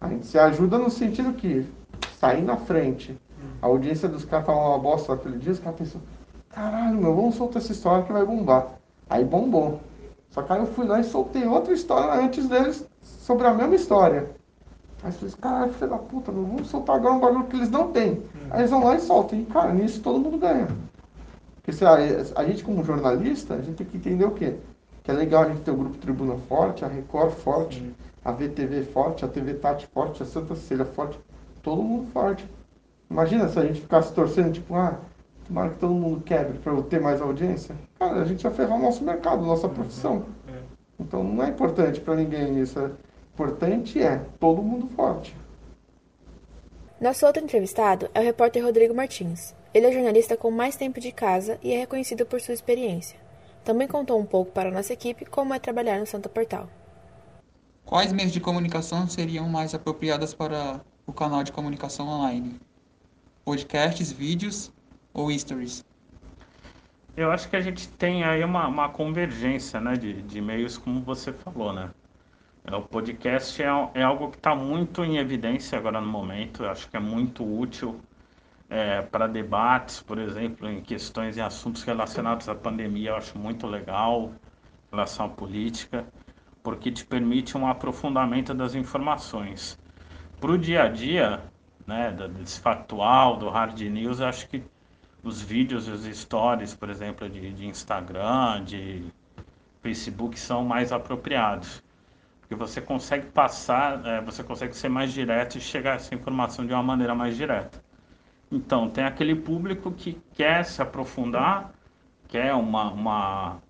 A 0.00 0.08
gente 0.08 0.26
se 0.26 0.38
ajuda 0.38 0.76
no 0.76 0.90
sentido 0.90 1.34
que 1.34 1.66
sair 2.18 2.42
na 2.42 2.56
frente. 2.56 3.16
A 3.62 3.66
audiência 3.66 4.08
dos 4.08 4.24
caras 4.24 4.46
tava 4.46 4.58
uma 4.58 4.78
bosta 4.78 5.14
naquele 5.14 5.38
dia, 5.38 5.52
os 5.52 5.60
caras 5.60 5.78
pensam, 5.78 6.00
caralho, 6.48 6.98
meu, 6.98 7.14
vamos 7.14 7.36
soltar 7.36 7.62
essa 7.62 7.72
história 7.72 8.04
que 8.04 8.12
vai 8.12 8.24
bombar. 8.24 8.78
Aí 9.08 9.24
bombou. 9.24 9.80
Só 10.30 10.42
que 10.42 10.52
aí 10.52 10.58
eu 10.58 10.66
fui 10.66 10.86
lá 10.86 11.00
e 11.00 11.04
soltei 11.04 11.46
outra 11.46 11.72
história 11.72 12.24
antes 12.24 12.48
deles 12.48 12.88
sobre 13.02 13.46
a 13.46 13.54
mesma 13.54 13.74
história. 13.74 14.30
Aí 15.02 15.10
eu 15.10 15.12
falei, 15.12 15.34
caralho, 15.40 15.72
filho 15.72 15.90
da 15.90 15.98
puta, 15.98 16.30
meu, 16.30 16.44
vamos 16.44 16.68
soltar 16.68 16.96
agora 16.96 17.14
um 17.14 17.20
bagulho 17.20 17.44
que 17.44 17.56
eles 17.56 17.70
não 17.70 17.90
têm. 17.90 18.22
Aí 18.50 18.60
eles 18.60 18.70
vão 18.70 18.84
lá 18.84 18.96
e 18.96 19.00
soltam. 19.00 19.38
E, 19.38 19.44
cara, 19.46 19.72
nisso 19.72 20.00
todo 20.00 20.18
mundo 20.18 20.38
ganha. 20.38 20.68
Porque 21.56 21.72
se 21.72 21.84
a, 21.84 21.94
a 22.36 22.44
gente, 22.44 22.62
como 22.62 22.84
jornalista, 22.84 23.54
a 23.54 23.62
gente 23.62 23.76
tem 23.76 23.86
que 23.86 23.96
entender 23.96 24.24
o 24.24 24.32
quê? 24.32 24.56
Que 25.02 25.10
é 25.10 25.14
legal 25.14 25.44
a 25.44 25.48
gente 25.48 25.62
ter 25.62 25.70
o 25.70 25.76
Grupo 25.76 25.96
Tribuna 25.98 26.36
forte, 26.48 26.84
a 26.84 26.88
Record 26.88 27.32
forte, 27.32 27.94
a 28.24 28.32
VTV 28.32 28.84
forte, 28.84 29.24
a 29.24 29.28
TV 29.28 29.54
Tati 29.54 29.86
forte, 29.86 30.22
a 30.22 30.26
Santa 30.26 30.54
Cecília 30.54 30.84
forte, 30.84 31.18
todo 31.62 31.82
mundo 31.82 32.10
forte. 32.12 32.46
Imagina 33.10 33.48
se 33.48 33.58
a 33.58 33.64
gente 33.64 33.80
ficasse 33.80 34.12
torcendo, 34.12 34.52
tipo, 34.52 34.74
ah, 34.74 34.98
tomara 35.48 35.70
que 35.70 35.78
todo 35.78 35.94
mundo 35.94 36.22
quebre 36.22 36.58
para 36.58 36.72
eu 36.72 36.82
ter 36.82 37.00
mais 37.00 37.20
audiência. 37.20 37.74
Cara, 37.98 38.20
a 38.20 38.24
gente 38.24 38.44
ia 38.44 38.50
ferrar 38.50 38.78
o 38.78 38.82
nosso 38.82 39.02
mercado, 39.02 39.44
nossa 39.44 39.68
profissão. 39.68 40.24
É. 40.48 40.60
Então 41.00 41.24
não 41.24 41.42
é 41.42 41.48
importante 41.48 42.00
para 42.00 42.14
ninguém 42.14 42.60
isso. 42.60 42.78
É 42.78 42.90
importante 43.40 43.98
é 43.98 44.18
todo 44.38 44.62
mundo 44.62 44.86
forte. 44.94 45.34
Nosso 47.00 47.24
outro 47.24 47.42
entrevistado 47.42 48.10
é 48.12 48.20
o 48.20 48.22
repórter 48.22 48.62
Rodrigo 48.62 48.94
Martins. 48.94 49.54
Ele 49.72 49.86
é 49.86 49.92
jornalista 49.92 50.36
com 50.36 50.50
mais 50.50 50.76
tempo 50.76 51.00
de 51.00 51.10
casa 51.10 51.58
e 51.62 51.72
é 51.72 51.78
reconhecido 51.78 52.26
por 52.26 52.38
sua 52.42 52.52
experiência. 52.52 53.18
Também 53.64 53.88
contou 53.88 54.20
um 54.20 54.26
pouco 54.26 54.52
para 54.52 54.68
a 54.68 54.72
nossa 54.72 54.92
equipe 54.92 55.24
como 55.24 55.54
é 55.54 55.58
trabalhar 55.58 55.98
no 55.98 56.06
Santa 56.06 56.28
Portal. 56.28 56.68
Quais 57.86 58.12
meios 58.12 58.32
de 58.32 58.40
comunicação 58.40 59.08
seriam 59.08 59.48
mais 59.48 59.74
apropriados 59.74 60.34
para 60.34 60.82
o 61.06 61.12
canal 61.12 61.42
de 61.42 61.50
comunicação 61.50 62.08
online? 62.08 62.60
Podcasts, 63.42 64.12
vídeos 64.12 64.70
ou 65.14 65.30
stories? 65.30 65.82
Eu 67.16 67.32
acho 67.32 67.48
que 67.48 67.56
a 67.56 67.60
gente 67.60 67.88
tem 67.88 68.22
aí 68.22 68.44
uma, 68.44 68.68
uma 68.68 68.88
convergência 68.90 69.80
né, 69.80 69.94
de, 69.96 70.20
de 70.22 70.40
meios, 70.42 70.76
como 70.76 71.00
você 71.00 71.32
falou, 71.32 71.72
né? 71.72 71.90
É, 72.64 72.74
o 72.76 72.82
podcast 72.82 73.62
é, 73.62 73.66
é 73.94 74.02
algo 74.02 74.30
que 74.30 74.36
está 74.36 74.54
muito 74.54 75.02
em 75.02 75.16
evidência 75.16 75.78
agora 75.78 76.00
no 76.00 76.06
momento. 76.06 76.62
Eu 76.64 76.70
acho 76.70 76.88
que 76.88 76.96
é 76.96 77.00
muito 77.00 77.44
útil 77.44 78.00
é, 78.68 79.02
para 79.02 79.26
debates, 79.26 80.00
por 80.02 80.18
exemplo, 80.18 80.68
em 80.68 80.80
questões 80.82 81.36
e 81.36 81.40
assuntos 81.40 81.82
relacionados 81.82 82.48
à 82.48 82.54
pandemia. 82.54 83.10
Eu 83.10 83.16
acho 83.16 83.38
muito 83.38 83.66
legal 83.66 84.32
em 84.88 84.96
relação 84.96 85.26
à 85.26 85.28
política, 85.28 86.06
porque 86.62 86.92
te 86.92 87.04
permite 87.04 87.56
um 87.56 87.66
aprofundamento 87.66 88.52
das 88.54 88.74
informações. 88.74 89.78
Para 90.38 90.52
o 90.52 90.58
dia 90.58 90.84
a 90.84 90.88
dia, 90.88 91.42
né, 91.86 92.12
desse 92.12 92.60
factual, 92.60 93.36
do 93.36 93.48
hard 93.48 93.80
news, 93.80 94.20
eu 94.20 94.26
acho 94.26 94.48
que 94.48 94.62
os 95.22 95.40
vídeos 95.40 95.88
e 95.88 95.90
os 95.90 96.04
stories, 96.04 96.74
por 96.74 96.88
exemplo, 96.88 97.28
de, 97.28 97.52
de 97.52 97.66
Instagram, 97.66 98.64
de 98.64 99.04
Facebook, 99.82 100.38
são 100.38 100.64
mais 100.64 100.92
apropriados. 100.92 101.82
Porque 102.50 102.64
você 102.64 102.80
consegue 102.80 103.26
passar, 103.28 104.04
é, 104.04 104.20
você 104.20 104.42
consegue 104.42 104.74
ser 104.74 104.88
mais 104.88 105.12
direto 105.12 105.56
e 105.56 105.60
chegar 105.60 105.92
a 105.92 105.94
essa 105.94 106.12
informação 106.16 106.66
de 106.66 106.72
uma 106.72 106.82
maneira 106.82 107.14
mais 107.14 107.36
direta. 107.36 107.80
Então, 108.50 108.90
tem 108.90 109.04
aquele 109.04 109.36
público 109.36 109.92
que 109.92 110.20
quer 110.34 110.64
se 110.64 110.82
aprofundar, 110.82 111.72
quer 112.26 112.52
uma, 112.54 112.90
uma. 112.90 113.62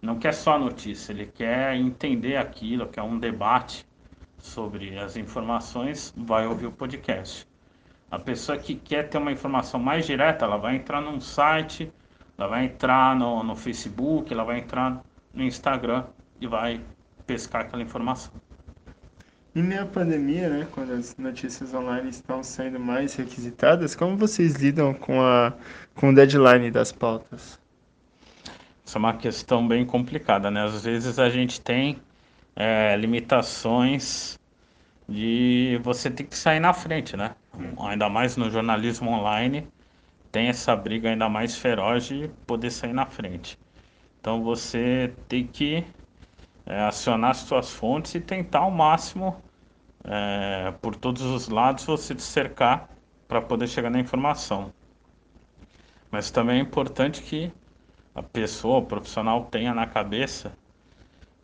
Não 0.00 0.16
quer 0.16 0.32
só 0.32 0.56
notícia, 0.56 1.10
ele 1.12 1.26
quer 1.26 1.74
entender 1.74 2.36
aquilo, 2.36 2.86
quer 2.86 3.02
um 3.02 3.18
debate 3.18 3.84
sobre 4.38 4.96
as 4.96 5.16
informações, 5.16 6.14
vai 6.16 6.46
ouvir 6.46 6.66
o 6.66 6.72
podcast. 6.72 7.48
A 8.08 8.18
pessoa 8.20 8.56
que 8.56 8.76
quer 8.76 9.08
ter 9.08 9.18
uma 9.18 9.32
informação 9.32 9.80
mais 9.80 10.06
direta, 10.06 10.44
ela 10.44 10.56
vai 10.56 10.76
entrar 10.76 11.00
num 11.00 11.20
site, 11.20 11.92
ela 12.38 12.46
vai 12.46 12.66
entrar 12.66 13.16
no, 13.16 13.42
no 13.42 13.56
Facebook, 13.56 14.32
ela 14.32 14.44
vai 14.44 14.60
entrar 14.60 15.02
no 15.34 15.42
Instagram 15.42 16.04
e 16.40 16.46
vai 16.46 16.80
pescar 17.30 17.62
aquela 17.62 17.80
informação. 17.80 18.32
E 19.54 19.62
na 19.62 19.86
pandemia, 19.86 20.48
né, 20.48 20.66
quando 20.72 20.92
as 20.92 21.16
notícias 21.16 21.72
online 21.72 22.10
estão 22.10 22.42
sendo 22.42 22.80
mais 22.80 23.14
requisitadas, 23.14 23.94
como 23.94 24.16
vocês 24.16 24.54
lidam 24.54 24.92
com, 24.92 25.22
a, 25.22 25.52
com 25.94 26.10
o 26.10 26.14
deadline 26.14 26.72
das 26.72 26.90
pautas? 26.90 27.56
Isso 28.84 28.96
é 28.96 28.98
uma 28.98 29.14
questão 29.14 29.66
bem 29.66 29.86
complicada, 29.86 30.50
né? 30.50 30.64
Às 30.64 30.82
vezes 30.82 31.20
a 31.20 31.30
gente 31.30 31.60
tem 31.60 31.98
é, 32.56 32.96
limitações 32.96 34.36
de 35.08 35.80
você 35.84 36.10
ter 36.10 36.24
que 36.24 36.36
sair 36.36 36.58
na 36.58 36.72
frente, 36.72 37.16
né? 37.16 37.36
Ainda 37.78 38.08
mais 38.08 38.36
no 38.36 38.50
jornalismo 38.50 39.08
online, 39.08 39.68
tem 40.32 40.48
essa 40.48 40.74
briga 40.74 41.10
ainda 41.10 41.28
mais 41.28 41.56
feroz 41.56 42.06
de 42.06 42.28
poder 42.44 42.72
sair 42.72 42.92
na 42.92 43.06
frente. 43.06 43.56
Então 44.20 44.42
você 44.42 45.12
tem 45.28 45.46
que 45.46 45.84
é, 46.70 46.82
acionar 46.82 47.30
as 47.30 47.38
suas 47.38 47.72
fontes 47.72 48.14
e 48.14 48.20
tentar 48.20 48.60
ao 48.60 48.70
máximo, 48.70 49.42
é, 50.04 50.70
por 50.80 50.94
todos 50.94 51.20
os 51.22 51.48
lados, 51.48 51.84
você 51.84 52.14
te 52.14 52.22
cercar 52.22 52.88
para 53.26 53.42
poder 53.42 53.66
chegar 53.66 53.90
na 53.90 53.98
informação. 53.98 54.72
Mas 56.12 56.30
também 56.30 56.58
é 56.58 56.62
importante 56.62 57.22
que 57.22 57.52
a 58.14 58.22
pessoa, 58.22 58.78
o 58.78 58.86
profissional, 58.86 59.46
tenha 59.46 59.74
na 59.74 59.84
cabeça 59.84 60.52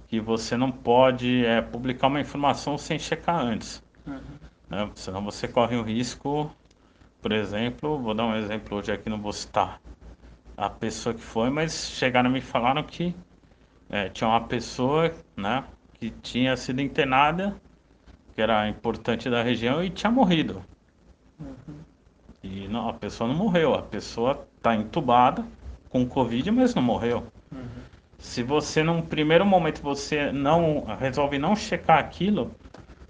que 0.06 0.20
você 0.20 0.56
não 0.56 0.70
pode 0.70 1.44
é, 1.44 1.60
publicar 1.60 2.06
uma 2.06 2.20
informação 2.20 2.78
sem 2.78 2.96
checar 2.96 3.40
antes. 3.40 3.82
Uhum. 4.06 4.38
Né? 4.70 4.92
Senão 4.94 5.24
você 5.24 5.48
corre 5.48 5.76
o 5.76 5.82
risco, 5.82 6.50
por 7.20 7.32
exemplo, 7.32 7.98
vou 7.98 8.14
dar 8.14 8.26
um 8.26 8.36
exemplo 8.36 8.78
hoje 8.78 8.92
aqui, 8.92 9.10
não 9.10 9.20
vou 9.20 9.32
citar 9.32 9.80
a 10.56 10.70
pessoa 10.70 11.12
que 11.12 11.20
foi, 11.20 11.50
mas 11.50 11.90
chegaram 11.90 12.30
e 12.30 12.34
me 12.34 12.40
falaram 12.40 12.84
que 12.84 13.12
é, 13.90 14.08
tinha 14.08 14.28
uma 14.28 14.46
pessoa 14.46 15.12
né, 15.36 15.64
que 15.94 16.10
tinha 16.10 16.56
sido 16.56 16.80
internada, 16.80 17.60
que 18.34 18.42
era 18.42 18.68
importante 18.68 19.30
da 19.30 19.42
região, 19.42 19.82
e 19.82 19.90
tinha 19.90 20.10
morrido. 20.10 20.62
Uhum. 21.38 21.78
E 22.42 22.68
não, 22.68 22.88
a 22.88 22.92
pessoa 22.92 23.28
não 23.28 23.36
morreu, 23.36 23.74
a 23.74 23.82
pessoa 23.82 24.46
está 24.56 24.74
entubada 24.74 25.44
com 25.88 26.06
Covid, 26.06 26.50
mas 26.50 26.74
não 26.74 26.82
morreu. 26.82 27.26
Uhum. 27.52 27.86
Se 28.18 28.42
você, 28.42 28.82
num 28.82 29.02
primeiro 29.02 29.44
momento, 29.44 29.82
você 29.82 30.32
não 30.32 30.84
resolve 30.98 31.38
não 31.38 31.54
checar 31.54 31.98
aquilo, 31.98 32.54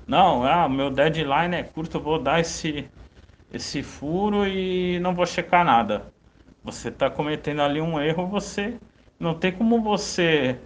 não, 0.07 0.45
ah, 0.45 0.69
meu 0.69 0.91
deadline 0.91 1.57
é 1.57 1.63
curto, 1.65 1.99
vou 1.99 2.21
dar 2.23 2.41
esse, 2.41 2.89
esse 3.53 3.83
furo 3.83 4.47
e 4.47 5.01
não 5.01 5.15
vou 5.15 5.27
checar 5.27 5.65
nada. 5.65 6.13
Você 6.63 6.89
está 6.89 7.11
cometendo 7.11 7.61
ali 7.61 7.81
um 7.81 8.01
erro, 8.01 8.27
você 8.27 8.79
não 9.19 9.35
tem 9.35 9.53
como 9.53 9.81
você 9.81 10.59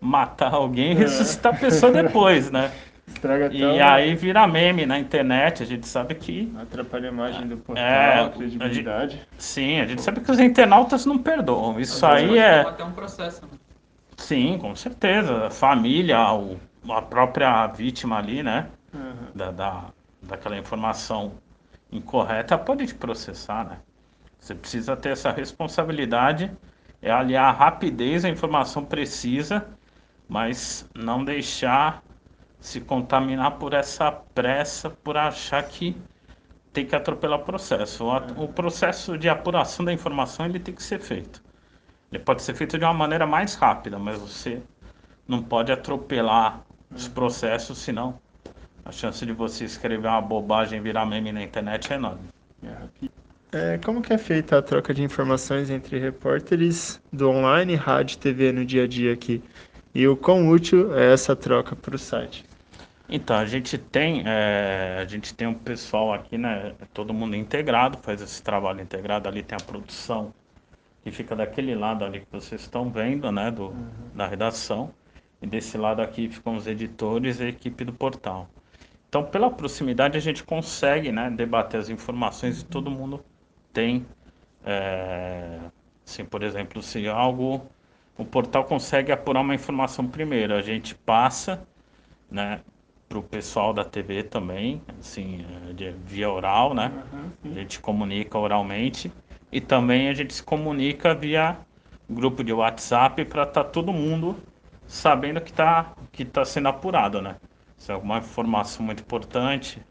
matar 0.00 0.54
alguém 0.54 0.92
e 0.92 0.96
é. 0.96 0.98
ressuscitar 0.98 1.54
a 1.54 1.58
pessoa 1.58 1.92
depois, 1.92 2.50
né? 2.50 2.72
Estraga 3.06 3.50
e 3.52 3.80
aí 3.80 4.14
vira 4.14 4.46
meme 4.46 4.86
na 4.86 4.98
internet, 4.98 5.62
a 5.62 5.66
gente 5.66 5.86
sabe 5.86 6.14
que. 6.14 6.52
Atrapalha 6.60 7.10
a 7.10 7.12
imagem 7.12 7.48
do 7.48 7.56
portal, 7.56 7.84
é, 7.84 8.24
a 8.24 8.28
credibilidade. 8.28 9.16
A 9.16 9.18
gente, 9.18 9.28
sim, 9.36 9.80
a 9.80 9.86
gente 9.86 10.00
sabe 10.00 10.20
que 10.20 10.30
os 10.30 10.38
internautas 10.38 11.04
não 11.04 11.18
perdoam. 11.18 11.78
Isso 11.80 12.06
aí 12.06 12.38
é. 12.38 12.60
Até 12.60 12.84
um 12.84 12.92
processo. 12.92 13.42
Né? 13.42 13.58
Sim, 14.16 14.58
com 14.58 14.74
certeza. 14.76 15.46
A 15.46 15.50
família, 15.50 16.32
o, 16.32 16.58
a 16.88 17.02
própria 17.02 17.66
vítima 17.66 18.18
ali, 18.18 18.42
né? 18.42 18.68
Uhum. 18.94 19.12
Da, 19.34 19.50
da, 19.50 19.84
daquela 20.22 20.56
informação 20.56 21.32
incorreta 21.90 22.56
pode 22.56 22.86
te 22.86 22.94
processar, 22.94 23.64
né? 23.64 23.78
Você 24.38 24.54
precisa 24.54 24.96
ter 24.96 25.10
essa 25.10 25.30
responsabilidade, 25.30 26.50
é 27.02 27.10
aliar 27.10 27.46
a 27.48 27.52
rapidez 27.52 28.24
à 28.24 28.28
informação 28.28 28.84
precisa, 28.84 29.66
mas 30.28 30.88
não 30.94 31.24
deixar 31.24 32.02
se 32.60 32.80
contaminar 32.80 33.58
por 33.58 33.72
essa 33.72 34.12
pressa, 34.12 34.90
por 34.90 35.16
achar 35.16 35.62
que 35.66 35.96
tem 36.72 36.86
que 36.86 36.94
atropelar 36.94 37.40
o 37.40 37.44
processo. 37.44 38.04
O, 38.04 38.44
o 38.44 38.48
processo 38.48 39.16
de 39.18 39.28
apuração 39.28 39.84
da 39.84 39.92
informação 39.92 40.46
ele 40.46 40.60
tem 40.60 40.74
que 40.74 40.82
ser 40.82 41.00
feito. 41.00 41.42
Ele 42.12 42.22
pode 42.22 42.42
ser 42.42 42.54
feito 42.54 42.78
de 42.78 42.84
uma 42.84 42.94
maneira 42.94 43.26
mais 43.26 43.54
rápida, 43.54 43.98
mas 43.98 44.18
você 44.18 44.62
não 45.26 45.42
pode 45.42 45.72
atropelar 45.72 46.64
os 46.90 47.08
processos, 47.08 47.78
senão 47.78 48.20
a 48.84 48.92
chance 48.92 49.24
de 49.24 49.32
você 49.32 49.64
escrever 49.64 50.08
uma 50.08 50.20
bobagem 50.20 50.78
e 50.78 50.82
virar 50.82 51.06
meme 51.06 51.32
na 51.32 51.42
internet 51.42 51.92
é 51.92 51.96
enorme. 51.96 52.28
É, 52.62 53.10
como 53.84 54.00
que 54.00 54.12
é 54.12 54.18
feita 54.18 54.58
a 54.58 54.62
troca 54.62 54.94
de 54.94 55.02
informações 55.02 55.70
entre 55.70 55.98
repórteres 55.98 57.02
do 57.12 57.28
online, 57.30 57.74
rádio 57.74 58.14
e 58.14 58.18
TV 58.18 58.52
no 58.52 58.64
dia 58.64 58.84
a 58.84 58.86
dia 58.86 59.12
aqui? 59.12 59.42
E 59.92 60.06
o 60.06 60.16
quão 60.16 60.48
útil 60.48 60.96
é 60.96 61.12
essa 61.12 61.34
troca 61.34 61.74
para 61.74 61.96
o 61.96 61.98
site? 61.98 62.44
Então, 63.08 63.36
a 63.36 63.44
gente 63.44 63.76
tem 63.76 64.22
é, 64.24 64.98
a 65.00 65.04
gente 65.04 65.34
tem 65.34 65.48
um 65.48 65.54
pessoal 65.54 66.12
aqui, 66.12 66.38
né? 66.38 66.74
Todo 66.94 67.12
mundo 67.12 67.34
integrado, 67.34 67.98
faz 67.98 68.22
esse 68.22 68.40
trabalho 68.40 68.80
integrado. 68.80 69.28
Ali 69.28 69.42
tem 69.42 69.58
a 69.60 69.64
produção 69.64 70.32
que 71.02 71.10
fica 71.10 71.34
daquele 71.34 71.74
lado 71.74 72.04
ali 72.04 72.20
que 72.20 72.26
vocês 72.30 72.60
estão 72.60 72.88
vendo, 72.88 73.32
né? 73.32 73.50
Do, 73.50 73.70
uhum. 73.70 73.90
Da 74.14 74.28
redação. 74.28 74.94
E 75.42 75.46
desse 75.46 75.76
lado 75.76 76.00
aqui 76.02 76.28
ficam 76.28 76.54
os 76.54 76.68
editores 76.68 77.40
e 77.40 77.44
a 77.44 77.48
equipe 77.48 77.84
do 77.84 77.92
portal. 77.92 78.48
Então, 79.08 79.24
pela 79.24 79.50
proximidade, 79.50 80.16
a 80.16 80.20
gente 80.20 80.44
consegue 80.44 81.10
né, 81.10 81.28
debater 81.28 81.80
as 81.80 81.88
informações 81.88 82.60
e 82.60 82.64
todo 82.64 82.92
mundo 82.92 83.24
tem. 83.72 84.06
É, 84.64 85.58
assim, 86.06 86.24
por 86.24 86.42
exemplo, 86.42 86.82
se 86.82 87.08
algo. 87.08 87.66
O 88.18 88.24
portal 88.24 88.64
consegue 88.64 89.10
apurar 89.10 89.40
uma 89.40 89.54
informação 89.54 90.06
primeiro, 90.06 90.54
a 90.54 90.60
gente 90.60 90.94
passa 90.94 91.66
né, 92.30 92.60
para 93.08 93.18
o 93.18 93.22
pessoal 93.22 93.72
da 93.72 93.82
TV 93.82 94.22
também, 94.22 94.80
assim, 95.00 95.44
é, 95.68 95.72
de, 95.72 95.90
via 96.04 96.30
oral, 96.30 96.74
né? 96.74 96.92
Uhum, 97.12 97.52
a 97.52 97.54
gente 97.54 97.80
comunica 97.80 98.38
oralmente 98.38 99.10
e 99.50 99.60
também 99.60 100.08
a 100.08 100.14
gente 100.14 100.34
se 100.34 100.42
comunica 100.42 101.14
via 101.14 101.58
grupo 102.08 102.44
de 102.44 102.52
WhatsApp 102.52 103.24
para 103.24 103.42
estar 103.44 103.64
tá 103.64 103.70
todo 103.70 103.92
mundo 103.92 104.36
sabendo 104.86 105.40
que 105.40 105.50
está 105.50 105.94
que 106.12 106.24
tá 106.24 106.44
sendo 106.44 106.68
apurado, 106.68 107.20
né? 107.22 107.36
Se 107.76 107.90
é 107.90 107.94
alguma 107.94 108.18
informação 108.18 108.84
muito 108.84 109.02
importante. 109.02 109.82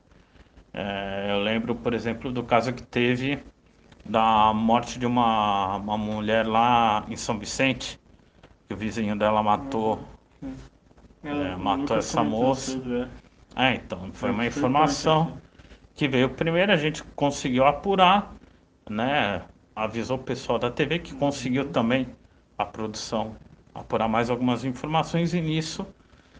É, 0.74 1.32
eu 1.32 1.40
lembro, 1.40 1.76
por 1.76 1.94
exemplo, 1.94 2.32
do 2.32 2.44
caso 2.44 2.74
que 2.74 2.84
teve 2.84 3.44
da 4.10 4.52
morte 4.54 4.98
de 4.98 5.06
uma, 5.06 5.78
uma 5.78 5.98
mulher 5.98 6.48
lá 6.48 7.06
em 7.08 7.16
São 7.16 7.38
Vicente, 7.38 8.00
que 8.68 8.74
o 8.74 8.78
vizinho 8.78 9.16
dela 9.16 9.44
matou, 9.44 10.00
é, 11.24 11.56
matou 11.56 11.98
essa 11.98 12.24
moça. 12.24 12.74
Tudo, 12.74 13.08
é. 13.56 13.72
é. 13.72 13.76
então, 13.76 14.12
foi 14.12 14.32
uma 14.32 14.46
informação 14.46 15.38
que 15.94 16.08
veio 16.08 16.30
primeiro, 16.30 16.72
a 16.72 16.78
gente 16.78 17.04
conseguiu 17.16 17.66
apurar, 17.66 18.34
né? 18.90 19.44
Avisou 19.76 20.18
o 20.18 20.24
pessoal 20.24 20.58
da 20.58 20.72
TV 20.72 21.00
que 21.00 21.14
conseguiu 21.14 21.70
também 21.70 22.08
a 22.58 22.66
produção 22.66 23.36
apurar 23.74 24.10
mais 24.10 24.30
algumas 24.30 24.66
informações 24.66 25.34
e 25.34 25.40
nisso 25.40 25.86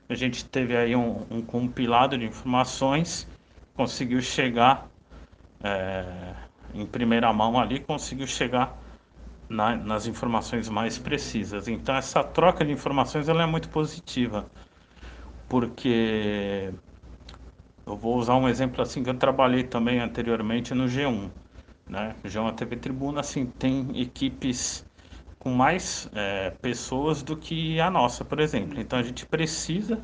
a 0.10 0.16
gente 0.16 0.44
teve 0.44 0.76
aí 0.76 0.96
um, 0.96 1.24
um 1.30 1.40
compilado 1.40 2.18
de 2.18 2.26
informações, 2.26 3.28
conseguiu 3.76 4.20
chegar 4.22 4.90
é, 5.64 6.34
em 6.74 6.86
primeira 6.86 7.32
mão 7.34 7.60
ali, 7.60 7.80
conseguiu 7.80 8.28
chegar 8.28 8.78
na, 9.50 9.76
nas 9.76 10.08
informações 10.08 10.70
mais 10.70 10.98
precisas. 11.00 11.68
Então 11.68 11.96
essa 11.96 12.24
troca 12.24 12.66
de 12.66 12.72
informações 12.72 13.30
ela 13.30 13.44
é 13.44 13.46
muito 13.48 13.70
positiva, 13.70 14.50
porque 15.48 16.74
eu 17.86 17.98
vou 17.98 18.18
usar 18.18 18.36
um 18.36 18.48
exemplo 18.48 18.82
assim 18.82 19.04
que 19.04 19.10
eu 19.10 19.18
trabalhei 19.18 19.64
também 19.64 20.00
anteriormente 20.00 20.74
no 20.74 20.88
G1, 20.88 21.32
né? 21.88 22.16
G1 22.24 22.54
TV 22.54 22.76
Tribuna 22.78 23.22
assim 23.22 23.46
tem 23.48 24.00
equipes 24.00 24.86
com 25.40 25.52
mais 25.52 26.10
é, 26.14 26.52
pessoas 26.62 27.24
do 27.24 27.38
que 27.38 27.80
a 27.80 27.90
nossa, 27.90 28.26
por 28.26 28.40
exemplo. 28.40 28.80
Então 28.80 29.00
a 29.00 29.04
gente 29.04 29.26
precisa 29.26 30.02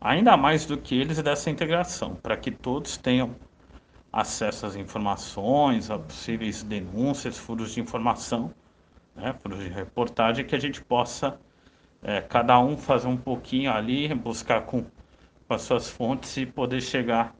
ainda 0.00 0.36
mais 0.36 0.66
do 0.66 0.78
que 0.78 0.94
eles 0.96 1.22
dessa 1.22 1.50
integração 1.50 2.16
para 2.16 2.36
que 2.36 2.50
todos 2.50 2.96
tenham 2.98 3.36
acesso 4.12 4.66
às 4.66 4.76
informações, 4.76 5.90
a 5.90 5.98
possíveis 5.98 6.62
denúncias, 6.62 7.38
furos 7.38 7.72
de 7.72 7.80
informação 7.80 8.52
né, 9.14 9.34
de 9.56 9.68
reportagem, 9.68 10.44
que 10.44 10.54
a 10.54 10.58
gente 10.58 10.82
possa, 10.82 11.38
é, 12.02 12.20
cada 12.20 12.58
um 12.58 12.76
fazer 12.76 13.08
um 13.08 13.16
pouquinho 13.16 13.72
ali, 13.72 14.12
buscar 14.14 14.62
com, 14.62 14.82
com 14.82 15.54
as 15.54 15.62
suas 15.62 15.88
fontes 15.88 16.36
e 16.36 16.46
poder 16.46 16.80
chegar 16.80 17.34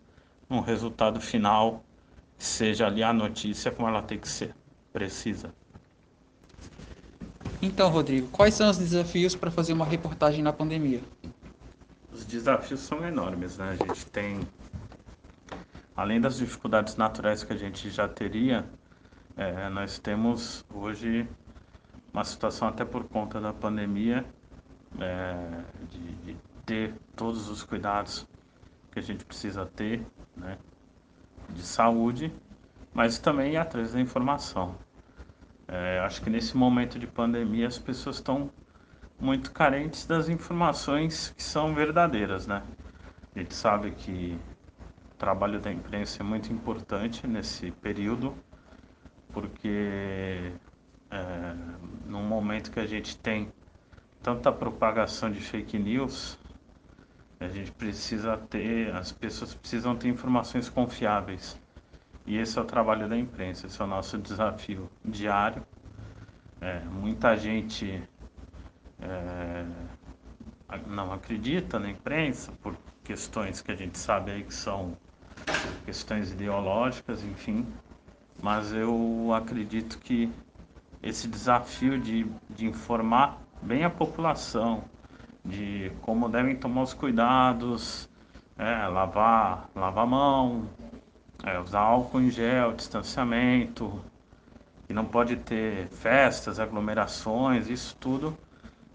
num 0.49 0.61
resultado 0.61 1.21
final 1.21 1.85
que 2.37 2.45
seja 2.45 2.87
ali 2.87 3.03
a 3.03 3.13
notícia 3.13 3.71
como 3.71 3.89
ela 3.89 4.03
tem 4.03 4.19
que 4.19 4.29
ser, 4.29 4.55
precisa. 4.93 5.53
Então, 7.63 7.91
Rodrigo, 7.91 8.29
quais 8.29 8.55
são 8.55 8.71
os 8.71 8.79
desafios 8.79 9.37
para 9.37 9.51
fazer 9.51 9.75
uma 9.75 9.85
reportagem 9.85 10.43
na 10.43 10.53
pandemia? 10.53 11.01
Os 12.11 12.25
desafios 12.25 12.81
são 12.81 13.07
enormes, 13.07 13.59
né? 13.59 13.77
A 13.79 13.85
gente 13.85 14.07
tem, 14.07 14.41
além 16.01 16.19
das 16.19 16.39
dificuldades 16.39 16.97
naturais 16.97 17.45
que 17.45 17.53
a 17.53 17.57
gente 17.57 17.91
já 17.91 18.09
teria, 18.09 18.65
é, 19.37 19.69
nós 19.69 19.99
temos 19.99 20.65
hoje 20.73 21.29
uma 22.11 22.25
situação 22.25 22.69
até 22.69 22.87
por 22.87 23.05
conta 23.05 23.39
da 23.39 23.53
pandemia, 23.53 24.25
é, 24.99 25.63
de, 25.91 26.13
de, 26.25 26.37
ter 26.65 26.95
todos 27.15 27.51
os 27.51 27.63
cuidados 27.63 28.27
que 28.91 28.99
a 28.99 29.03
gente 29.03 29.27
precisa 29.27 29.67
ter, 29.67 30.07
né, 30.35 30.57
de 31.51 31.63
saúde, 31.63 32.33
mas 32.95 33.19
também 33.19 33.59
atrás 33.59 33.93
da 33.93 34.01
informação. 34.01 34.77
É, 35.69 35.99
acho 36.01 36.23
que 36.23 36.31
nesse 36.31 36.57
momento 36.57 36.99
de 36.99 37.07
pandemia 37.07 37.69
as 37.69 37.79
pessoas 37.79 38.17
estão 38.17 38.51
muito 39.21 39.53
carentes 39.53 40.07
das 40.07 40.31
informações 40.31 41.35
que 41.37 41.43
são 41.43 41.75
verdadeiras, 41.75 42.47
né? 42.47 42.63
A 43.37 43.39
gente 43.39 43.55
sabe 43.55 43.91
que 43.91 44.39
trabalho 45.21 45.61
da 45.61 45.71
imprensa 45.71 46.23
é 46.23 46.25
muito 46.25 46.51
importante 46.51 47.27
nesse 47.27 47.71
período, 47.71 48.35
porque 49.31 50.51
é, 51.11 51.55
num 52.07 52.23
momento 52.27 52.71
que 52.71 52.81
a 52.81 52.87
gente 52.87 53.19
tem 53.19 53.53
tanta 54.23 54.51
propagação 54.51 55.31
de 55.31 55.39
fake 55.39 55.79
news, 55.79 56.39
a 57.39 57.49
gente 57.49 57.71
precisa 57.73 58.39
ter, 58.39 58.95
as 58.97 59.13
pessoas 59.13 59.55
precisam 59.55 59.95
ter 59.95 60.09
informações 60.09 60.71
confiáveis. 60.71 61.61
E 62.27 62.39
esse 62.39 62.59
é 62.59 62.63
o 62.63 62.65
trabalho 62.65 63.07
da 63.07 63.17
imprensa, 63.17 63.67
esse 63.67 63.81
é 63.81 63.85
o 63.85 63.89
nosso 63.89 64.17
desafio 64.17 64.91
diário. 65.05 65.63
É, 66.63 66.81
muita 66.81 67.37
gente 67.37 68.03
é, 69.01 69.67
não 70.87 71.13
acredita 71.13 71.79
na 71.79 71.91
imprensa 71.91 72.53
por 72.63 72.75
questões 73.05 73.61
que 73.61 73.71
a 73.71 73.75
gente 73.77 73.99
sabe 73.99 74.31
aí 74.31 74.45
que 74.45 74.55
são 74.55 74.97
questões 75.85 76.31
ideológicas, 76.33 77.23
enfim. 77.23 77.67
Mas 78.43 78.73
eu 78.73 79.33
acredito 79.35 79.99
que 79.99 80.31
esse 81.03 81.29
desafio 81.29 81.99
de, 81.99 82.27
de 82.49 82.67
informar 82.67 83.39
bem 83.63 83.85
a 83.85 83.91
população 83.91 84.85
de 85.45 85.91
como 86.03 86.29
devem 86.29 86.57
tomar 86.57 86.83
os 86.83 86.95
cuidados, 86.95 88.09
é, 88.59 88.87
lavar, 88.87 89.71
lavar 89.75 90.05
a 90.05 90.07
mão, 90.07 90.69
é, 91.45 91.59
usar 91.59 91.81
álcool 91.81 92.21
em 92.21 92.31
gel, 92.31 92.73
distanciamento, 92.73 94.03
e 94.89 94.93
não 94.93 95.05
pode 95.05 95.37
ter 95.37 95.89
festas, 95.89 96.61
aglomerações, 96.61 97.69
isso 97.69 97.97
tudo 97.97 98.37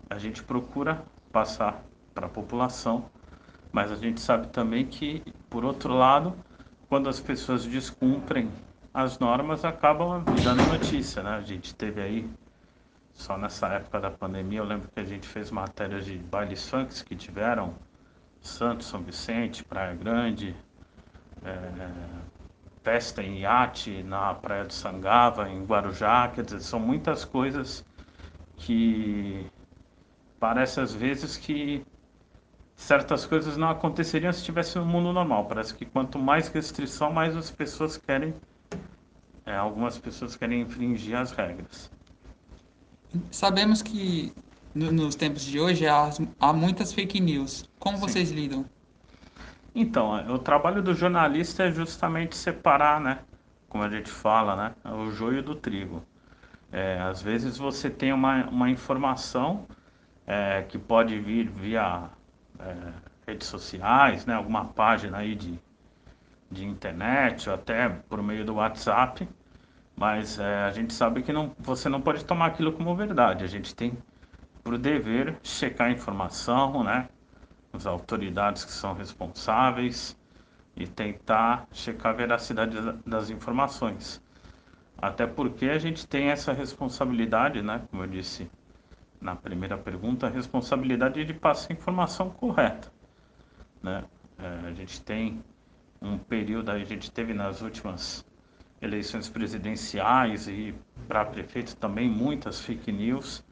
a 0.09 0.17
gente 0.19 0.43
procura 0.43 1.03
passar 1.31 1.83
para 2.13 2.27
a 2.27 2.29
população, 2.29 3.05
mas 3.71 3.91
a 3.91 3.95
gente 3.95 4.21
sabe 4.21 4.47
também 4.47 4.85
que, 4.85 5.23
por 5.55 5.63
outro 5.63 5.93
lado, 5.93 6.35
quando 6.89 7.07
as 7.07 7.21
pessoas 7.21 7.65
descumprem 7.65 8.51
as 8.93 9.17
normas 9.19 9.63
acabam 9.63 10.21
dando 10.43 10.67
notícia, 10.67 11.23
né? 11.23 11.29
A 11.29 11.39
gente 11.39 11.73
teve 11.73 12.01
aí, 12.01 12.29
só 13.13 13.37
nessa 13.37 13.69
época 13.69 14.01
da 14.01 14.11
pandemia, 14.11 14.59
eu 14.59 14.65
lembro 14.65 14.89
que 14.93 14.99
a 14.99 15.05
gente 15.05 15.25
fez 15.25 15.51
matérias 15.51 16.03
de 16.03 16.17
bailes 16.17 16.67
funks 16.69 17.01
que 17.01 17.15
tiveram 17.15 17.73
Santos, 18.41 18.87
São 18.87 18.99
Vicente, 18.99 19.63
Praia 19.63 19.95
Grande, 19.95 20.53
é, 21.45 21.89
festa 22.83 23.23
em 23.23 23.39
iate 23.39 24.03
na 24.03 24.33
Praia 24.33 24.65
do 24.65 24.73
Sangava, 24.73 25.49
em 25.49 25.63
Guarujá, 25.63 26.27
quer 26.35 26.43
dizer, 26.43 26.59
são 26.59 26.81
muitas 26.81 27.23
coisas 27.23 27.81
que 28.57 29.49
parece 30.37 30.81
às 30.81 30.93
vezes 30.93 31.37
que 31.37 31.81
certas 32.75 33.25
coisas 33.25 33.57
não 33.57 33.69
aconteceriam 33.69 34.31
se 34.31 34.39
estivesse 34.39 34.77
no 34.77 34.85
mundo 34.85 35.11
normal. 35.13 35.45
Parece 35.45 35.73
que 35.73 35.85
quanto 35.85 36.19
mais 36.19 36.47
restrição, 36.47 37.11
mais 37.11 37.35
as 37.35 37.49
pessoas 37.49 37.97
querem 37.97 38.33
é, 39.45 39.55
algumas 39.55 39.97
pessoas 39.97 40.35
querem 40.35 40.61
infringir 40.61 41.15
as 41.15 41.31
regras. 41.31 41.91
Sabemos 43.29 43.81
que 43.81 44.33
no, 44.73 44.91
nos 44.91 45.15
tempos 45.15 45.43
de 45.43 45.59
hoje 45.59 45.87
há, 45.87 46.09
há 46.39 46.51
muitas 46.51 46.91
fake 46.91 47.19
news. 47.19 47.69
Como 47.79 47.97
Sim. 47.97 48.01
vocês 48.03 48.31
lidam? 48.31 48.65
Então, 49.73 50.33
o 50.33 50.39
trabalho 50.39 50.81
do 50.81 50.93
jornalista 50.93 51.65
é 51.65 51.71
justamente 51.71 52.35
separar, 52.35 52.99
né? 52.99 53.19
Como 53.69 53.83
a 53.83 53.89
gente 53.89 54.09
fala, 54.09 54.55
né? 54.55 54.75
O 54.93 55.11
joio 55.11 55.43
do 55.43 55.53
trigo. 55.53 56.01
É, 56.71 56.99
às 56.99 57.21
vezes 57.21 57.57
você 57.57 57.89
tem 57.89 58.11
uma, 58.11 58.45
uma 58.49 58.69
informação 58.69 59.65
é, 60.25 60.63
que 60.63 60.77
pode 60.77 61.19
vir 61.19 61.49
via 61.49 62.09
é, 62.59 62.75
redes 63.27 63.47
sociais, 63.47 64.25
né? 64.25 64.33
Alguma 64.35 64.65
página 64.65 65.17
aí 65.19 65.35
de, 65.35 65.59
de 66.51 66.65
internet 66.65 67.49
ou 67.49 67.55
até 67.55 67.89
por 67.89 68.21
meio 68.21 68.45
do 68.45 68.55
WhatsApp, 68.55 69.27
mas 69.95 70.39
é, 70.39 70.63
a 70.65 70.71
gente 70.71 70.93
sabe 70.93 71.23
que 71.23 71.33
não, 71.33 71.55
você 71.59 71.89
não 71.89 72.01
pode 72.01 72.23
tomar 72.25 72.47
aquilo 72.47 72.71
como 72.73 72.95
verdade. 72.95 73.43
A 73.43 73.47
gente 73.47 73.73
tem 73.75 73.97
por 74.63 74.77
dever 74.77 75.37
checar 75.43 75.87
a 75.87 75.91
informação, 75.91 76.83
né? 76.83 77.07
As 77.71 77.85
autoridades 77.85 78.65
que 78.65 78.71
são 78.71 78.93
responsáveis 78.93 80.17
e 80.75 80.87
tentar 80.87 81.67
checar 81.71 82.13
a 82.13 82.15
veracidade 82.15 82.75
das 83.05 83.29
informações. 83.29 84.21
Até 84.97 85.27
porque 85.27 85.65
a 85.65 85.77
gente 85.77 86.07
tem 86.07 86.29
essa 86.29 86.51
responsabilidade, 86.53 87.61
né? 87.61 87.81
Como 87.91 88.03
eu 88.03 88.07
disse 88.07 88.49
na 89.21 89.35
primeira 89.35 89.77
pergunta, 89.77 90.27
a 90.27 90.29
responsabilidade 90.29 91.23
de 91.23 91.33
passar 91.33 91.71
a 91.71 91.73
informação 91.73 92.29
correta, 92.29 92.91
né? 93.81 94.03
É, 94.37 94.67
a 94.67 94.73
gente 94.73 95.01
tem 95.01 95.43
um 96.01 96.17
período, 96.17 96.69
a 96.69 96.79
gente 96.83 97.09
teve 97.11 97.33
nas 97.33 97.61
últimas 97.61 98.25
eleições 98.81 99.29
presidenciais 99.29 100.47
e 100.47 100.75
para 101.07 101.25
prefeito 101.25 101.75
também 101.77 102.09
muitas 102.09 102.59
fake 102.59 102.91
news. 102.91 103.43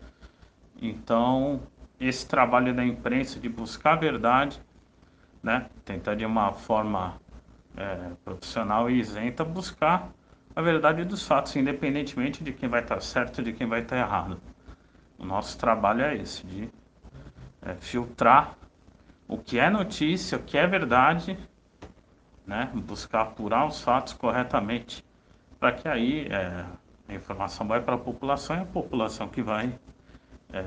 Então, 0.81 1.61
esse 1.99 2.27
trabalho 2.27 2.73
da 2.73 2.83
imprensa 2.83 3.39
de 3.39 3.47
buscar 3.47 3.93
a 3.93 3.95
verdade, 3.95 4.61
né, 5.41 5.69
tentar 5.85 6.15
de 6.15 6.25
uma 6.25 6.51
forma 6.51 7.19
é, 7.77 8.11
profissional 8.23 8.89
e 8.89 8.99
isenta 8.99 9.43
buscar 9.43 10.09
a 10.55 10.61
verdade 10.61 11.03
dos 11.03 11.25
fatos, 11.25 11.55
independentemente 11.55 12.43
de 12.43 12.53
quem 12.53 12.69
vai 12.69 12.81
estar 12.81 13.01
certo 13.01 13.41
e 13.41 13.45
de 13.45 13.53
quem 13.53 13.67
vai 13.67 13.81
estar 13.81 13.97
errado. 13.97 14.39
O 15.17 15.25
nosso 15.25 15.57
trabalho 15.57 16.01
é 16.01 16.17
esse, 16.17 16.45
de 16.45 16.69
é, 17.61 17.75
filtrar 17.75 18.57
o 19.27 19.37
que 19.37 19.57
é 19.59 19.69
notícia, 19.69 20.37
o 20.37 20.43
que 20.43 20.57
é 20.57 20.67
verdade 20.67 21.37
né, 22.45 22.69
buscar 22.73 23.21
apurar 23.21 23.67
os 23.67 23.81
fatos 23.81 24.13
corretamente, 24.13 25.03
para 25.59 25.71
que 25.71 25.87
aí 25.87 26.27
é, 26.27 26.65
a 27.07 27.13
informação 27.13 27.67
vai 27.67 27.81
para 27.81 27.95
a 27.95 27.97
população 27.97 28.57
e 28.57 28.59
a 28.59 28.65
população 28.65 29.27
que 29.27 29.41
vai 29.41 29.73
é, 30.51 30.65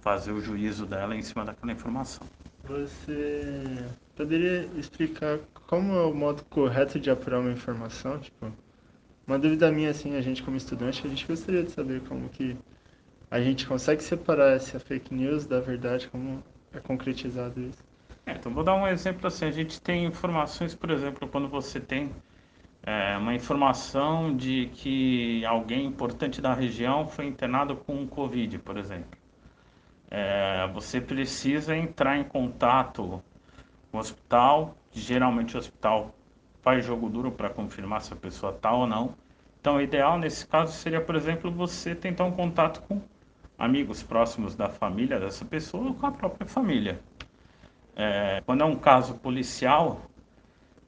fazer 0.00 0.32
o 0.32 0.40
juízo 0.40 0.84
dela 0.84 1.14
em 1.14 1.22
cima 1.22 1.44
daquela 1.44 1.72
informação. 1.72 2.26
Você 2.64 3.88
poderia 4.16 4.68
explicar 4.76 5.38
como 5.66 5.94
é 5.94 6.02
o 6.02 6.14
modo 6.14 6.44
correto 6.44 6.98
de 6.98 7.10
apurar 7.10 7.40
uma 7.40 7.50
informação? 7.50 8.18
Tipo, 8.18 8.52
uma 9.26 9.38
dúvida 9.38 9.70
minha, 9.70 9.90
assim, 9.90 10.16
a 10.16 10.20
gente 10.20 10.42
como 10.42 10.56
estudante, 10.56 11.06
a 11.06 11.08
gente 11.08 11.26
gostaria 11.26 11.62
de 11.62 11.70
saber 11.70 12.00
como 12.02 12.28
que 12.28 12.56
a 13.32 13.40
gente 13.40 13.66
consegue 13.66 14.02
separar 14.02 14.56
essa 14.56 14.78
fake 14.78 15.14
news 15.14 15.46
da 15.46 15.58
verdade, 15.58 16.06
como 16.08 16.44
é 16.70 16.78
concretizado 16.80 17.58
isso. 17.62 17.82
É, 18.26 18.32
então 18.32 18.52
vou 18.52 18.62
dar 18.62 18.74
um 18.74 18.86
exemplo 18.86 19.26
assim. 19.26 19.46
A 19.46 19.50
gente 19.50 19.80
tem 19.80 20.04
informações, 20.04 20.74
por 20.74 20.90
exemplo, 20.90 21.26
quando 21.26 21.48
você 21.48 21.80
tem 21.80 22.12
é, 22.82 23.16
uma 23.16 23.34
informação 23.34 24.36
de 24.36 24.68
que 24.74 25.42
alguém 25.46 25.86
importante 25.86 26.42
da 26.42 26.52
região 26.52 27.08
foi 27.08 27.24
internado 27.24 27.74
com 27.74 28.06
Covid, 28.06 28.58
por 28.58 28.76
exemplo. 28.76 29.18
É, 30.10 30.68
você 30.74 31.00
precisa 31.00 31.74
entrar 31.74 32.18
em 32.18 32.24
contato 32.24 33.24
com 33.90 33.96
o 33.96 34.00
hospital, 34.00 34.76
geralmente 34.92 35.56
o 35.56 35.58
hospital 35.58 36.14
faz 36.60 36.84
jogo 36.84 37.08
duro 37.08 37.32
para 37.32 37.48
confirmar 37.48 38.02
se 38.02 38.12
a 38.12 38.16
pessoa 38.16 38.52
está 38.54 38.72
ou 38.74 38.86
não. 38.86 39.14
Então, 39.58 39.76
o 39.76 39.80
ideal 39.80 40.18
nesse 40.18 40.46
caso 40.46 40.74
seria, 40.74 41.00
por 41.00 41.16
exemplo, 41.16 41.50
você 41.50 41.94
tentar 41.94 42.24
um 42.24 42.32
contato 42.32 42.82
com 42.82 43.00
amigos 43.62 44.02
próximos 44.02 44.56
da 44.56 44.68
família 44.68 45.20
dessa 45.20 45.44
pessoa 45.44 45.86
ou 45.86 45.94
com 45.94 46.04
a 46.04 46.10
própria 46.10 46.44
família. 46.44 47.00
É, 47.94 48.42
quando 48.44 48.62
é 48.62 48.64
um 48.64 48.74
caso 48.74 49.14
policial, 49.14 50.00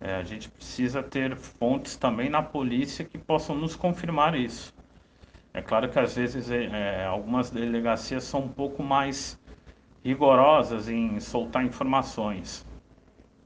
é, 0.00 0.16
a 0.16 0.24
gente 0.24 0.50
precisa 0.50 1.00
ter 1.00 1.36
fontes 1.36 1.94
também 1.94 2.28
na 2.28 2.42
polícia 2.42 3.04
que 3.04 3.16
possam 3.16 3.54
nos 3.54 3.76
confirmar 3.76 4.34
isso. 4.34 4.74
É 5.52 5.62
claro 5.62 5.88
que 5.88 6.00
às 6.00 6.16
vezes 6.16 6.50
é, 6.50 6.64
é 6.64 7.04
algumas 7.04 7.48
delegacias 7.48 8.24
são 8.24 8.40
um 8.40 8.48
pouco 8.48 8.82
mais 8.82 9.38
rigorosas 10.04 10.88
em 10.88 11.20
soltar 11.20 11.64
informações. 11.64 12.66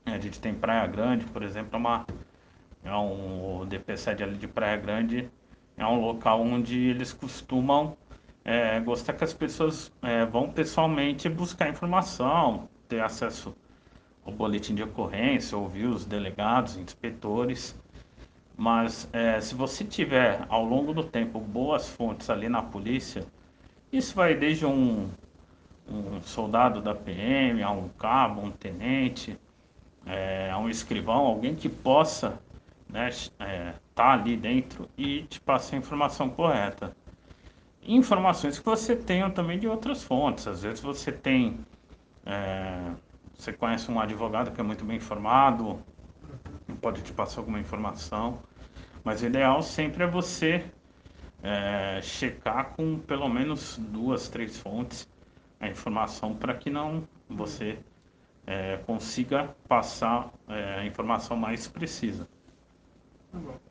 A 0.07 0.19
gente 0.19 0.41
tem 0.41 0.55
Praia 0.55 0.87
Grande, 0.87 1.27
por 1.27 1.43
exemplo, 1.43 1.75
é 1.75 1.77
uma, 1.77 2.07
é 2.83 2.95
um, 2.95 3.61
o 3.61 3.67
DP7 3.67 4.23
ali 4.23 4.39
de 4.39 4.49
Praia 4.49 4.79
Grande 4.79 5.31
é 5.77 5.87
um 5.87 6.01
local 6.01 6.41
onde 6.41 6.79
eles 6.79 7.13
costumam 7.13 7.95
é, 8.49 8.81
gostar 8.81 9.13
que 9.13 9.23
as 9.23 9.35
pessoas 9.35 9.93
é, 10.01 10.25
vão 10.25 10.51
pessoalmente 10.51 11.29
buscar 11.29 11.69
informação, 11.69 12.67
ter 12.89 13.03
acesso 13.03 13.55
ao 14.25 14.33
boletim 14.33 14.75
de 14.75 14.83
ocorrência, 14.83 15.59
ouvir 15.59 15.85
os 15.85 16.07
delegados, 16.07 16.79
inspetores. 16.79 17.77
Mas 18.57 19.07
é, 19.13 19.39
se 19.39 19.55
você 19.55 19.85
tiver 19.85 20.47
ao 20.49 20.65
longo 20.65 20.95
do 20.95 21.05
tempo 21.05 21.39
boas 21.39 21.91
fontes 21.91 22.31
ali 22.31 22.49
na 22.49 22.63
polícia, 22.63 23.23
isso 23.93 24.15
vai 24.15 24.35
desde 24.35 24.65
um, 24.65 25.11
um 25.87 26.23
soldado 26.23 26.81
da 26.81 26.95
PM, 26.95 27.63
a 27.63 27.71
um 27.71 27.91
cabo, 27.99 28.41
um 28.41 28.51
tenente, 28.51 29.39
é, 30.07 30.51
a 30.51 30.57
um 30.57 30.71
escrivão, 30.71 31.27
alguém 31.27 31.55
que 31.55 31.69
possa 31.69 32.41
né, 32.89 33.11
é, 33.41 33.75
tá 33.95 34.15
ali 34.15 34.39
dentro 34.39 34.89
e 34.97 35.25
te 35.25 35.39
passar 35.39 35.77
a 35.77 35.81
informação 35.81 36.31
correta. 36.31 36.97
Informações 37.89 38.59
que 38.59 38.65
você 38.65 38.95
tenha 38.95 39.29
também 39.31 39.59
de 39.59 39.67
outras 39.67 40.05
fontes. 40.05 40.47
Às 40.47 40.63
vezes 40.63 40.81
você 40.81 41.11
tem 41.11 41.59
é, 42.27 42.93
você 43.35 43.53
conhece 43.53 43.91
um 43.91 44.01
advogado 44.01 44.53
que 44.53 44.61
é 44.61 44.65
muito 44.65 44.85
bem 44.85 44.97
informado, 44.99 45.83
pode 46.81 47.03
te 47.03 47.13
passar 47.13 47.41
alguma 47.41 47.61
informação, 47.61 48.43
mas 49.05 49.23
o 49.23 49.27
ideal 49.27 49.63
sempre 49.63 50.05
é 50.05 50.07
você 50.07 50.65
é, 51.43 52.01
checar 52.03 52.73
com 52.77 52.99
pelo 53.01 53.29
menos 53.29 53.79
duas, 53.79 54.29
três 54.29 54.59
fontes 54.59 55.09
a 55.61 55.69
informação 55.69 56.37
para 56.37 56.55
que 56.55 56.71
não 56.71 57.07
você 57.29 57.79
é, 58.47 58.79
consiga 58.79 59.55
passar 59.69 60.33
é, 60.49 60.81
a 60.81 60.87
informação 60.87 61.37
mais 61.37 61.69
precisa. 61.69 62.29
Tá 63.33 63.39
bom. 63.39 63.68